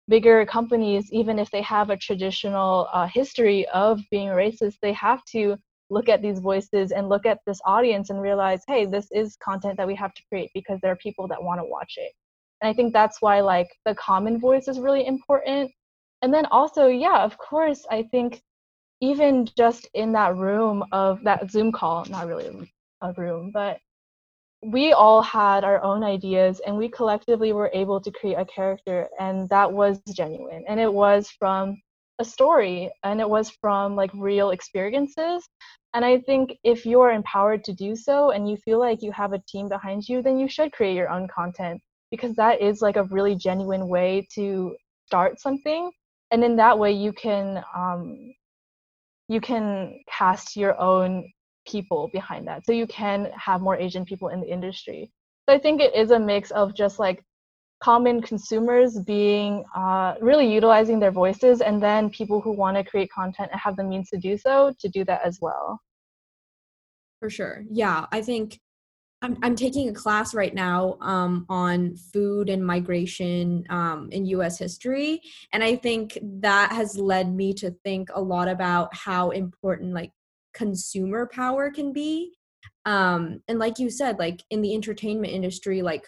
bigger 0.08 0.46
companies, 0.46 1.12
even 1.12 1.40
if 1.40 1.50
they 1.52 1.62
have 1.62 1.90
a 1.90 1.98
traditional 1.98 2.88
uh, 2.94 3.08
history 3.08 3.68
of 3.70 4.00
being 4.12 4.30
racist, 4.30 4.76
they 4.82 4.94
have 4.94 5.24
to 5.32 5.58
look 5.90 6.10
at 6.10 6.22
these 6.22 6.40
voices 6.40 6.92
and 6.92 7.10
look 7.10 7.26
at 7.26 7.40
this 7.46 7.60
audience 7.66 8.10
and 8.10 8.22
realize, 8.22 8.62
hey, 8.68 8.86
this 8.86 9.08
is 9.12 9.38
content 9.38 9.78
that 9.78 9.88
we 9.88 9.96
have 9.96 10.14
to 10.14 10.22
create 10.30 10.52
because 10.54 10.80
there 10.82 10.92
are 10.92 10.98
people 10.98 11.28
that 11.28 11.42
want 11.42 11.60
to 11.60 11.66
watch 11.66 11.96
it 11.98 12.12
and 12.62 12.70
i 12.70 12.74
think 12.74 12.94
that's 12.94 13.22
why 13.22 13.40
like 13.42 13.70
the 13.86 13.96
common 13.96 14.40
voice 14.40 14.68
is 14.68 14.80
really 14.80 15.06
important. 15.06 15.72
And 16.24 16.34
then 16.34 16.46
also 16.48 16.88
yeah 16.88 17.20
of 17.24 17.38
course 17.38 17.86
i 17.92 18.04
think 18.04 18.42
even 19.02 19.48
just 19.58 19.88
in 19.94 20.12
that 20.14 20.36
room 20.36 20.84
of 20.92 21.24
that 21.24 21.52
zoom 21.52 21.72
call 21.72 22.06
not 22.06 22.28
really 22.28 22.72
a 23.02 23.14
room 23.14 23.52
but 23.54 23.80
we 24.64 24.92
all 24.92 25.22
had 25.22 25.64
our 25.64 25.82
own 25.84 26.04
ideas 26.04 26.60
and 26.66 26.76
we 26.76 26.90
collectively 26.90 27.54
were 27.54 27.70
able 27.74 28.02
to 28.02 28.12
create 28.12 28.36
a 28.36 28.46
character 28.46 29.08
and 29.20 29.48
that 29.50 29.72
was 29.72 30.02
genuine. 30.14 30.64
And 30.68 30.80
it 30.80 30.92
was 30.92 31.30
from 31.30 31.80
a 32.20 32.26
story 32.26 32.92
and 33.04 33.22
it 33.22 33.30
was 33.30 33.52
from 33.52 33.96
like 33.96 34.10
real 34.16 34.50
experiences. 34.50 35.48
And 35.94 36.04
i 36.04 36.20
think 36.20 36.58
if 36.64 36.86
you're 36.86 37.12
empowered 37.12 37.64
to 37.66 37.74
do 37.74 37.96
so 37.96 38.32
and 38.32 38.50
you 38.50 38.58
feel 38.58 38.80
like 38.80 39.02
you 39.02 39.12
have 39.12 39.34
a 39.34 39.44
team 39.48 39.68
behind 39.70 40.08
you 40.08 40.22
then 40.22 40.38
you 40.38 40.48
should 40.48 40.72
create 40.72 40.96
your 40.96 41.10
own 41.10 41.28
content 41.28 41.82
because 42.12 42.36
that 42.36 42.62
is 42.62 42.82
like 42.82 42.96
a 42.96 43.04
really 43.04 43.36
genuine 43.36 43.88
way 43.88 44.28
to 44.34 44.76
start 45.06 45.40
something 45.40 45.92
and 46.32 46.44
in 46.44 46.56
that 46.56 46.78
way 46.78 46.92
you 46.92 47.14
can 47.14 47.64
um, 47.76 48.34
you 49.28 49.42
can 49.42 50.00
cast 50.10 50.56
your 50.56 50.80
own 50.80 51.30
people 51.68 52.10
behind 52.14 52.48
that 52.48 52.66
so 52.66 52.72
you 52.72 52.88
can 52.88 53.30
have 53.36 53.62
more 53.62 53.78
asian 53.78 54.06
people 54.06 54.30
in 54.30 54.42
the 54.42 54.52
industry. 54.52 55.12
So 55.48 55.56
i 55.56 55.60
think 55.60 55.82
it 55.82 55.96
is 55.96 56.12
a 56.12 56.20
mix 56.20 56.52
of 56.52 56.76
just 56.76 57.00
like 57.00 57.24
common 57.84 58.22
consumers 58.22 58.98
being 59.00 59.64
uh, 59.76 60.16
really 60.20 60.52
utilizing 60.52 61.00
their 61.00 61.12
voices 61.12 61.62
and 61.62 61.82
then 61.82 62.10
people 62.10 62.42
who 62.42 62.52
want 62.52 62.76
to 62.76 62.84
create 62.84 63.12
content 63.12 63.50
and 63.52 63.62
have 63.62 63.76
the 63.76 63.84
means 63.84 64.10
to 64.10 64.18
do 64.18 64.36
so 64.38 64.74
to 64.80 64.90
do 64.90 65.06
that 65.06 65.22
as 65.24 65.38
well. 65.42 65.80
For 67.20 67.30
sure. 67.30 67.64
Yeah 67.70 68.06
i 68.12 68.22
think 68.22 68.60
I'm, 69.22 69.38
I'm 69.42 69.56
taking 69.56 69.90
a 69.90 69.94
class 69.94 70.36
right 70.36 70.54
now 70.54 70.98
um, 71.02 71.46
on 71.50 71.96
food 71.96 72.50
and 72.50 72.66
migration 72.66 73.66
um, 73.70 74.10
in 74.12 74.26
US 74.28 74.60
history. 74.60 75.22
And 75.54 75.64
I 75.64 75.76
think 75.76 76.18
that 76.22 76.72
has 76.72 76.98
led 76.98 77.34
me 77.34 77.54
to 77.56 77.72
think 77.84 78.10
a 78.14 78.22
lot 78.22 78.48
about 78.48 78.96
how 78.96 79.32
important 79.32 79.94
like 79.94 80.12
consumer 80.54 81.28
power 81.32 81.72
can 81.72 81.94
be. 81.94 82.34
Um, 82.86 83.42
and 83.48 83.60
like 83.60 83.80
you 83.80 83.90
said, 83.90 84.20
like 84.20 84.44
in 84.52 84.62
the 84.62 84.76
entertainment 84.76 85.34
industry, 85.34 85.82
like, 85.82 86.08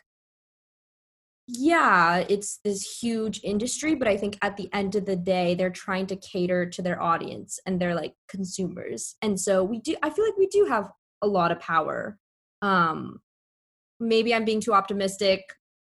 yeah, 1.48 2.24
it's 2.30 2.60
this 2.64 3.00
huge 3.02 3.42
industry, 3.44 3.96
but 3.96 4.08
I 4.08 4.18
think 4.18 4.38
at 4.44 4.56
the 4.56 4.70
end 4.72 4.94
of 4.94 5.08
the 5.08 5.16
day, 5.16 5.56
they're 5.56 5.72
trying 5.72 6.06
to 6.08 6.16
cater 6.16 6.68
to 6.68 6.82
their 6.84 7.02
audience 7.02 7.60
and 7.66 7.82
they're 7.82 7.96
like 7.96 8.14
consumers. 8.28 9.16
And 9.24 9.40
so 9.40 9.64
we 9.64 9.80
do, 9.80 9.96
I 10.04 10.12
feel 10.12 10.26
like 10.26 10.38
we 10.38 10.46
do 10.46 10.66
have 10.66 10.92
a 11.24 11.28
lot 11.28 11.52
of 11.52 11.60
power 11.60 12.20
um 12.62 13.20
maybe 14.00 14.34
i'm 14.34 14.46
being 14.46 14.62
too 14.62 14.74
optimistic 14.74 15.42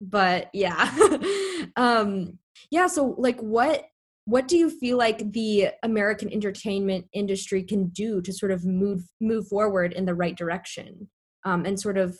but 0.01 0.49
yeah. 0.53 0.95
Um 1.77 2.39
yeah 2.71 2.87
so 2.87 3.14
like 3.19 3.39
what 3.41 3.85
what 4.25 4.47
do 4.49 4.57
you 4.57 4.71
feel 4.71 4.97
like 4.97 5.33
the 5.33 5.69
american 5.83 6.33
entertainment 6.33 7.07
industry 7.12 7.62
can 7.62 7.89
do 7.89 8.21
to 8.23 8.33
sort 8.33 8.53
of 8.53 8.64
move 8.64 9.03
move 9.21 9.49
forward 9.49 9.93
in 9.93 10.05
the 10.05 10.14
right 10.14 10.37
direction? 10.37 11.09
Um, 11.45 11.66
and 11.66 11.79
sort 11.79 11.99
of 11.99 12.19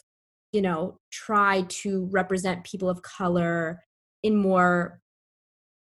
you 0.53 0.61
know 0.61 0.99
try 1.12 1.62
to 1.68 2.09
represent 2.11 2.64
people 2.64 2.88
of 2.88 3.03
color 3.03 3.82
in 4.22 4.36
more 4.36 5.01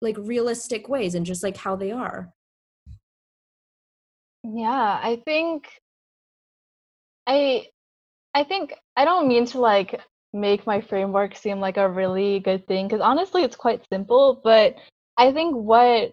like 0.02 0.18
realistic 0.18 0.88
ways 0.90 1.16
and 1.16 1.26
just 1.26 1.44
like 1.44 1.58
how 1.58 1.76
they 1.76 1.92
are? 1.92 2.34
Yeah 4.44 5.00
i 5.02 5.22
think 5.26 5.70
i 7.28 7.66
I 8.36 8.44
think 8.44 8.74
I 8.98 9.06
don't 9.06 9.28
mean 9.28 9.46
to 9.48 9.60
like 9.60 10.02
make 10.34 10.66
my 10.66 10.82
framework 10.82 11.36
seem 11.36 11.60
like 11.60 11.78
a 11.78 11.90
really 11.90 12.40
good 12.40 12.68
thing 12.68 12.88
because 12.88 13.02
honestly 13.02 13.44
it's 13.44 13.56
quite 13.56 13.86
simple, 13.92 14.42
but 14.44 14.76
I 15.18 15.32
think 15.32 15.56
what 15.56 16.12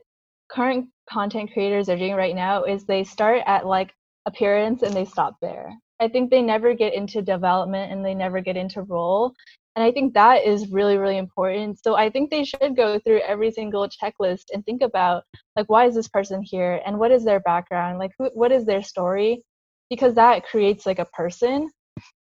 current 0.50 0.88
content 1.08 1.52
creators 1.52 1.88
are 1.88 1.96
doing 1.96 2.14
right 2.14 2.34
now 2.34 2.64
is 2.64 2.84
they 2.84 3.04
start 3.04 3.42
at 3.46 3.66
like 3.66 3.92
appearance 4.26 4.82
and 4.82 4.94
they 4.94 5.06
stop 5.06 5.36
there. 5.40 5.72
I 6.00 6.08
think 6.08 6.30
they 6.30 6.42
never 6.42 6.74
get 6.74 6.94
into 6.94 7.22
development 7.22 7.92
and 7.92 8.04
they 8.04 8.14
never 8.14 8.40
get 8.40 8.56
into 8.56 8.82
role. 8.82 9.32
And 9.76 9.84
I 9.84 9.92
think 9.92 10.12
that 10.14 10.44
is 10.44 10.70
really, 10.70 10.96
really 10.96 11.18
important. 11.18 11.78
So 11.82 11.94
I 11.94 12.10
think 12.10 12.30
they 12.30 12.44
should 12.44 12.76
go 12.76 12.98
through 12.98 13.20
every 13.20 13.50
single 13.50 13.88
checklist 13.88 14.44
and 14.52 14.64
think 14.64 14.82
about 14.82 15.24
like 15.56 15.68
why 15.68 15.86
is 15.86 15.94
this 15.94 16.08
person 16.08 16.42
here 16.42 16.82
and 16.84 16.98
what 16.98 17.12
is 17.12 17.24
their 17.24 17.40
background? 17.40 17.98
Like 17.98 18.10
who, 18.18 18.30
what 18.34 18.52
is 18.52 18.66
their 18.66 18.82
story? 18.82 19.42
Because 19.88 20.14
that 20.14 20.44
creates 20.44 20.84
like 20.86 20.98
a 20.98 21.06
person 21.06 21.70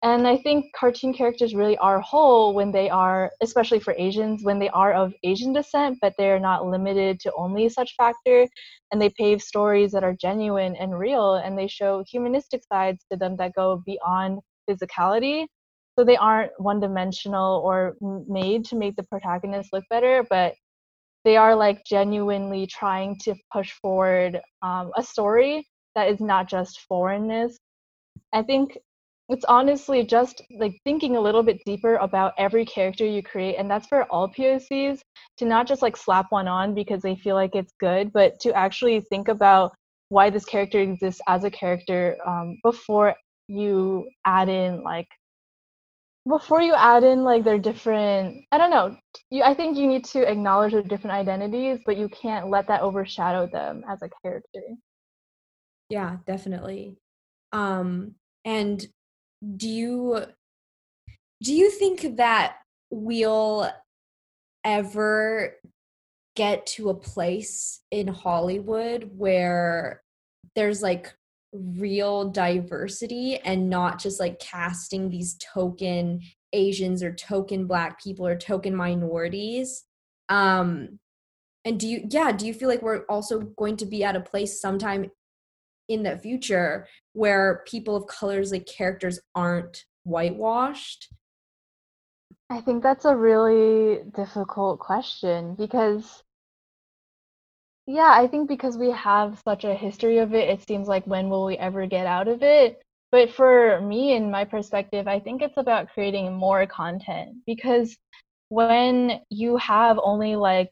and 0.03 0.27
I 0.27 0.37
think 0.37 0.65
cartoon 0.75 1.13
characters 1.13 1.55
really 1.55 1.77
are 1.77 1.99
whole 1.99 2.53
when 2.53 2.71
they 2.71 2.89
are, 2.89 3.31
especially 3.41 3.79
for 3.79 3.95
Asians, 3.97 4.43
when 4.43 4.59
they 4.59 4.69
are 4.69 4.93
of 4.93 5.13
Asian 5.23 5.53
descent, 5.53 5.97
but 6.01 6.13
they're 6.17 6.39
not 6.39 6.65
limited 6.65 7.19
to 7.21 7.33
only 7.35 7.69
such 7.69 7.95
factor. 7.95 8.47
And 8.91 9.01
they 9.01 9.09
pave 9.09 9.41
stories 9.41 9.91
that 9.93 10.03
are 10.03 10.13
genuine 10.13 10.75
and 10.75 10.97
real, 10.97 11.35
and 11.35 11.57
they 11.57 11.67
show 11.67 12.03
humanistic 12.07 12.61
sides 12.71 13.05
to 13.11 13.17
them 13.17 13.35
that 13.37 13.55
go 13.55 13.81
beyond 13.85 14.39
physicality. 14.69 15.47
So 15.97 16.03
they 16.03 16.17
aren't 16.17 16.51
one 16.57 16.79
dimensional 16.79 17.61
or 17.65 17.95
made 18.27 18.65
to 18.65 18.75
make 18.75 18.95
the 18.95 19.03
protagonist 19.03 19.69
look 19.73 19.85
better, 19.89 20.25
but 20.29 20.53
they 21.23 21.37
are 21.37 21.55
like 21.55 21.83
genuinely 21.85 22.67
trying 22.67 23.17
to 23.23 23.33
push 23.51 23.71
forward 23.71 24.39
um, 24.61 24.91
a 24.95 25.01
story 25.01 25.67
that 25.95 26.09
is 26.09 26.19
not 26.19 26.47
just 26.47 26.81
foreignness. 26.81 27.57
I 28.33 28.43
think 28.43 28.77
it's 29.29 29.45
honestly 29.45 30.03
just 30.03 30.41
like 30.59 30.79
thinking 30.83 31.15
a 31.15 31.21
little 31.21 31.41
bit 31.43 31.59
deeper 31.65 31.95
about 31.95 32.33
every 32.37 32.65
character 32.65 33.05
you 33.05 33.23
create 33.23 33.55
and 33.55 33.69
that's 33.69 33.87
for 33.87 34.03
all 34.05 34.29
pocs 34.29 34.99
to 35.37 35.45
not 35.45 35.67
just 35.67 35.81
like 35.81 35.97
slap 35.97 36.27
one 36.29 36.47
on 36.47 36.73
because 36.73 37.01
they 37.01 37.15
feel 37.15 37.35
like 37.35 37.55
it's 37.55 37.73
good 37.79 38.11
but 38.13 38.39
to 38.39 38.53
actually 38.53 39.01
think 39.01 39.27
about 39.27 39.73
why 40.09 40.29
this 40.29 40.45
character 40.45 40.79
exists 40.79 41.21
as 41.27 41.43
a 41.43 41.49
character 41.49 42.15
um, 42.25 42.57
before 42.63 43.15
you 43.47 44.07
add 44.25 44.49
in 44.49 44.83
like 44.83 45.07
before 46.27 46.61
you 46.61 46.73
add 46.73 47.03
in 47.03 47.23
like 47.23 47.43
their 47.43 47.59
different 47.59 48.43
i 48.51 48.57
don't 48.57 48.71
know 48.71 48.95
you 49.29 49.43
i 49.43 49.53
think 49.53 49.77
you 49.77 49.87
need 49.87 50.03
to 50.03 50.29
acknowledge 50.29 50.71
their 50.71 50.81
different 50.81 51.15
identities 51.15 51.79
but 51.85 51.97
you 51.97 52.09
can't 52.09 52.49
let 52.49 52.67
that 52.67 52.81
overshadow 52.81 53.47
them 53.47 53.83
as 53.87 54.01
a 54.01 54.09
character. 54.23 54.61
Yeah 55.89 56.17
definitely. 56.25 56.97
Um 57.51 58.15
and 58.43 58.85
do 59.57 59.69
you 59.69 60.25
do 61.43 61.53
you 61.53 61.69
think 61.69 62.17
that 62.17 62.57
we'll 62.89 63.69
ever 64.63 65.55
get 66.35 66.65
to 66.65 66.89
a 66.89 66.93
place 66.93 67.81
in 67.91 68.07
Hollywood 68.07 69.11
where 69.15 70.01
there's 70.55 70.81
like 70.81 71.13
real 71.53 72.29
diversity 72.29 73.37
and 73.37 73.69
not 73.69 73.99
just 73.99 74.19
like 74.19 74.39
casting 74.39 75.09
these 75.09 75.37
token 75.53 76.21
Asians 76.51 77.03
or 77.03 77.13
token 77.13 77.67
black 77.67 78.01
people 78.01 78.25
or 78.25 78.35
token 78.35 78.75
minorities? 78.75 79.83
Um 80.29 80.99
and 81.65 81.79
do 81.79 81.87
you 81.87 82.07
yeah 82.09 82.31
do 82.31 82.47
you 82.47 82.53
feel 82.53 82.69
like 82.69 82.81
we're 82.81 83.05
also 83.05 83.39
going 83.39 83.77
to 83.77 83.85
be 83.85 84.03
at 84.03 84.15
a 84.15 84.21
place 84.21 84.59
sometime 84.59 85.11
in 85.87 86.03
the 86.03 86.17
future 86.17 86.87
where 87.15 87.63
people 87.67 87.95
of 87.95 88.07
colors 88.07 88.51
like 88.51 88.67
characters 88.67 89.19
aren't 89.33 89.85
whitewashed? 90.03 91.09
I 92.49 92.59
think 92.59 92.81
that's 92.81 93.05
a 93.05 93.15
really 93.15 94.03
difficult 94.11 94.79
question 94.79 95.53
because 95.53 96.23
Yeah, 97.87 98.11
I 98.15 98.27
think 98.27 98.47
because 98.47 98.77
we 98.77 98.91
have 98.91 99.41
such 99.45 99.63
a 99.63 99.75
history 99.75 100.17
of 100.17 100.33
it, 100.33 100.49
it 100.49 100.67
seems 100.67 100.87
like 100.87 101.05
when 101.05 101.29
will 101.29 101.45
we 101.45 101.57
ever 101.57 101.85
get 101.85 102.07
out 102.07 102.27
of 102.27 102.41
it? 102.41 102.81
But 103.11 103.31
for 103.31 103.79
me, 103.81 104.13
in 104.13 104.31
my 104.31 104.43
perspective, 104.45 105.07
I 105.07 105.19
think 105.19 105.41
it's 105.41 105.57
about 105.57 105.89
creating 105.89 106.33
more 106.33 106.65
content 106.65 107.37
because 107.45 107.97
when 108.49 109.21
you 109.29 109.57
have 109.57 109.99
only 110.01 110.35
like 110.35 110.71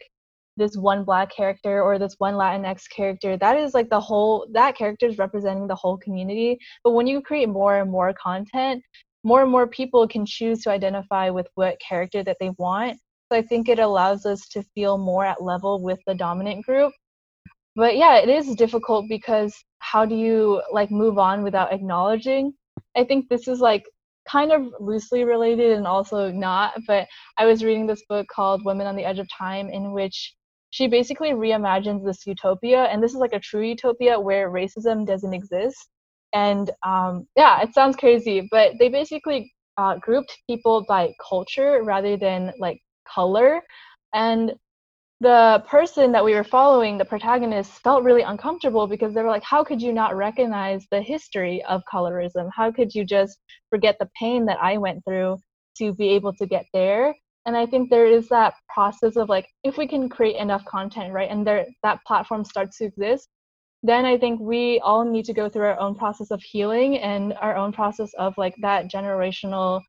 this 0.57 0.75
one 0.75 1.03
black 1.03 1.31
character 1.31 1.81
or 1.81 1.97
this 1.97 2.15
one 2.17 2.35
Latinx 2.35 2.83
character, 2.89 3.37
that 3.37 3.57
is 3.57 3.73
like 3.73 3.89
the 3.89 3.99
whole, 3.99 4.47
that 4.53 4.77
character 4.77 5.07
is 5.07 5.17
representing 5.17 5.67
the 5.67 5.75
whole 5.75 5.97
community. 5.97 6.57
But 6.83 6.91
when 6.91 7.07
you 7.07 7.21
create 7.21 7.49
more 7.49 7.79
and 7.79 7.89
more 7.91 8.13
content, 8.13 8.83
more 9.23 9.41
and 9.41 9.51
more 9.51 9.67
people 9.67 10.07
can 10.07 10.25
choose 10.25 10.61
to 10.63 10.69
identify 10.69 11.29
with 11.29 11.47
what 11.55 11.79
character 11.79 12.23
that 12.23 12.37
they 12.39 12.51
want. 12.57 12.97
So 13.31 13.37
I 13.37 13.41
think 13.41 13.69
it 13.69 13.79
allows 13.79 14.25
us 14.25 14.47
to 14.49 14.63
feel 14.75 14.97
more 14.97 15.25
at 15.25 15.41
level 15.41 15.81
with 15.81 15.99
the 16.05 16.13
dominant 16.13 16.65
group. 16.65 16.93
But 17.75 17.97
yeah, 17.97 18.17
it 18.17 18.29
is 18.29 18.55
difficult 18.55 19.05
because 19.09 19.55
how 19.79 20.05
do 20.05 20.15
you 20.15 20.61
like 20.71 20.91
move 20.91 21.17
on 21.17 21.43
without 21.43 21.73
acknowledging? 21.73 22.53
I 22.95 23.03
think 23.03 23.29
this 23.29 23.47
is 23.47 23.59
like 23.59 23.83
kind 24.29 24.51
of 24.51 24.67
loosely 24.79 25.23
related 25.23 25.71
and 25.71 25.87
also 25.87 26.31
not, 26.31 26.73
but 26.87 27.07
I 27.37 27.45
was 27.45 27.63
reading 27.63 27.87
this 27.87 28.03
book 28.07 28.27
called 28.33 28.63
Women 28.63 28.87
on 28.87 28.95
the 28.95 29.05
Edge 29.05 29.19
of 29.19 29.27
Time 29.35 29.69
in 29.69 29.91
which 29.93 30.35
she 30.73 30.87
basically 30.87 31.33
reimagines 31.33 32.03
this 32.03 32.25
utopia 32.25 32.85
and 32.85 33.01
this 33.01 33.13
is 33.13 33.19
like 33.19 33.33
a 33.33 33.39
true 33.39 33.61
utopia 33.61 34.19
where 34.19 34.49
racism 34.49 35.05
doesn't 35.05 35.33
exist. 35.33 35.87
And 36.33 36.71
um, 36.81 37.27
yeah 37.37 37.61
it 37.61 37.75
sounds 37.75 37.95
crazy 37.95 38.47
but 38.49 38.71
they 38.79 38.89
basically 38.89 39.53
uh, 39.77 39.97
grouped 39.99 40.35
people 40.49 40.83
by 40.87 41.13
culture 41.29 41.83
rather 41.83 42.17
than 42.17 42.53
like 42.57 42.79
color. 43.07 43.61
And 44.15 44.53
the 45.21 45.63
person 45.67 46.11
that 46.11 46.25
we 46.25 46.33
were 46.33 46.43
following 46.43 46.97
the 46.97 47.05
protagonist 47.05 47.71
felt 47.83 48.03
really 48.03 48.23
uncomfortable 48.23 48.87
because 48.87 49.13
they 49.13 49.21
were 49.21 49.29
like 49.29 49.43
how 49.43 49.63
could 49.63 49.79
you 49.79 49.93
not 49.93 50.15
recognize 50.15 50.87
the 50.89 51.01
history 51.03 51.63
of 51.69 51.83
colorism? 51.93 52.49
How 52.51 52.71
could 52.71 52.95
you 52.95 53.05
just 53.05 53.37
forget 53.69 53.95
the 53.99 54.09
pain 54.19 54.43
that 54.45 54.57
i 54.59 54.75
went 54.77 55.05
through 55.05 55.37
to 55.77 55.93
be 55.93 56.09
able 56.09 56.33
to 56.33 56.47
get 56.47 56.65
there 56.73 57.13
and 57.45 57.55
i 57.57 57.65
think 57.65 57.89
there 57.89 58.07
is 58.07 58.27
that 58.29 58.53
process 58.73 59.15
of 59.15 59.29
like 59.29 59.47
if 59.63 59.77
we 59.77 59.87
can 59.87 60.09
create 60.09 60.35
enough 60.37 60.63
content 60.65 61.13
right 61.13 61.29
and 61.29 61.45
there 61.45 61.65
that 61.83 61.99
platform 62.05 62.43
starts 62.43 62.77
to 62.77 62.85
exist 62.85 63.29
then 63.83 64.05
i 64.05 64.17
think 64.17 64.39
we 64.39 64.79
all 64.79 65.03
need 65.03 65.25
to 65.25 65.33
go 65.33 65.49
through 65.49 65.65
our 65.65 65.79
own 65.79 65.95
process 65.95 66.31
of 66.31 66.41
healing 66.41 66.97
and 66.99 67.33
our 67.41 67.55
own 67.55 67.71
process 67.71 68.11
of 68.17 68.33
like 68.37 68.55
that 68.61 68.91
generational 68.91 69.81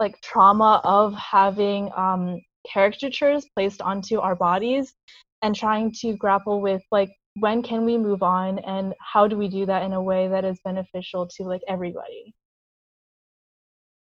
like 0.00 0.20
trauma 0.20 0.80
of 0.84 1.14
having 1.14 1.90
um 1.96 2.40
caricatures 2.72 3.46
placed 3.54 3.80
onto 3.82 4.18
our 4.18 4.34
bodies 4.34 4.94
and 5.42 5.54
trying 5.54 5.92
to 5.92 6.16
grapple 6.16 6.60
with 6.60 6.82
like 6.90 7.10
when 7.38 7.62
can 7.62 7.84
we 7.84 7.98
move 7.98 8.22
on 8.22 8.58
and 8.60 8.94
how 9.00 9.26
do 9.26 9.36
we 9.36 9.48
do 9.48 9.66
that 9.66 9.82
in 9.82 9.92
a 9.92 10.02
way 10.02 10.28
that 10.28 10.44
is 10.44 10.58
beneficial 10.64 11.26
to 11.26 11.42
like 11.42 11.62
everybody. 11.66 12.32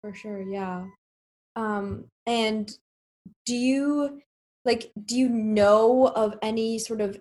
For 0.01 0.13
sure 0.13 0.41
yeah 0.41 0.85
um, 1.55 2.05
and 2.25 2.71
do 3.45 3.55
you 3.55 4.21
like 4.63 4.91
do 5.05 5.15
you 5.15 5.29
know 5.29 6.07
of 6.07 6.37
any 6.41 6.79
sort 6.79 7.01
of 7.01 7.19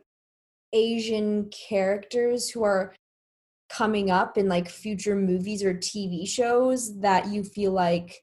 Asian 0.73 1.51
characters 1.51 2.51
who 2.51 2.65
are 2.65 2.95
coming 3.71 4.11
up 4.11 4.37
in 4.37 4.49
like 4.49 4.69
future 4.69 5.17
movies 5.17 5.63
or 5.63 5.75
TV 5.75 6.29
shows 6.29 7.01
that 7.01 7.29
you 7.29 7.45
feel 7.45 7.73
like 7.73 8.23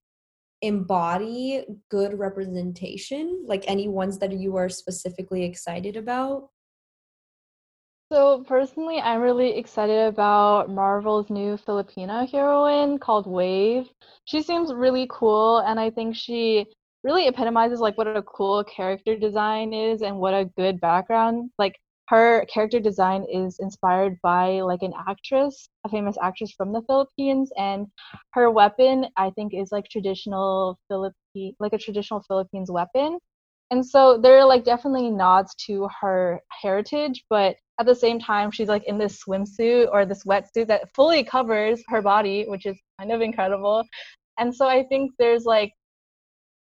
embody 0.61 1.65
good 1.89 2.17
representation? 2.17 3.43
Like 3.45 3.63
any 3.67 3.87
ones 3.87 4.19
that 4.19 4.31
you 4.33 4.57
are 4.57 4.69
specifically 4.69 5.43
excited 5.43 5.95
about? 5.95 6.49
So 8.11 8.43
personally, 8.45 8.99
I'm 8.99 9.21
really 9.21 9.57
excited 9.57 10.07
about 10.07 10.69
Marvel's 10.69 11.29
new 11.29 11.55
Filipino 11.55 12.27
heroine 12.27 12.99
called 12.99 13.25
Wave. 13.25 13.87
She 14.25 14.41
seems 14.41 14.73
really 14.73 15.07
cool, 15.09 15.59
and 15.59 15.79
I 15.79 15.91
think 15.91 16.17
she 16.17 16.65
really 17.05 17.27
epitomizes 17.27 17.79
like 17.79 17.97
what 17.97 18.07
a 18.07 18.21
cool 18.23 18.65
character 18.65 19.17
design 19.17 19.73
is 19.73 20.01
and 20.01 20.17
what 20.17 20.33
a 20.33 20.49
good 20.57 20.81
background. 20.81 21.51
Like 21.57 21.79
her 22.09 22.45
character 22.53 22.81
design 22.81 23.25
is 23.31 23.59
inspired 23.59 24.19
by 24.21 24.59
like 24.59 24.81
an 24.81 24.93
actress, 25.07 25.69
a 25.85 25.89
famous 25.89 26.17
actress 26.21 26.51
from 26.51 26.73
the 26.73 26.81
Philippines, 26.87 27.49
and 27.57 27.87
her 28.33 28.51
weapon 28.51 29.05
I 29.15 29.29
think 29.29 29.53
is 29.53 29.71
like 29.71 29.87
traditional 29.87 30.77
Philippine, 30.89 31.55
like 31.61 31.71
a 31.71 31.77
traditional 31.77 32.21
Philippines 32.27 32.69
weapon. 32.69 33.19
And 33.71 33.85
so 33.85 34.17
there 34.17 34.37
are 34.37 34.45
like 34.45 34.65
definitely 34.65 35.09
nods 35.09 35.55
to 35.67 35.87
her 36.01 36.41
heritage, 36.61 37.23
but 37.29 37.55
at 37.81 37.87
the 37.87 37.95
same 37.95 38.19
time 38.19 38.51
she's 38.51 38.67
like 38.67 38.83
in 38.83 38.99
this 38.99 39.23
swimsuit 39.23 39.89
or 39.91 40.05
this 40.05 40.23
wetsuit 40.23 40.67
that 40.67 40.87
fully 40.93 41.23
covers 41.23 41.81
her 41.87 41.99
body 41.99 42.45
which 42.47 42.67
is 42.67 42.77
kind 42.99 43.11
of 43.11 43.21
incredible. 43.21 43.83
And 44.37 44.53
so 44.55 44.67
i 44.67 44.83
think 44.83 45.11
there's 45.17 45.45
like 45.45 45.73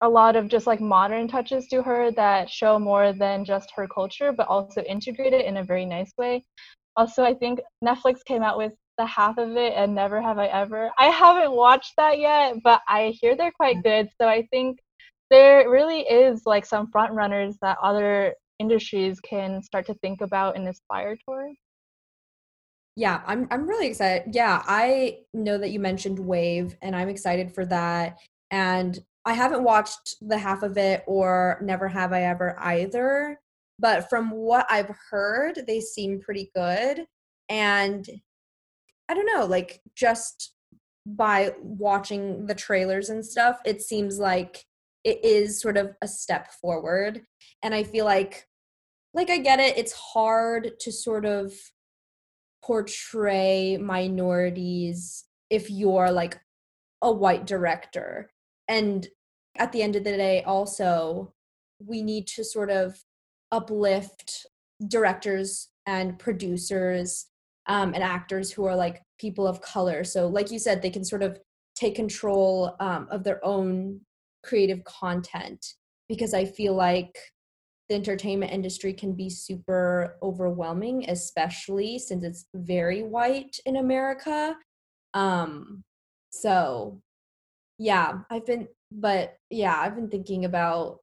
a 0.01 0.07
lot 0.07 0.37
of 0.37 0.47
just 0.47 0.65
like 0.65 0.79
modern 0.79 1.27
touches 1.27 1.67
to 1.67 1.81
her 1.83 2.09
that 2.11 2.49
show 2.49 2.79
more 2.79 3.11
than 3.11 3.43
just 3.43 3.69
her 3.75 3.85
culture 3.85 4.31
but 4.31 4.47
also 4.47 4.81
integrate 4.83 5.33
it 5.33 5.45
in 5.45 5.57
a 5.57 5.63
very 5.71 5.85
nice 5.85 6.13
way. 6.17 6.45
Also 6.95 7.23
i 7.23 7.33
think 7.33 7.59
netflix 7.83 8.23
came 8.25 8.41
out 8.41 8.57
with 8.57 8.71
the 8.97 9.05
half 9.05 9.37
of 9.37 9.57
it 9.57 9.73
and 9.75 9.93
never 9.93 10.21
have 10.21 10.37
i 10.37 10.47
ever. 10.47 10.89
I 10.97 11.07
haven't 11.07 11.51
watched 11.51 11.93
that 11.97 12.17
yet 12.19 12.55
but 12.63 12.79
i 12.87 13.13
hear 13.19 13.35
they're 13.35 13.59
quite 13.63 13.79
mm. 13.79 13.83
good. 13.83 14.09
So 14.21 14.27
i 14.29 14.47
think 14.51 14.79
there 15.29 15.69
really 15.69 16.01
is 16.21 16.43
like 16.45 16.65
some 16.65 16.89
front 16.91 17.11
runners 17.13 17.57
that 17.61 17.77
other 17.83 18.33
industries 18.59 19.19
can 19.19 19.61
start 19.61 19.85
to 19.87 19.93
think 19.95 20.21
about 20.21 20.55
and 20.55 20.67
aspire 20.67 21.17
towards? 21.25 21.57
Yeah, 22.95 23.21
I'm 23.25 23.47
I'm 23.49 23.67
really 23.67 23.87
excited. 23.87 24.33
Yeah, 24.33 24.61
I 24.65 25.19
know 25.33 25.57
that 25.57 25.71
you 25.71 25.79
mentioned 25.79 26.19
Wave 26.19 26.75
and 26.81 26.95
I'm 26.95 27.09
excited 27.09 27.53
for 27.53 27.65
that. 27.67 28.17
And 28.51 28.99
I 29.25 29.33
haven't 29.33 29.63
watched 29.63 30.15
the 30.21 30.37
half 30.37 30.63
of 30.63 30.77
it 30.77 31.03
or 31.07 31.59
Never 31.63 31.87
Have 31.87 32.13
I 32.13 32.23
Ever 32.23 32.57
either, 32.59 33.39
but 33.79 34.09
from 34.09 34.31
what 34.31 34.65
I've 34.69 34.93
heard, 35.09 35.61
they 35.65 35.79
seem 35.79 36.19
pretty 36.19 36.51
good. 36.55 37.05
And 37.47 38.05
I 39.07 39.13
don't 39.13 39.29
know, 39.33 39.45
like 39.45 39.81
just 39.95 40.53
by 41.05 41.53
watching 41.61 42.45
the 42.47 42.55
trailers 42.55 43.09
and 43.09 43.25
stuff, 43.25 43.59
it 43.65 43.81
seems 43.81 44.19
like 44.19 44.65
it 45.03 45.23
is 45.23 45.61
sort 45.61 45.77
of 45.77 45.95
a 46.01 46.07
step 46.07 46.51
forward. 46.61 47.21
And 47.63 47.73
I 47.73 47.83
feel 47.83 48.05
like 48.05 48.48
like 49.13 49.29
I 49.29 49.37
get 49.37 49.59
it. 49.59 49.77
It's 49.77 49.93
hard 49.93 50.79
to 50.79 50.91
sort 50.91 51.25
of 51.25 51.53
portray 52.63 53.77
minorities 53.77 55.25
if 55.49 55.69
you're 55.69 56.11
like 56.11 56.39
a 57.01 57.11
white 57.11 57.45
director. 57.45 58.29
And 58.67 59.07
at 59.57 59.71
the 59.71 59.81
end 59.81 59.95
of 59.95 60.03
the 60.03 60.15
day, 60.15 60.43
also, 60.43 61.33
we 61.79 62.01
need 62.01 62.27
to 62.27 62.43
sort 62.43 62.69
of 62.69 63.03
uplift 63.51 64.45
directors 64.87 65.69
and 65.85 66.19
producers 66.19 67.27
um, 67.67 67.93
and 67.93 68.03
actors 68.03 68.51
who 68.51 68.65
are 68.65 68.75
like 68.75 69.01
people 69.19 69.47
of 69.47 69.61
color. 69.61 70.03
So, 70.03 70.27
like 70.27 70.51
you 70.51 70.59
said, 70.59 70.81
they 70.81 70.89
can 70.89 71.03
sort 71.03 71.23
of 71.23 71.39
take 71.75 71.95
control 71.95 72.75
um, 72.79 73.07
of 73.09 73.23
their 73.23 73.43
own 73.45 74.01
creative 74.43 74.83
content 74.83 75.73
because 76.07 76.33
I 76.33 76.45
feel 76.45 76.75
like 76.75 77.17
the 77.89 77.95
entertainment 77.95 78.51
industry 78.51 78.93
can 78.93 79.13
be 79.13 79.29
super 79.29 80.17
overwhelming, 80.21 81.09
especially 81.09 81.97
since 81.97 82.23
it's 82.23 82.45
very 82.53 83.01
white 83.01 83.57
in 83.65 83.77
America. 83.77 84.55
Um, 85.13 85.83
so 86.29 87.01
yeah, 87.79 88.19
I've 88.29 88.45
been, 88.45 88.67
but 88.91 89.35
yeah, 89.49 89.75
I've 89.79 89.95
been 89.95 90.09
thinking 90.09 90.45
about 90.45 90.99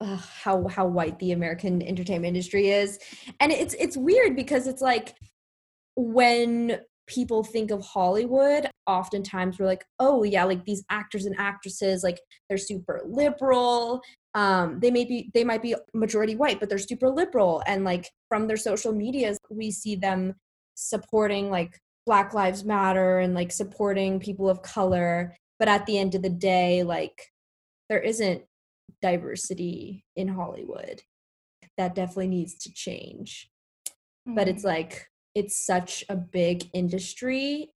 uh, 0.00 0.16
how 0.16 0.66
how 0.68 0.86
white 0.86 1.18
the 1.18 1.32
American 1.32 1.82
entertainment 1.82 2.28
industry 2.28 2.70
is, 2.70 2.98
and 3.40 3.52
it's 3.52 3.74
it's 3.74 3.96
weird 3.96 4.34
because 4.34 4.66
it's 4.66 4.80
like 4.80 5.14
when 5.96 6.80
people 7.06 7.42
think 7.42 7.70
of 7.70 7.84
Hollywood, 7.84 8.70
oftentimes 8.86 9.58
we're 9.58 9.66
like, 9.66 9.84
oh 9.98 10.22
yeah, 10.22 10.44
like 10.44 10.64
these 10.64 10.84
actors 10.90 11.26
and 11.26 11.34
actresses, 11.38 12.02
like 12.02 12.20
they're 12.48 12.56
super 12.56 13.02
liberal. 13.06 14.00
Um, 14.34 14.78
they 14.80 14.90
may 14.90 15.04
be 15.04 15.30
they 15.34 15.44
might 15.44 15.62
be 15.62 15.74
majority 15.92 16.36
white, 16.36 16.60
but 16.60 16.68
they're 16.68 16.78
super 16.78 17.10
liberal. 17.10 17.62
And 17.66 17.84
like 17.84 18.08
from 18.28 18.46
their 18.46 18.56
social 18.56 18.92
medias, 18.92 19.38
we 19.50 19.70
see 19.70 19.96
them 19.96 20.34
supporting 20.74 21.50
like 21.50 21.78
Black 22.06 22.32
Lives 22.32 22.64
Matter 22.64 23.18
and 23.18 23.34
like 23.34 23.52
supporting 23.52 24.20
people 24.20 24.48
of 24.48 24.62
color. 24.62 25.36
But 25.58 25.68
at 25.68 25.86
the 25.86 25.98
end 25.98 26.14
of 26.14 26.22
the 26.22 26.30
day, 26.30 26.82
like 26.82 27.26
there 27.88 28.00
isn't 28.00 28.42
diversity 29.02 30.04
in 30.16 30.28
Hollywood. 30.28 31.02
That 31.76 31.94
definitely 31.94 32.28
needs 32.28 32.54
to 32.58 32.72
change. 32.72 33.50
Mm-hmm. 34.28 34.36
But 34.36 34.48
it's 34.48 34.60
mm-hmm. 34.60 34.68
like 34.68 35.08
it's 35.34 35.64
such 35.64 36.04
a 36.08 36.16
big 36.16 36.68
industry 36.72 37.70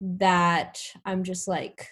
that 0.00 0.80
I'm 1.04 1.24
just 1.24 1.48
like, 1.48 1.88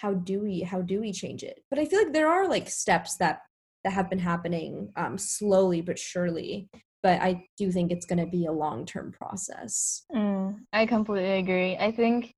how 0.00 0.14
do 0.14 0.40
we 0.40 0.60
how 0.60 0.80
do 0.80 1.00
we 1.00 1.12
change 1.12 1.42
it? 1.42 1.60
But 1.70 1.78
I 1.78 1.84
feel 1.84 2.02
like 2.02 2.12
there 2.12 2.28
are 2.28 2.48
like 2.48 2.68
steps 2.68 3.16
that 3.16 3.40
that 3.84 3.92
have 3.92 4.10
been 4.10 4.18
happening 4.18 4.92
um, 4.96 5.18
slowly 5.18 5.80
but 5.80 5.98
surely. 5.98 6.68
But 7.02 7.20
I 7.20 7.44
do 7.56 7.70
think 7.70 7.92
it's 7.92 8.06
going 8.06 8.18
to 8.18 8.26
be 8.26 8.46
a 8.46 8.52
long 8.52 8.84
term 8.84 9.12
process. 9.12 10.04
Mm, 10.14 10.56
I 10.72 10.86
completely 10.86 11.38
agree. 11.38 11.76
I 11.76 11.92
think 11.92 12.34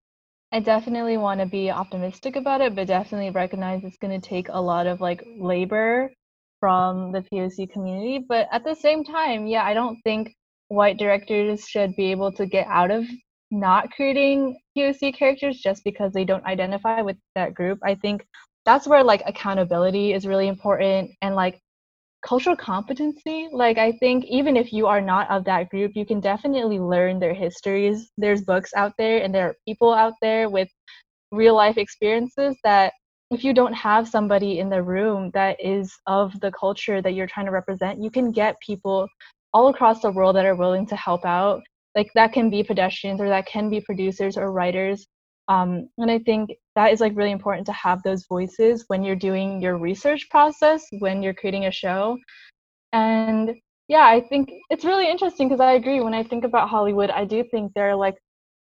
I 0.52 0.60
definitely 0.60 1.16
want 1.16 1.40
to 1.40 1.46
be 1.46 1.70
optimistic 1.70 2.36
about 2.36 2.60
it, 2.60 2.74
but 2.74 2.88
definitely 2.88 3.30
recognize 3.30 3.84
it's 3.84 3.96
going 3.96 4.20
to 4.20 4.28
take 4.28 4.48
a 4.50 4.60
lot 4.60 4.86
of 4.86 5.00
like 5.00 5.24
labor 5.38 6.12
from 6.58 7.12
the 7.12 7.22
POC 7.22 7.72
community. 7.72 8.24
But 8.28 8.48
at 8.52 8.64
the 8.64 8.74
same 8.74 9.04
time, 9.04 9.46
yeah, 9.46 9.64
I 9.64 9.74
don't 9.74 9.98
think 10.02 10.34
white 10.68 10.98
directors 10.98 11.66
should 11.66 11.96
be 11.96 12.10
able 12.10 12.32
to 12.32 12.46
get 12.46 12.66
out 12.66 12.90
of 12.90 13.06
not 13.50 13.90
creating 13.90 14.58
POC 14.76 15.14
characters 15.14 15.60
just 15.60 15.82
because 15.84 16.12
they 16.12 16.24
don't 16.24 16.44
identify 16.44 17.02
with 17.02 17.16
that 17.34 17.54
group. 17.54 17.78
I 17.84 17.94
think 17.94 18.26
that's 18.64 18.86
where 18.86 19.02
like 19.02 19.22
accountability 19.26 20.12
is 20.12 20.26
really 20.26 20.48
important 20.48 21.10
and 21.22 21.34
like 21.34 21.60
cultural 22.22 22.56
competency 22.56 23.48
like 23.50 23.78
i 23.78 23.92
think 23.92 24.24
even 24.26 24.56
if 24.56 24.72
you 24.72 24.86
are 24.86 25.00
not 25.00 25.30
of 25.30 25.44
that 25.44 25.70
group 25.70 25.92
you 25.94 26.04
can 26.04 26.20
definitely 26.20 26.78
learn 26.78 27.18
their 27.18 27.32
histories 27.32 28.10
there's 28.18 28.42
books 28.42 28.72
out 28.76 28.92
there 28.98 29.22
and 29.22 29.34
there 29.34 29.48
are 29.48 29.56
people 29.66 29.92
out 29.92 30.12
there 30.20 30.50
with 30.50 30.68
real 31.32 31.54
life 31.54 31.78
experiences 31.78 32.56
that 32.62 32.92
if 33.30 33.42
you 33.42 33.54
don't 33.54 33.72
have 33.72 34.08
somebody 34.08 34.58
in 34.58 34.68
the 34.68 34.82
room 34.82 35.30
that 35.32 35.56
is 35.64 35.92
of 36.06 36.38
the 36.40 36.52
culture 36.52 37.00
that 37.00 37.14
you're 37.14 37.26
trying 37.26 37.46
to 37.46 37.52
represent 37.52 38.02
you 38.02 38.10
can 38.10 38.30
get 38.30 38.60
people 38.60 39.08
all 39.54 39.68
across 39.68 40.02
the 40.02 40.10
world 40.10 40.36
that 40.36 40.44
are 40.44 40.56
willing 40.56 40.86
to 40.86 40.96
help 40.96 41.24
out 41.24 41.62
like 41.96 42.10
that 42.14 42.32
can 42.32 42.50
be 42.50 42.62
pedestrians 42.62 43.20
or 43.20 43.28
that 43.28 43.46
can 43.46 43.68
be 43.68 43.80
producers 43.80 44.36
or 44.36 44.52
writers 44.52 45.06
um, 45.48 45.88
and 45.98 46.10
i 46.10 46.18
think 46.18 46.50
that 46.76 46.92
is 46.92 47.00
like 47.00 47.16
really 47.16 47.32
important 47.32 47.66
to 47.66 47.72
have 47.72 48.02
those 48.02 48.26
voices 48.26 48.84
when 48.88 49.02
you're 49.02 49.16
doing 49.16 49.60
your 49.60 49.76
research 49.76 50.28
process 50.30 50.86
when 50.98 51.22
you're 51.22 51.34
creating 51.34 51.66
a 51.66 51.70
show 51.70 52.16
and 52.92 53.54
yeah 53.88 54.06
i 54.06 54.20
think 54.20 54.50
it's 54.70 54.84
really 54.84 55.08
interesting 55.08 55.48
because 55.48 55.60
i 55.60 55.72
agree 55.72 56.00
when 56.00 56.14
i 56.14 56.22
think 56.22 56.44
about 56.44 56.68
hollywood 56.68 57.10
i 57.10 57.24
do 57.24 57.44
think 57.44 57.72
there 57.74 57.88
are 57.90 57.96
like 57.96 58.16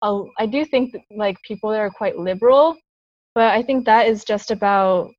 a, 0.05 0.23
I 0.39 0.47
do 0.47 0.64
think 0.64 0.97
like 1.16 1.37
people 1.43 1.70
that 1.70 1.79
are 1.79 1.91
quite 1.91 2.18
liberal 2.18 2.77
but 3.35 3.53
i 3.53 3.62
think 3.62 3.85
that 3.85 4.09
is 4.09 4.25
just 4.25 4.51
about 4.51 5.11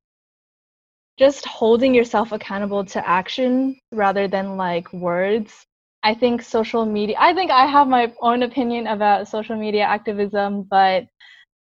just 1.17 1.45
holding 1.45 1.93
yourself 1.93 2.31
accountable 2.31 2.83
to 2.83 3.07
action 3.07 3.77
rather 3.91 4.27
than 4.27 4.57
like 4.57 4.91
words 4.91 5.65
i 6.03 6.13
think 6.13 6.41
social 6.41 6.85
media 6.85 7.15
i 7.19 7.33
think 7.33 7.51
i 7.51 7.65
have 7.65 7.87
my 7.87 8.13
own 8.21 8.43
opinion 8.43 8.87
about 8.87 9.27
social 9.27 9.55
media 9.55 9.83
activism 9.83 10.63
but 10.69 11.05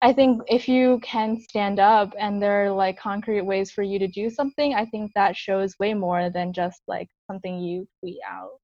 I 0.02 0.12
think 0.12 0.42
if 0.46 0.68
you 0.68 1.00
can 1.02 1.40
stand 1.40 1.80
up 1.80 2.12
and 2.18 2.40
there 2.40 2.66
are 2.66 2.70
like 2.70 2.98
concrete 2.98 3.40
ways 3.40 3.70
for 3.70 3.82
you 3.82 3.98
to 3.98 4.06
do 4.06 4.28
something, 4.28 4.74
I 4.74 4.84
think 4.84 5.12
that 5.14 5.36
shows 5.36 5.74
way 5.78 5.94
more 5.94 6.28
than 6.28 6.52
just 6.52 6.82
like 6.86 7.08
something 7.26 7.58
you 7.58 7.88
tweet 8.00 8.18
out. 8.28 8.58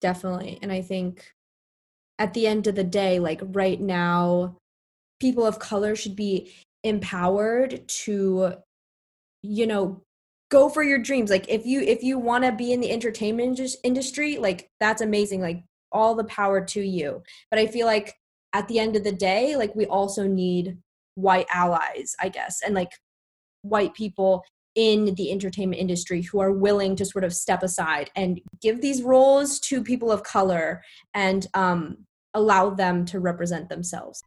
Definitely. 0.00 0.58
And 0.62 0.70
I 0.70 0.82
think 0.82 1.32
at 2.18 2.34
the 2.34 2.46
end 2.46 2.66
of 2.66 2.74
the 2.74 2.84
day, 2.84 3.18
like 3.18 3.40
right 3.42 3.80
now, 3.80 4.56
people 5.20 5.46
of 5.46 5.58
color 5.58 5.96
should 5.96 6.14
be 6.14 6.52
empowered 6.84 7.88
to, 7.88 8.52
you 9.42 9.66
know, 9.66 10.02
go 10.50 10.68
for 10.68 10.82
your 10.82 10.98
dreams. 10.98 11.30
Like 11.30 11.48
if 11.48 11.66
you 11.66 11.80
if 11.80 12.02
you 12.02 12.18
want 12.18 12.44
to 12.44 12.52
be 12.52 12.72
in 12.72 12.80
the 12.80 12.90
entertainment 12.90 13.60
industry, 13.84 14.38
like 14.38 14.70
that's 14.80 15.02
amazing. 15.02 15.40
Like 15.40 15.64
all 15.92 16.14
the 16.14 16.24
power 16.24 16.64
to 16.64 16.80
you. 16.80 17.22
But 17.50 17.58
I 17.58 17.66
feel 17.66 17.86
like 17.86 18.14
at 18.52 18.68
the 18.68 18.78
end 18.78 18.96
of 18.96 19.04
the 19.04 19.12
day, 19.12 19.56
like 19.56 19.74
we 19.74 19.86
also 19.86 20.26
need 20.26 20.78
white 21.14 21.46
allies, 21.52 22.14
I 22.20 22.28
guess, 22.28 22.60
and 22.64 22.74
like 22.74 22.90
white 23.62 23.94
people 23.94 24.42
in 24.74 25.14
the 25.16 25.32
entertainment 25.32 25.80
industry 25.80 26.22
who 26.22 26.40
are 26.40 26.52
willing 26.52 26.94
to 26.96 27.04
sort 27.04 27.24
of 27.24 27.34
step 27.34 27.62
aside 27.62 28.10
and 28.14 28.40
give 28.62 28.80
these 28.80 29.02
roles 29.02 29.58
to 29.58 29.82
people 29.82 30.12
of 30.12 30.22
color 30.22 30.82
and 31.14 31.46
um, 31.54 31.96
allow 32.34 32.70
them 32.70 33.04
to 33.04 33.18
represent 33.18 33.68
themselves. 33.68 34.22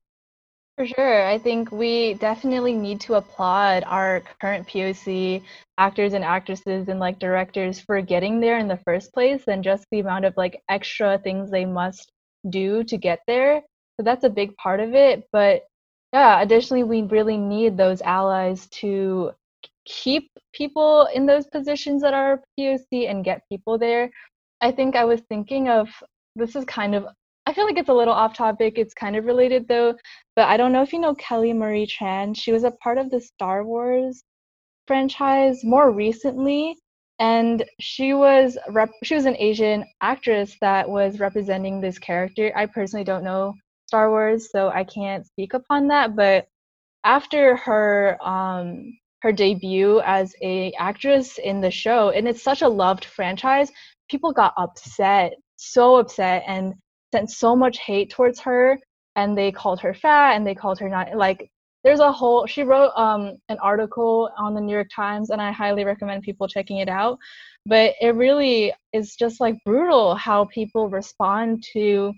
For 0.82 0.88
sure. 0.88 1.27
I 1.27 1.38
think 1.38 1.71
we 1.71 2.15
definitely 2.15 2.73
need 2.73 3.01
to 3.01 3.13
applaud 3.13 3.84
our 3.86 4.23
current 4.41 4.67
POC 4.67 5.43
actors 5.77 6.13
and 6.13 6.23
actresses 6.23 6.88
and 6.88 6.99
like 6.99 7.19
directors 7.19 7.79
for 7.79 8.01
getting 8.01 8.39
there 8.39 8.57
in 8.57 8.67
the 8.67 8.77
first 8.84 9.13
place 9.13 9.43
and 9.47 9.63
just 9.63 9.86
the 9.91 9.99
amount 9.99 10.25
of 10.25 10.34
like 10.38 10.59
extra 10.69 11.19
things 11.19 11.51
they 11.51 11.65
must 11.65 12.11
do 12.49 12.84
to 12.86 12.97
get 12.97 13.19
there. 13.27 13.61
So 13.97 14.03
that's 14.03 14.23
a 14.23 14.29
big 14.32 14.55
part 14.55 14.79
of 14.79 14.95
it. 14.95 15.27
But 15.32 15.67
yeah, 16.13 16.41
additionally, 16.41 16.82
we 16.82 17.03
really 17.03 17.38
need 17.38 17.77
those 17.77 18.01
allies 18.01 18.67
to 18.82 19.34
keep 19.86 20.32
people 20.51 21.07
in 21.13 21.27
those 21.27 21.45
positions 21.45 22.01
that 22.01 22.15
are 22.15 22.41
POC 22.59 23.07
and 23.07 23.23
get 23.23 23.47
people 23.49 23.77
there. 23.77 24.09
I 24.61 24.71
think 24.71 24.95
I 24.95 25.05
was 25.05 25.21
thinking 25.29 25.69
of 25.69 25.89
this 26.36 26.55
is 26.55 26.65
kind 26.65 26.95
of 26.95 27.05
I 27.46 27.54
feel 27.54 27.66
like 27.66 27.78
it's 27.78 27.89
a 27.89 27.94
little 27.94 28.14
off 28.14 28.36
topic. 28.36 28.76
It's 28.78 28.94
kind 28.94 29.16
of 29.16 29.26
related 29.26 29.68
though, 29.68 29.96
but 30.36 30.48
I 30.48 30.58
don't 30.58 30.72
know 30.72 30.84
if 30.84 30.94
you 30.94 31.00
know 31.00 31.16
Kelly 31.16 31.54
Marie 31.54 31.88
Tran. 31.88 32.36
She 32.36 32.52
was 32.52 32.64
a 32.64 32.72
part 32.72 32.98
of 32.98 33.10
the 33.10 33.22
Star 33.22 33.64
Wars 33.66 34.24
franchise 34.88 35.64
more 35.64 35.92
recently 35.92 36.76
and 37.22 37.64
she 37.80 38.16
was 38.16 38.58
rep- 38.70 38.89
she 39.04 39.14
was 39.14 39.26
an 39.26 39.38
Asian 39.38 39.86
actress 40.02 40.58
that 40.60 40.89
was 40.89 41.20
representing 41.20 41.80
this 41.80 42.00
character. 42.00 42.52
I 42.56 42.66
personally 42.66 43.04
don't 43.04 43.24
know 43.24 43.54
Star 43.86 44.10
Wars, 44.10 44.50
so 44.52 44.70
I 44.70 44.84
can't 44.84 45.26
speak 45.28 45.54
upon 45.54 45.88
that. 45.89 46.16
But 46.16 46.48
after 47.04 47.58
her 47.58 48.18
um, 48.28 48.98
her 49.22 49.32
debut 49.32 50.02
as 50.02 50.34
a 50.42 50.72
actress 50.80 51.38
in 51.38 51.62
the 51.62 51.70
show, 51.70 52.10
and 52.10 52.28
it's 52.28 52.42
such 52.42 52.64
a 52.64 52.68
loved 52.68 53.06
franchise, 53.06 53.72
people 54.10 54.32
got 54.34 54.56
upset, 54.58 55.34
so 55.58 55.98
upset, 55.98 56.44
and 56.48 56.74
sent 57.12 57.32
so 57.32 57.55
much 57.55 57.80
hate 57.80 58.09
towards 58.09 58.39
her. 58.41 58.80
And 59.16 59.38
they 59.38 59.51
called 59.51 59.82
her 59.82 59.93
fat, 59.93 60.36
and 60.36 60.47
they 60.47 60.55
called 60.55 60.80
her 60.80 60.89
not 60.89 61.16
like. 61.16 61.49
There's 61.84 61.99
a 61.99 62.12
whole. 62.12 62.45
She 62.45 62.64
wrote 62.64 62.91
um, 62.95 63.38
an 63.49 63.57
article 63.59 64.30
on 64.38 64.53
the 64.53 64.62
New 64.62 64.72
York 64.72 64.88
Times, 64.95 65.32
and 65.32 65.41
I 65.41 65.51
highly 65.51 65.84
recommend 65.84 66.24
people 66.24 66.47
checking 66.47 66.78
it 66.78 66.88
out. 66.88 67.18
But 67.66 67.95
it 67.99 68.16
really 68.16 68.74
is 68.93 69.16
just 69.16 69.41
like 69.41 69.57
brutal 69.66 70.16
how 70.16 70.45
people 70.45 70.88
respond 70.89 71.64
to 71.74 72.14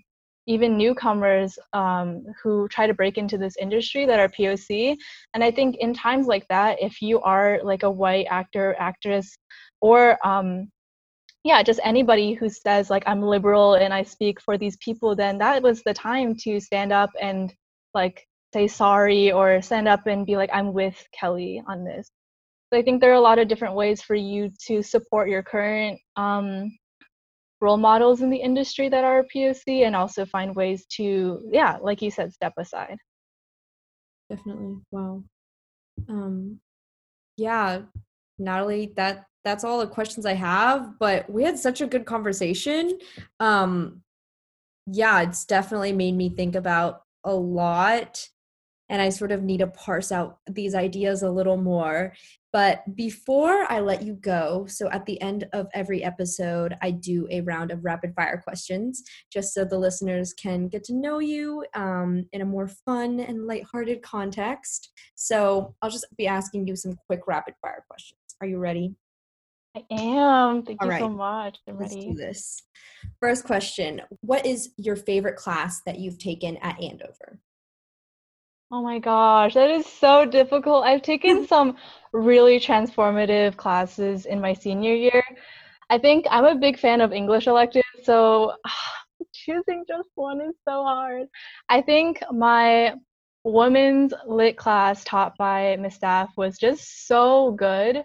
even 0.46 0.76
newcomers 0.76 1.58
um, 1.72 2.24
who 2.42 2.68
try 2.68 2.86
to 2.86 2.94
break 2.94 3.18
into 3.18 3.38
this 3.38 3.56
industry 3.56 4.06
that 4.06 4.20
are 4.20 4.28
POC. 4.28 4.96
And 5.32 5.42
I 5.42 5.50
think 5.50 5.76
in 5.76 5.94
times 5.94 6.26
like 6.26 6.46
that, 6.48 6.76
if 6.80 7.00
you 7.00 7.20
are 7.20 7.60
like 7.62 7.82
a 7.82 7.90
white 7.90 8.26
actor, 8.30 8.76
actress, 8.78 9.36
or 9.80 10.18
um, 10.26 10.70
yeah, 11.44 11.62
just 11.62 11.80
anybody 11.84 12.32
who 12.32 12.48
says 12.48 12.88
like 12.88 13.04
I'm 13.06 13.22
liberal 13.22 13.74
and 13.74 13.92
I 13.92 14.02
speak 14.02 14.40
for 14.40 14.56
these 14.56 14.76
people, 14.78 15.14
then 15.14 15.38
that 15.38 15.62
was 15.62 15.82
the 15.82 15.94
time 15.94 16.34
to 16.36 16.58
stand 16.58 16.92
up 16.92 17.10
and 17.20 17.52
like 17.92 18.26
say 18.54 18.66
sorry 18.66 19.30
or 19.30 19.60
stand 19.60 19.86
up 19.86 20.06
and 20.06 20.26
be 20.26 20.36
like 20.36 20.50
I'm 20.52 20.72
with 20.72 20.96
Kelly 21.18 21.62
on 21.68 21.84
this. 21.84 22.10
So 22.72 22.78
I 22.78 22.82
think 22.82 23.00
there 23.00 23.10
are 23.10 23.14
a 23.14 23.20
lot 23.20 23.38
of 23.38 23.46
different 23.46 23.74
ways 23.74 24.00
for 24.00 24.14
you 24.14 24.50
to 24.66 24.82
support 24.82 25.28
your 25.28 25.42
current 25.42 26.00
um, 26.16 26.72
role 27.60 27.76
models 27.76 28.22
in 28.22 28.30
the 28.30 28.38
industry 28.38 28.88
that 28.88 29.04
are 29.04 29.26
POC 29.34 29.86
and 29.86 29.94
also 29.94 30.24
find 30.24 30.56
ways 30.56 30.86
to, 30.96 31.42
yeah, 31.52 31.76
like 31.80 32.00
you 32.00 32.10
said, 32.10 32.32
step 32.32 32.54
aside. 32.58 32.96
Definitely. 34.30 34.78
Wow. 34.90 35.22
Um, 36.08 36.58
yeah, 37.36 37.82
Natalie, 38.38 38.92
that 38.96 39.24
that's 39.44 39.64
all 39.64 39.78
the 39.78 39.86
questions 39.86 40.26
I 40.26 40.34
have, 40.34 40.98
but 40.98 41.28
we 41.28 41.42
had 41.44 41.58
such 41.58 41.80
a 41.80 41.86
good 41.86 42.06
conversation. 42.06 42.98
Um, 43.40 44.02
yeah, 44.86 45.22
it's 45.22 45.44
definitely 45.44 45.92
made 45.92 46.16
me 46.16 46.28
think 46.28 46.54
about 46.54 47.02
a 47.24 47.34
lot 47.34 48.28
and 48.90 49.00
I 49.00 49.08
sort 49.08 49.32
of 49.32 49.42
need 49.42 49.58
to 49.58 49.66
parse 49.66 50.12
out 50.12 50.38
these 50.46 50.74
ideas 50.74 51.22
a 51.22 51.30
little 51.30 51.56
more. 51.56 52.12
But 52.52 52.94
before 52.94 53.66
I 53.68 53.80
let 53.80 54.02
you 54.02 54.14
go, 54.14 54.66
so 54.68 54.88
at 54.90 55.06
the 55.06 55.20
end 55.20 55.48
of 55.52 55.66
every 55.74 56.04
episode, 56.04 56.76
I 56.82 56.92
do 56.92 57.26
a 57.30 57.40
round 57.40 57.72
of 57.72 57.84
rapid 57.84 58.14
fire 58.14 58.40
questions 58.44 59.02
just 59.32 59.52
so 59.52 59.64
the 59.64 59.78
listeners 59.78 60.32
can 60.34 60.68
get 60.68 60.84
to 60.84 60.94
know 60.94 61.18
you 61.18 61.64
um, 61.74 62.26
in 62.32 62.42
a 62.42 62.46
more 62.46 62.68
fun 62.68 63.18
and 63.18 63.46
lighthearted 63.46 64.02
context. 64.02 64.92
So 65.16 65.74
I'll 65.82 65.90
just 65.90 66.06
be 66.16 66.28
asking 66.28 66.68
you 66.68 66.76
some 66.76 66.96
quick 67.06 67.22
rapid 67.26 67.54
fire 67.60 67.84
questions. 67.88 68.20
Are 68.40 68.46
you 68.46 68.58
ready? 68.58 68.94
I 69.76 69.82
am. 69.90 70.62
Thank 70.62 70.80
All 70.80 70.86
you 70.86 70.92
right. 70.92 71.00
so 71.00 71.08
much. 71.08 71.58
I'm 71.66 71.78
Let's 71.78 71.94
ready. 71.94 72.08
do 72.08 72.14
this. 72.14 72.62
First 73.20 73.44
question 73.44 74.02
What 74.20 74.46
is 74.46 74.70
your 74.76 74.96
favorite 74.96 75.36
class 75.36 75.80
that 75.86 75.98
you've 75.98 76.18
taken 76.18 76.56
at 76.58 76.80
Andover? 76.82 77.40
Oh 78.70 78.82
my 78.82 78.98
gosh, 78.98 79.54
that 79.54 79.70
is 79.70 79.86
so 79.86 80.24
difficult. 80.24 80.84
I've 80.84 81.02
taken 81.02 81.46
some 81.48 81.76
really 82.12 82.58
transformative 82.58 83.56
classes 83.56 84.26
in 84.26 84.40
my 84.40 84.52
senior 84.52 84.94
year. 84.94 85.24
I 85.90 85.98
think 85.98 86.26
I'm 86.30 86.44
a 86.44 86.54
big 86.54 86.78
fan 86.78 87.00
of 87.00 87.12
English 87.12 87.46
electives, 87.46 87.84
so 88.04 88.52
choosing 89.32 89.84
just 89.88 90.08
one 90.14 90.40
is 90.40 90.54
so 90.66 90.82
hard. 90.84 91.26
I 91.68 91.82
think 91.82 92.22
my 92.32 92.94
women's 93.44 94.14
lit 94.26 94.56
class 94.56 95.04
taught 95.04 95.36
by 95.36 95.76
Miss 95.76 95.96
Staff 95.96 96.30
was 96.36 96.56
just 96.56 97.06
so 97.06 97.52
good 97.52 98.02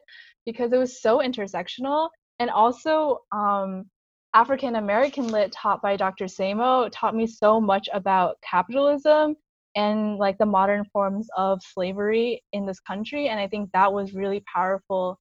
because 0.52 0.74
it 0.74 0.78
was 0.78 1.00
so 1.00 1.20
intersectional 1.20 2.10
and 2.40 2.50
also 2.50 3.20
um, 3.32 3.86
African 4.34 4.78
American 4.78 5.28
lit 5.28 5.52
taught 5.52 5.80
by 5.82 5.96
Dr. 5.96 6.26
Samo 6.26 6.90
taught 6.92 7.16
me 7.16 7.28
so 7.28 7.62
much 7.62 7.88
about 7.94 8.38
capitalism 8.42 9.36
and 9.76 10.18
like 10.18 10.40
the 10.40 10.48
modern 10.48 10.86
forms 10.86 11.28
of 11.38 11.62
slavery 11.62 12.42
in 12.52 12.66
this 12.66 12.80
country. 12.80 13.28
And 13.28 13.40
I 13.40 13.48
think 13.48 13.70
that 13.74 13.94
was 13.94 14.16
really 14.16 14.44
powerful 14.52 15.20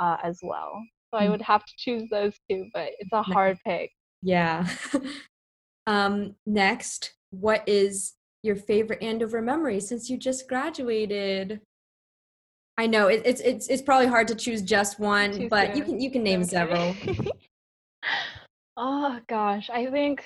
uh, 0.00 0.16
as 0.24 0.40
well. 0.42 0.82
So 1.12 1.20
I 1.20 1.26
mm. 1.26 1.30
would 1.30 1.42
have 1.42 1.64
to 1.64 1.72
choose 1.76 2.08
those 2.10 2.34
two, 2.50 2.66
but 2.74 2.90
it's 2.98 3.12
a 3.12 3.22
hard 3.22 3.56
pick. 3.64 3.92
Yeah. 4.22 4.66
um, 5.86 6.34
next, 6.46 7.14
what 7.30 7.62
is 7.68 8.14
your 8.42 8.56
favorite 8.56 9.02
Andover 9.02 9.40
memory 9.40 9.78
since 9.78 10.10
you 10.10 10.18
just 10.18 10.48
graduated? 10.48 11.60
I 12.76 12.86
know 12.86 13.06
it, 13.08 13.22
it's 13.24 13.40
it's 13.40 13.68
it's 13.68 13.82
probably 13.82 14.08
hard 14.08 14.28
to 14.28 14.34
choose 14.34 14.62
just 14.62 14.98
one, 14.98 15.32
Too 15.32 15.48
but 15.48 15.68
soon. 15.68 15.76
you 15.76 15.84
can 15.84 16.00
you 16.00 16.10
can 16.10 16.22
name 16.22 16.40
okay. 16.40 16.48
several. 16.48 16.94
oh 18.76 19.20
gosh, 19.28 19.70
I 19.70 19.86
think 19.86 20.24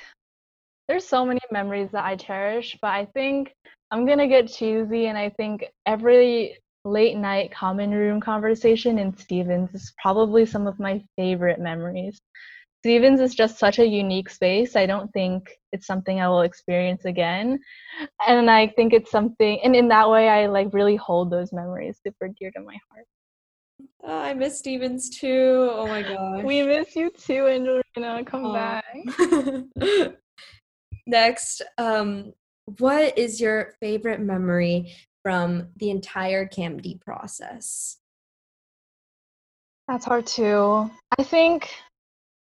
there's 0.89 1.07
so 1.07 1.27
many 1.27 1.41
memories 1.51 1.91
that 1.93 2.05
I 2.05 2.17
cherish, 2.17 2.79
but 2.81 2.89
I 2.89 3.07
think 3.15 3.53
I'm 3.91 4.07
gonna 4.07 4.29
get 4.29 4.49
cheesy, 4.49 5.07
and 5.07 5.19
I 5.19 5.31
think 5.31 5.65
every 5.85 6.59
late 6.85 7.17
night 7.19 7.53
common 7.53 7.91
room 7.91 8.21
conversation 8.21 8.99
in 8.99 9.17
Stevens 9.19 9.75
is 9.75 9.93
probably 10.01 10.47
some 10.47 10.67
of 10.67 10.79
my 10.79 11.03
favorite 11.17 11.61
memories. 11.61 12.19
Stevens 12.81 13.21
is 13.21 13.35
just 13.35 13.59
such 13.59 13.81
a 13.81 13.87
unique 13.87 14.31
space. 14.31 14.77
I 14.77 14.87
don't 14.87 15.11
think 15.13 15.51
it's 15.73 15.87
something 15.87 16.21
I 16.21 16.29
will 16.29 16.43
experience 16.43 17.05
again. 17.05 17.59
And 18.27 18.49
I 18.49 18.69
think 18.69 18.93
it's 18.93 19.11
something, 19.11 19.59
and 19.65 19.75
in 19.75 19.89
that 19.89 20.09
way, 20.09 20.29
I 20.29 20.47
like 20.47 20.69
really 20.73 20.97
hold 20.97 21.31
those 21.31 21.53
memories 21.53 21.99
super 22.07 22.29
dear 22.39 22.53
to 22.53 22.61
my 22.61 22.77
heart. 22.91 23.07
Oh, 24.05 24.19
I 24.19 24.33
miss 24.35 24.59
Stevens 24.59 25.11
too. 25.11 25.71
Oh 25.73 25.87
my 25.87 26.03
gosh. 26.03 26.45
We 26.45 26.63
miss 26.63 26.95
you 26.95 27.11
too, 27.11 27.47
Angelina. 27.47 28.25
Come 28.25 28.47
oh. 28.47 28.53
back. 28.55 28.85
Next, 31.07 31.63
um, 31.79 32.33
what 32.79 33.19
is 33.19 33.41
your 33.41 33.75
favorite 33.81 34.21
memory 34.21 34.95
from 35.23 35.69
the 35.77 35.91
entire 35.91 36.47
CAMD 36.47 37.01
process? 37.01 37.97
That's 39.89 40.05
hard 40.05 40.27
too. 40.27 40.91
I 41.19 41.23
think 41.23 41.71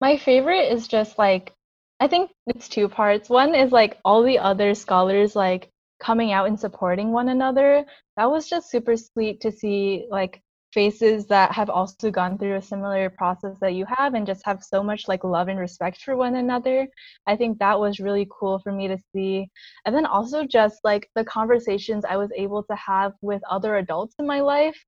my 0.00 0.16
favorite 0.16 0.72
is 0.72 0.88
just 0.88 1.18
like 1.18 1.52
I 2.00 2.06
think 2.06 2.30
it's 2.46 2.68
two 2.68 2.88
parts. 2.88 3.28
One 3.28 3.54
is 3.54 3.72
like 3.72 3.98
all 4.04 4.22
the 4.22 4.38
other 4.38 4.74
scholars 4.74 5.34
like 5.34 5.70
coming 6.00 6.32
out 6.32 6.46
and 6.46 6.58
supporting 6.58 7.10
one 7.12 7.28
another. 7.28 7.84
That 8.16 8.30
was 8.30 8.48
just 8.48 8.70
super 8.70 8.96
sweet 8.96 9.40
to 9.40 9.50
see 9.50 10.06
like 10.10 10.40
faces 10.72 11.26
that 11.26 11.50
have 11.52 11.70
also 11.70 12.10
gone 12.10 12.38
through 12.38 12.56
a 12.56 12.62
similar 12.62 13.10
process 13.10 13.56
that 13.60 13.74
you 13.74 13.84
have 13.88 14.14
and 14.14 14.26
just 14.26 14.44
have 14.44 14.62
so 14.62 14.82
much 14.82 15.08
like 15.08 15.24
love 15.24 15.48
and 15.48 15.58
respect 15.58 16.02
for 16.02 16.14
one 16.16 16.36
another. 16.36 16.86
I 17.26 17.36
think 17.36 17.58
that 17.58 17.80
was 17.80 17.98
really 18.00 18.28
cool 18.30 18.58
for 18.60 18.70
me 18.70 18.86
to 18.88 18.98
see. 19.12 19.48
And 19.84 19.94
then 19.94 20.06
also 20.06 20.44
just 20.44 20.78
like 20.84 21.08
the 21.16 21.24
conversations 21.24 22.04
I 22.04 22.16
was 22.16 22.30
able 22.36 22.62
to 22.64 22.76
have 22.76 23.12
with 23.22 23.42
other 23.50 23.76
adults 23.76 24.14
in 24.18 24.26
my 24.26 24.40
life. 24.40 24.78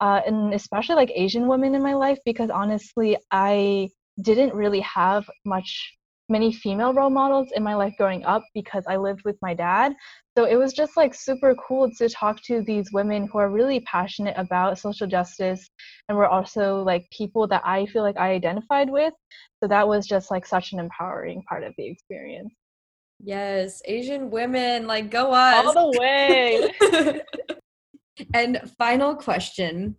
Uh, 0.00 0.20
and 0.26 0.52
especially 0.52 0.96
like 0.96 1.10
Asian 1.14 1.48
women 1.48 1.74
in 1.74 1.82
my 1.82 1.94
life, 1.94 2.18
because 2.24 2.50
honestly, 2.50 3.16
I 3.30 3.88
didn't 4.22 4.54
really 4.54 4.80
have 4.80 5.28
much 5.44 5.94
many 6.28 6.52
female 6.52 6.94
role 6.94 7.10
models 7.10 7.48
in 7.54 7.62
my 7.62 7.74
life 7.74 7.94
growing 7.98 8.24
up 8.24 8.42
because 8.54 8.84
I 8.88 8.96
lived 8.96 9.22
with 9.24 9.36
my 9.42 9.52
dad. 9.52 9.94
So 10.36 10.44
it 10.46 10.56
was 10.56 10.72
just 10.72 10.96
like 10.96 11.14
super 11.14 11.54
cool 11.54 11.90
to 11.98 12.08
talk 12.08 12.42
to 12.44 12.62
these 12.62 12.92
women 12.92 13.26
who 13.26 13.38
are 13.38 13.50
really 13.50 13.80
passionate 13.80 14.34
about 14.36 14.78
social 14.78 15.06
justice 15.06 15.68
and 16.08 16.16
were 16.16 16.28
also 16.28 16.82
like 16.82 17.06
people 17.10 17.46
that 17.48 17.62
I 17.64 17.86
feel 17.86 18.02
like 18.02 18.16
I 18.16 18.30
identified 18.30 18.90
with. 18.90 19.12
So 19.62 19.68
that 19.68 19.86
was 19.86 20.06
just 20.06 20.30
like 20.30 20.46
such 20.46 20.72
an 20.72 20.78
empowering 20.78 21.42
part 21.48 21.62
of 21.62 21.74
the 21.76 21.86
experience. 21.86 22.52
Yes, 23.22 23.80
Asian 23.84 24.30
women, 24.30 24.86
like 24.86 25.10
go 25.10 25.32
us. 25.32 25.66
All 25.66 25.92
the 25.92 25.98
way. 26.00 27.22
and 28.34 28.60
final 28.78 29.14
question 29.14 29.96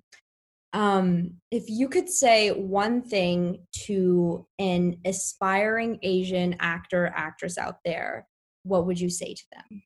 um, 0.76 1.32
if 1.52 1.70
you 1.70 1.88
could 1.88 2.10
say 2.10 2.52
one 2.52 3.02
thing 3.02 3.60
to 3.86 4.46
an 4.60 4.98
aspiring 5.06 6.00
Asian 6.04 6.58
actor 6.60 7.14
actress 7.16 7.58
out 7.58 7.78
there, 7.86 8.28
what 8.64 8.86
would 8.86 9.00
you 9.00 9.10
say 9.10 9.34
to 9.34 9.44
them? 9.54 9.84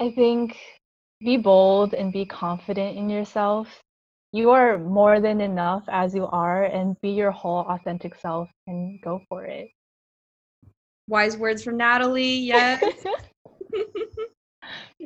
I 0.00 0.10
think 0.10 0.56
be 1.20 1.36
bold 1.36 1.94
and 1.94 2.12
be 2.12 2.26
confident 2.26 2.98
in 2.98 3.08
yourself. 3.08 3.68
You 4.32 4.50
are 4.50 4.76
more 4.76 5.20
than 5.20 5.40
enough 5.40 5.84
as 5.86 6.12
you 6.12 6.26
are, 6.26 6.64
and 6.64 7.00
be 7.00 7.10
your 7.10 7.30
whole 7.30 7.60
authentic 7.68 8.16
self 8.16 8.48
and 8.66 9.00
go 9.02 9.20
for 9.28 9.44
it. 9.44 9.68
Wise 11.06 11.36
words 11.36 11.62
from 11.62 11.76
Natalie. 11.76 12.38
Yes. 12.38 12.82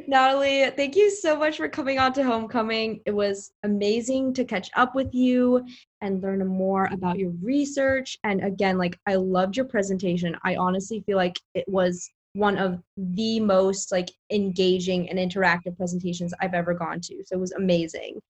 Natalie, 0.06 0.70
thank 0.70 0.96
you 0.96 1.10
so 1.10 1.36
much 1.36 1.56
for 1.56 1.68
coming 1.68 1.98
on 1.98 2.12
to 2.14 2.24
Homecoming. 2.24 3.00
It 3.06 3.14
was 3.14 3.52
amazing 3.62 4.34
to 4.34 4.44
catch 4.44 4.70
up 4.76 4.94
with 4.94 5.14
you 5.14 5.64
and 6.00 6.22
learn 6.22 6.46
more 6.46 6.88
about 6.92 7.18
your 7.18 7.30
research. 7.42 8.18
And 8.24 8.44
again, 8.44 8.76
like 8.78 8.98
I 9.06 9.14
loved 9.14 9.56
your 9.56 9.66
presentation. 9.66 10.36
I 10.44 10.56
honestly 10.56 11.02
feel 11.06 11.16
like 11.16 11.40
it 11.54 11.64
was 11.68 12.10
one 12.34 12.58
of 12.58 12.82
the 12.96 13.38
most 13.40 13.92
like 13.92 14.10
engaging 14.30 15.08
and 15.08 15.18
interactive 15.18 15.76
presentations 15.76 16.34
I've 16.40 16.54
ever 16.54 16.74
gone 16.74 17.00
to. 17.00 17.22
So 17.24 17.36
it 17.36 17.40
was 17.40 17.52
amazing. 17.52 18.20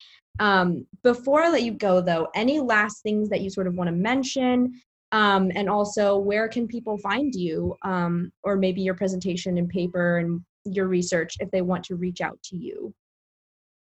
Um, 0.41 0.87
before 1.03 1.43
I 1.43 1.51
let 1.51 1.63
you 1.63 1.73
go 1.73 2.01
though, 2.01 2.29
any 2.35 2.61
last 2.61 3.03
things 3.03 3.29
that 3.31 3.41
you 3.41 3.51
sort 3.51 3.67
of 3.67 3.75
want 3.75 3.89
to 3.89 3.97
mention? 3.97 4.81
Um, 5.13 5.53
and 5.55 5.71
also 5.71 6.19
where 6.19 6.49
can 6.49 6.67
people 6.67 6.99
find 6.99 7.35
you 7.35 7.77
um, 7.83 8.33
or 8.43 8.57
maybe 8.57 8.83
your 8.83 8.95
presentation 8.95 9.59
and 9.59 9.69
paper 9.69 10.19
and 10.19 10.45
your 10.65 10.89
research 10.89 11.37
if 11.41 11.51
they 11.51 11.63
want 11.63 11.85
to 11.85 11.97
reach 11.97 12.21
out 12.21 12.43
to 12.45 12.57
you? 12.57 12.95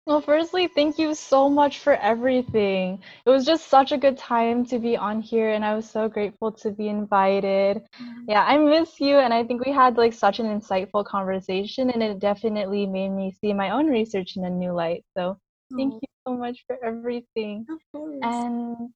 Well, 0.10 0.22
firstly, 0.22 0.68
thank 0.68 0.98
you 0.98 1.14
so 1.14 1.50
much 1.50 1.80
for 1.80 1.94
everything. 1.94 3.00
It 3.28 3.30
was 3.30 3.46
just 3.46 3.68
such 3.68 3.92
a 3.92 3.98
good 3.98 4.18
time 4.18 4.66
to 4.66 4.80
be 4.80 4.98
on 4.98 5.22
here, 5.22 5.52
and 5.52 5.64
I 5.64 5.76
was 5.76 5.88
so 5.88 6.10
grateful 6.10 6.52
to 6.54 6.72
be 6.72 6.88
invited. 6.88 7.78
Mm-hmm. 7.78 8.24
Yeah, 8.28 8.44
I 8.44 8.58
miss 8.58 9.00
you, 9.00 9.20
and 9.20 9.32
I 9.32 9.44
think 9.44 9.64
we 9.64 9.72
had 9.72 9.98
like 9.98 10.14
such 10.14 10.40
an 10.40 10.48
insightful 10.48 11.06
conversation, 11.06 11.92
and 11.92 12.02
it 12.02 12.18
definitely 12.18 12.88
made 12.88 13.10
me 13.10 13.36
see 13.40 13.54
my 13.54 13.70
own 13.70 13.86
research 13.86 14.36
in 14.36 14.46
a 14.46 14.50
new 14.50 14.72
light. 14.72 15.06
So, 15.16 15.38
thank 15.78 15.94
oh. 15.94 16.00
you 16.02 16.08
so 16.26 16.34
much 16.36 16.64
for 16.66 16.84
everything. 16.84 17.68
Of 17.70 17.80
course. 17.92 18.18
And 18.24 18.90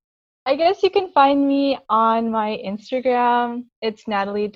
I 0.46 0.58
guess 0.58 0.84
you 0.84 0.90
can 0.90 1.10
find 1.14 1.48
me 1.48 1.78
on 1.90 2.30
my 2.30 2.60
Instagram. 2.66 3.64
It's 3.82 4.06
natalie.shhh. 4.10 4.52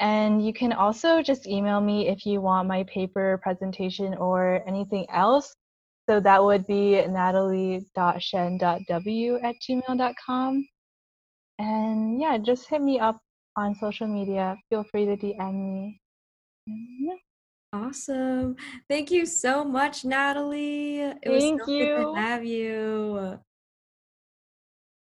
And 0.00 0.44
you 0.44 0.52
can 0.52 0.72
also 0.72 1.22
just 1.22 1.46
email 1.46 1.80
me 1.80 2.08
if 2.08 2.26
you 2.26 2.40
want 2.40 2.66
my 2.66 2.82
paper 2.92 3.38
presentation 3.42 4.14
or 4.14 4.64
anything 4.66 5.06
else. 5.10 5.54
So 6.08 6.18
that 6.20 6.42
would 6.42 6.66
be 6.66 7.06
natalie.shen.w 7.06 9.38
at 9.42 9.54
gmail.com. 9.68 10.68
And 11.58 12.20
yeah, 12.20 12.38
just 12.38 12.68
hit 12.68 12.82
me 12.82 12.98
up 12.98 13.20
on 13.56 13.76
social 13.76 14.08
media. 14.08 14.56
Feel 14.70 14.84
free 14.90 15.06
to 15.06 15.16
DM 15.16 15.54
me. 15.54 16.00
Yeah. 16.66 17.14
Awesome. 17.72 18.56
Thank 18.88 19.10
you 19.10 19.26
so 19.26 19.64
much, 19.64 20.04
Natalie. 20.04 21.00
It 21.00 21.18
Thank 21.24 21.60
was 21.60 21.66
so 21.66 21.72
you. 21.72 21.96
good 21.96 22.14
to 22.14 22.20
have 22.20 22.44
you. 22.44 23.38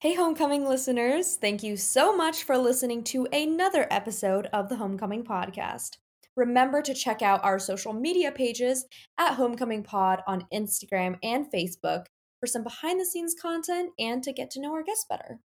Hey, 0.01 0.13
Homecoming 0.13 0.65
listeners, 0.67 1.37
thank 1.37 1.63
you 1.63 1.77
so 1.77 2.15
much 2.15 2.43
for 2.43 2.57
listening 2.57 3.03
to 3.05 3.27
another 3.31 3.87
episode 3.89 4.47
of 4.53 4.69
the 4.69 4.75
Homecoming 4.75 5.23
Podcast. 5.23 5.97
Remember 6.35 6.81
to 6.81 6.93
check 6.93 7.21
out 7.21 7.43
our 7.43 7.57
social 7.57 7.93
media 7.93 8.31
pages 8.31 8.85
at 9.17 9.33
Homecoming 9.35 9.83
Pod 9.83 10.21
on 10.27 10.45
Instagram 10.53 11.17
and 11.23 11.45
Facebook 11.51 12.05
for 12.39 12.47
some 12.47 12.63
behind 12.63 12.99
the 12.99 13.05
scenes 13.05 13.35
content 13.41 13.91
and 13.97 14.21
to 14.21 14.33
get 14.33 14.51
to 14.51 14.61
know 14.61 14.73
our 14.73 14.83
guests 14.83 15.05
better. 15.09 15.39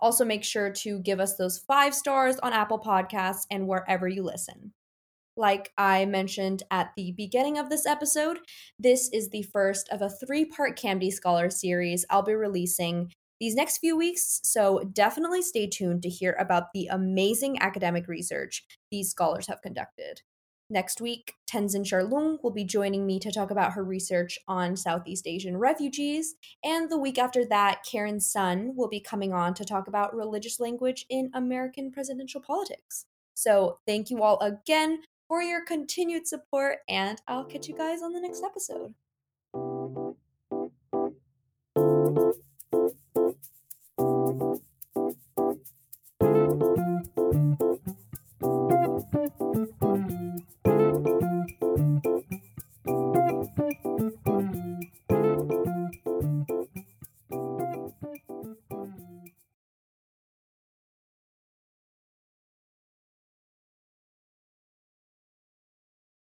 Also, 0.00 0.24
make 0.24 0.42
sure 0.42 0.70
to 0.70 0.98
give 0.98 1.20
us 1.20 1.36
those 1.36 1.58
five 1.60 1.94
stars 1.94 2.36
on 2.40 2.52
Apple 2.52 2.80
Podcasts 2.80 3.46
and 3.52 3.68
wherever 3.68 4.08
you 4.08 4.24
listen. 4.24 4.72
Like 5.42 5.72
I 5.76 6.04
mentioned 6.04 6.62
at 6.70 6.92
the 6.96 7.14
beginning 7.16 7.58
of 7.58 7.68
this 7.68 7.84
episode, 7.84 8.38
this 8.78 9.10
is 9.12 9.30
the 9.30 9.42
first 9.42 9.88
of 9.88 10.00
a 10.00 10.08
three 10.08 10.44
part 10.44 10.78
CAMD 10.78 11.12
Scholar 11.12 11.50
series 11.50 12.04
I'll 12.08 12.22
be 12.22 12.32
releasing 12.32 13.10
these 13.40 13.56
next 13.56 13.78
few 13.78 13.96
weeks, 13.96 14.38
so 14.44 14.84
definitely 14.92 15.42
stay 15.42 15.66
tuned 15.66 16.02
to 16.02 16.08
hear 16.08 16.36
about 16.38 16.66
the 16.72 16.86
amazing 16.86 17.60
academic 17.60 18.06
research 18.06 18.64
these 18.92 19.10
scholars 19.10 19.48
have 19.48 19.60
conducted. 19.60 20.20
Next 20.70 21.00
week, 21.00 21.32
Tenzin 21.52 21.82
Charlung 21.82 22.38
will 22.44 22.52
be 22.52 22.62
joining 22.62 23.04
me 23.04 23.18
to 23.18 23.32
talk 23.32 23.50
about 23.50 23.72
her 23.72 23.82
research 23.82 24.38
on 24.46 24.76
Southeast 24.76 25.26
Asian 25.26 25.56
refugees. 25.56 26.36
And 26.62 26.88
the 26.88 27.00
week 27.00 27.18
after 27.18 27.44
that, 27.46 27.80
Karen 27.84 28.20
Sun 28.20 28.74
will 28.76 28.88
be 28.88 29.00
coming 29.00 29.32
on 29.32 29.54
to 29.54 29.64
talk 29.64 29.88
about 29.88 30.14
religious 30.14 30.60
language 30.60 31.04
in 31.10 31.32
American 31.34 31.90
presidential 31.90 32.40
politics. 32.40 33.06
So, 33.34 33.78
thank 33.88 34.08
you 34.08 34.22
all 34.22 34.38
again 34.38 35.00
for 35.32 35.40
your 35.40 35.64
continued 35.64 36.28
support, 36.28 36.80
and 36.90 37.18
I'll 37.26 37.46
catch 37.46 37.66
you 37.66 37.74
guys 37.74 38.02
on 38.02 38.12
the 38.12 38.20
next 38.20 38.44
episode. 38.44 38.92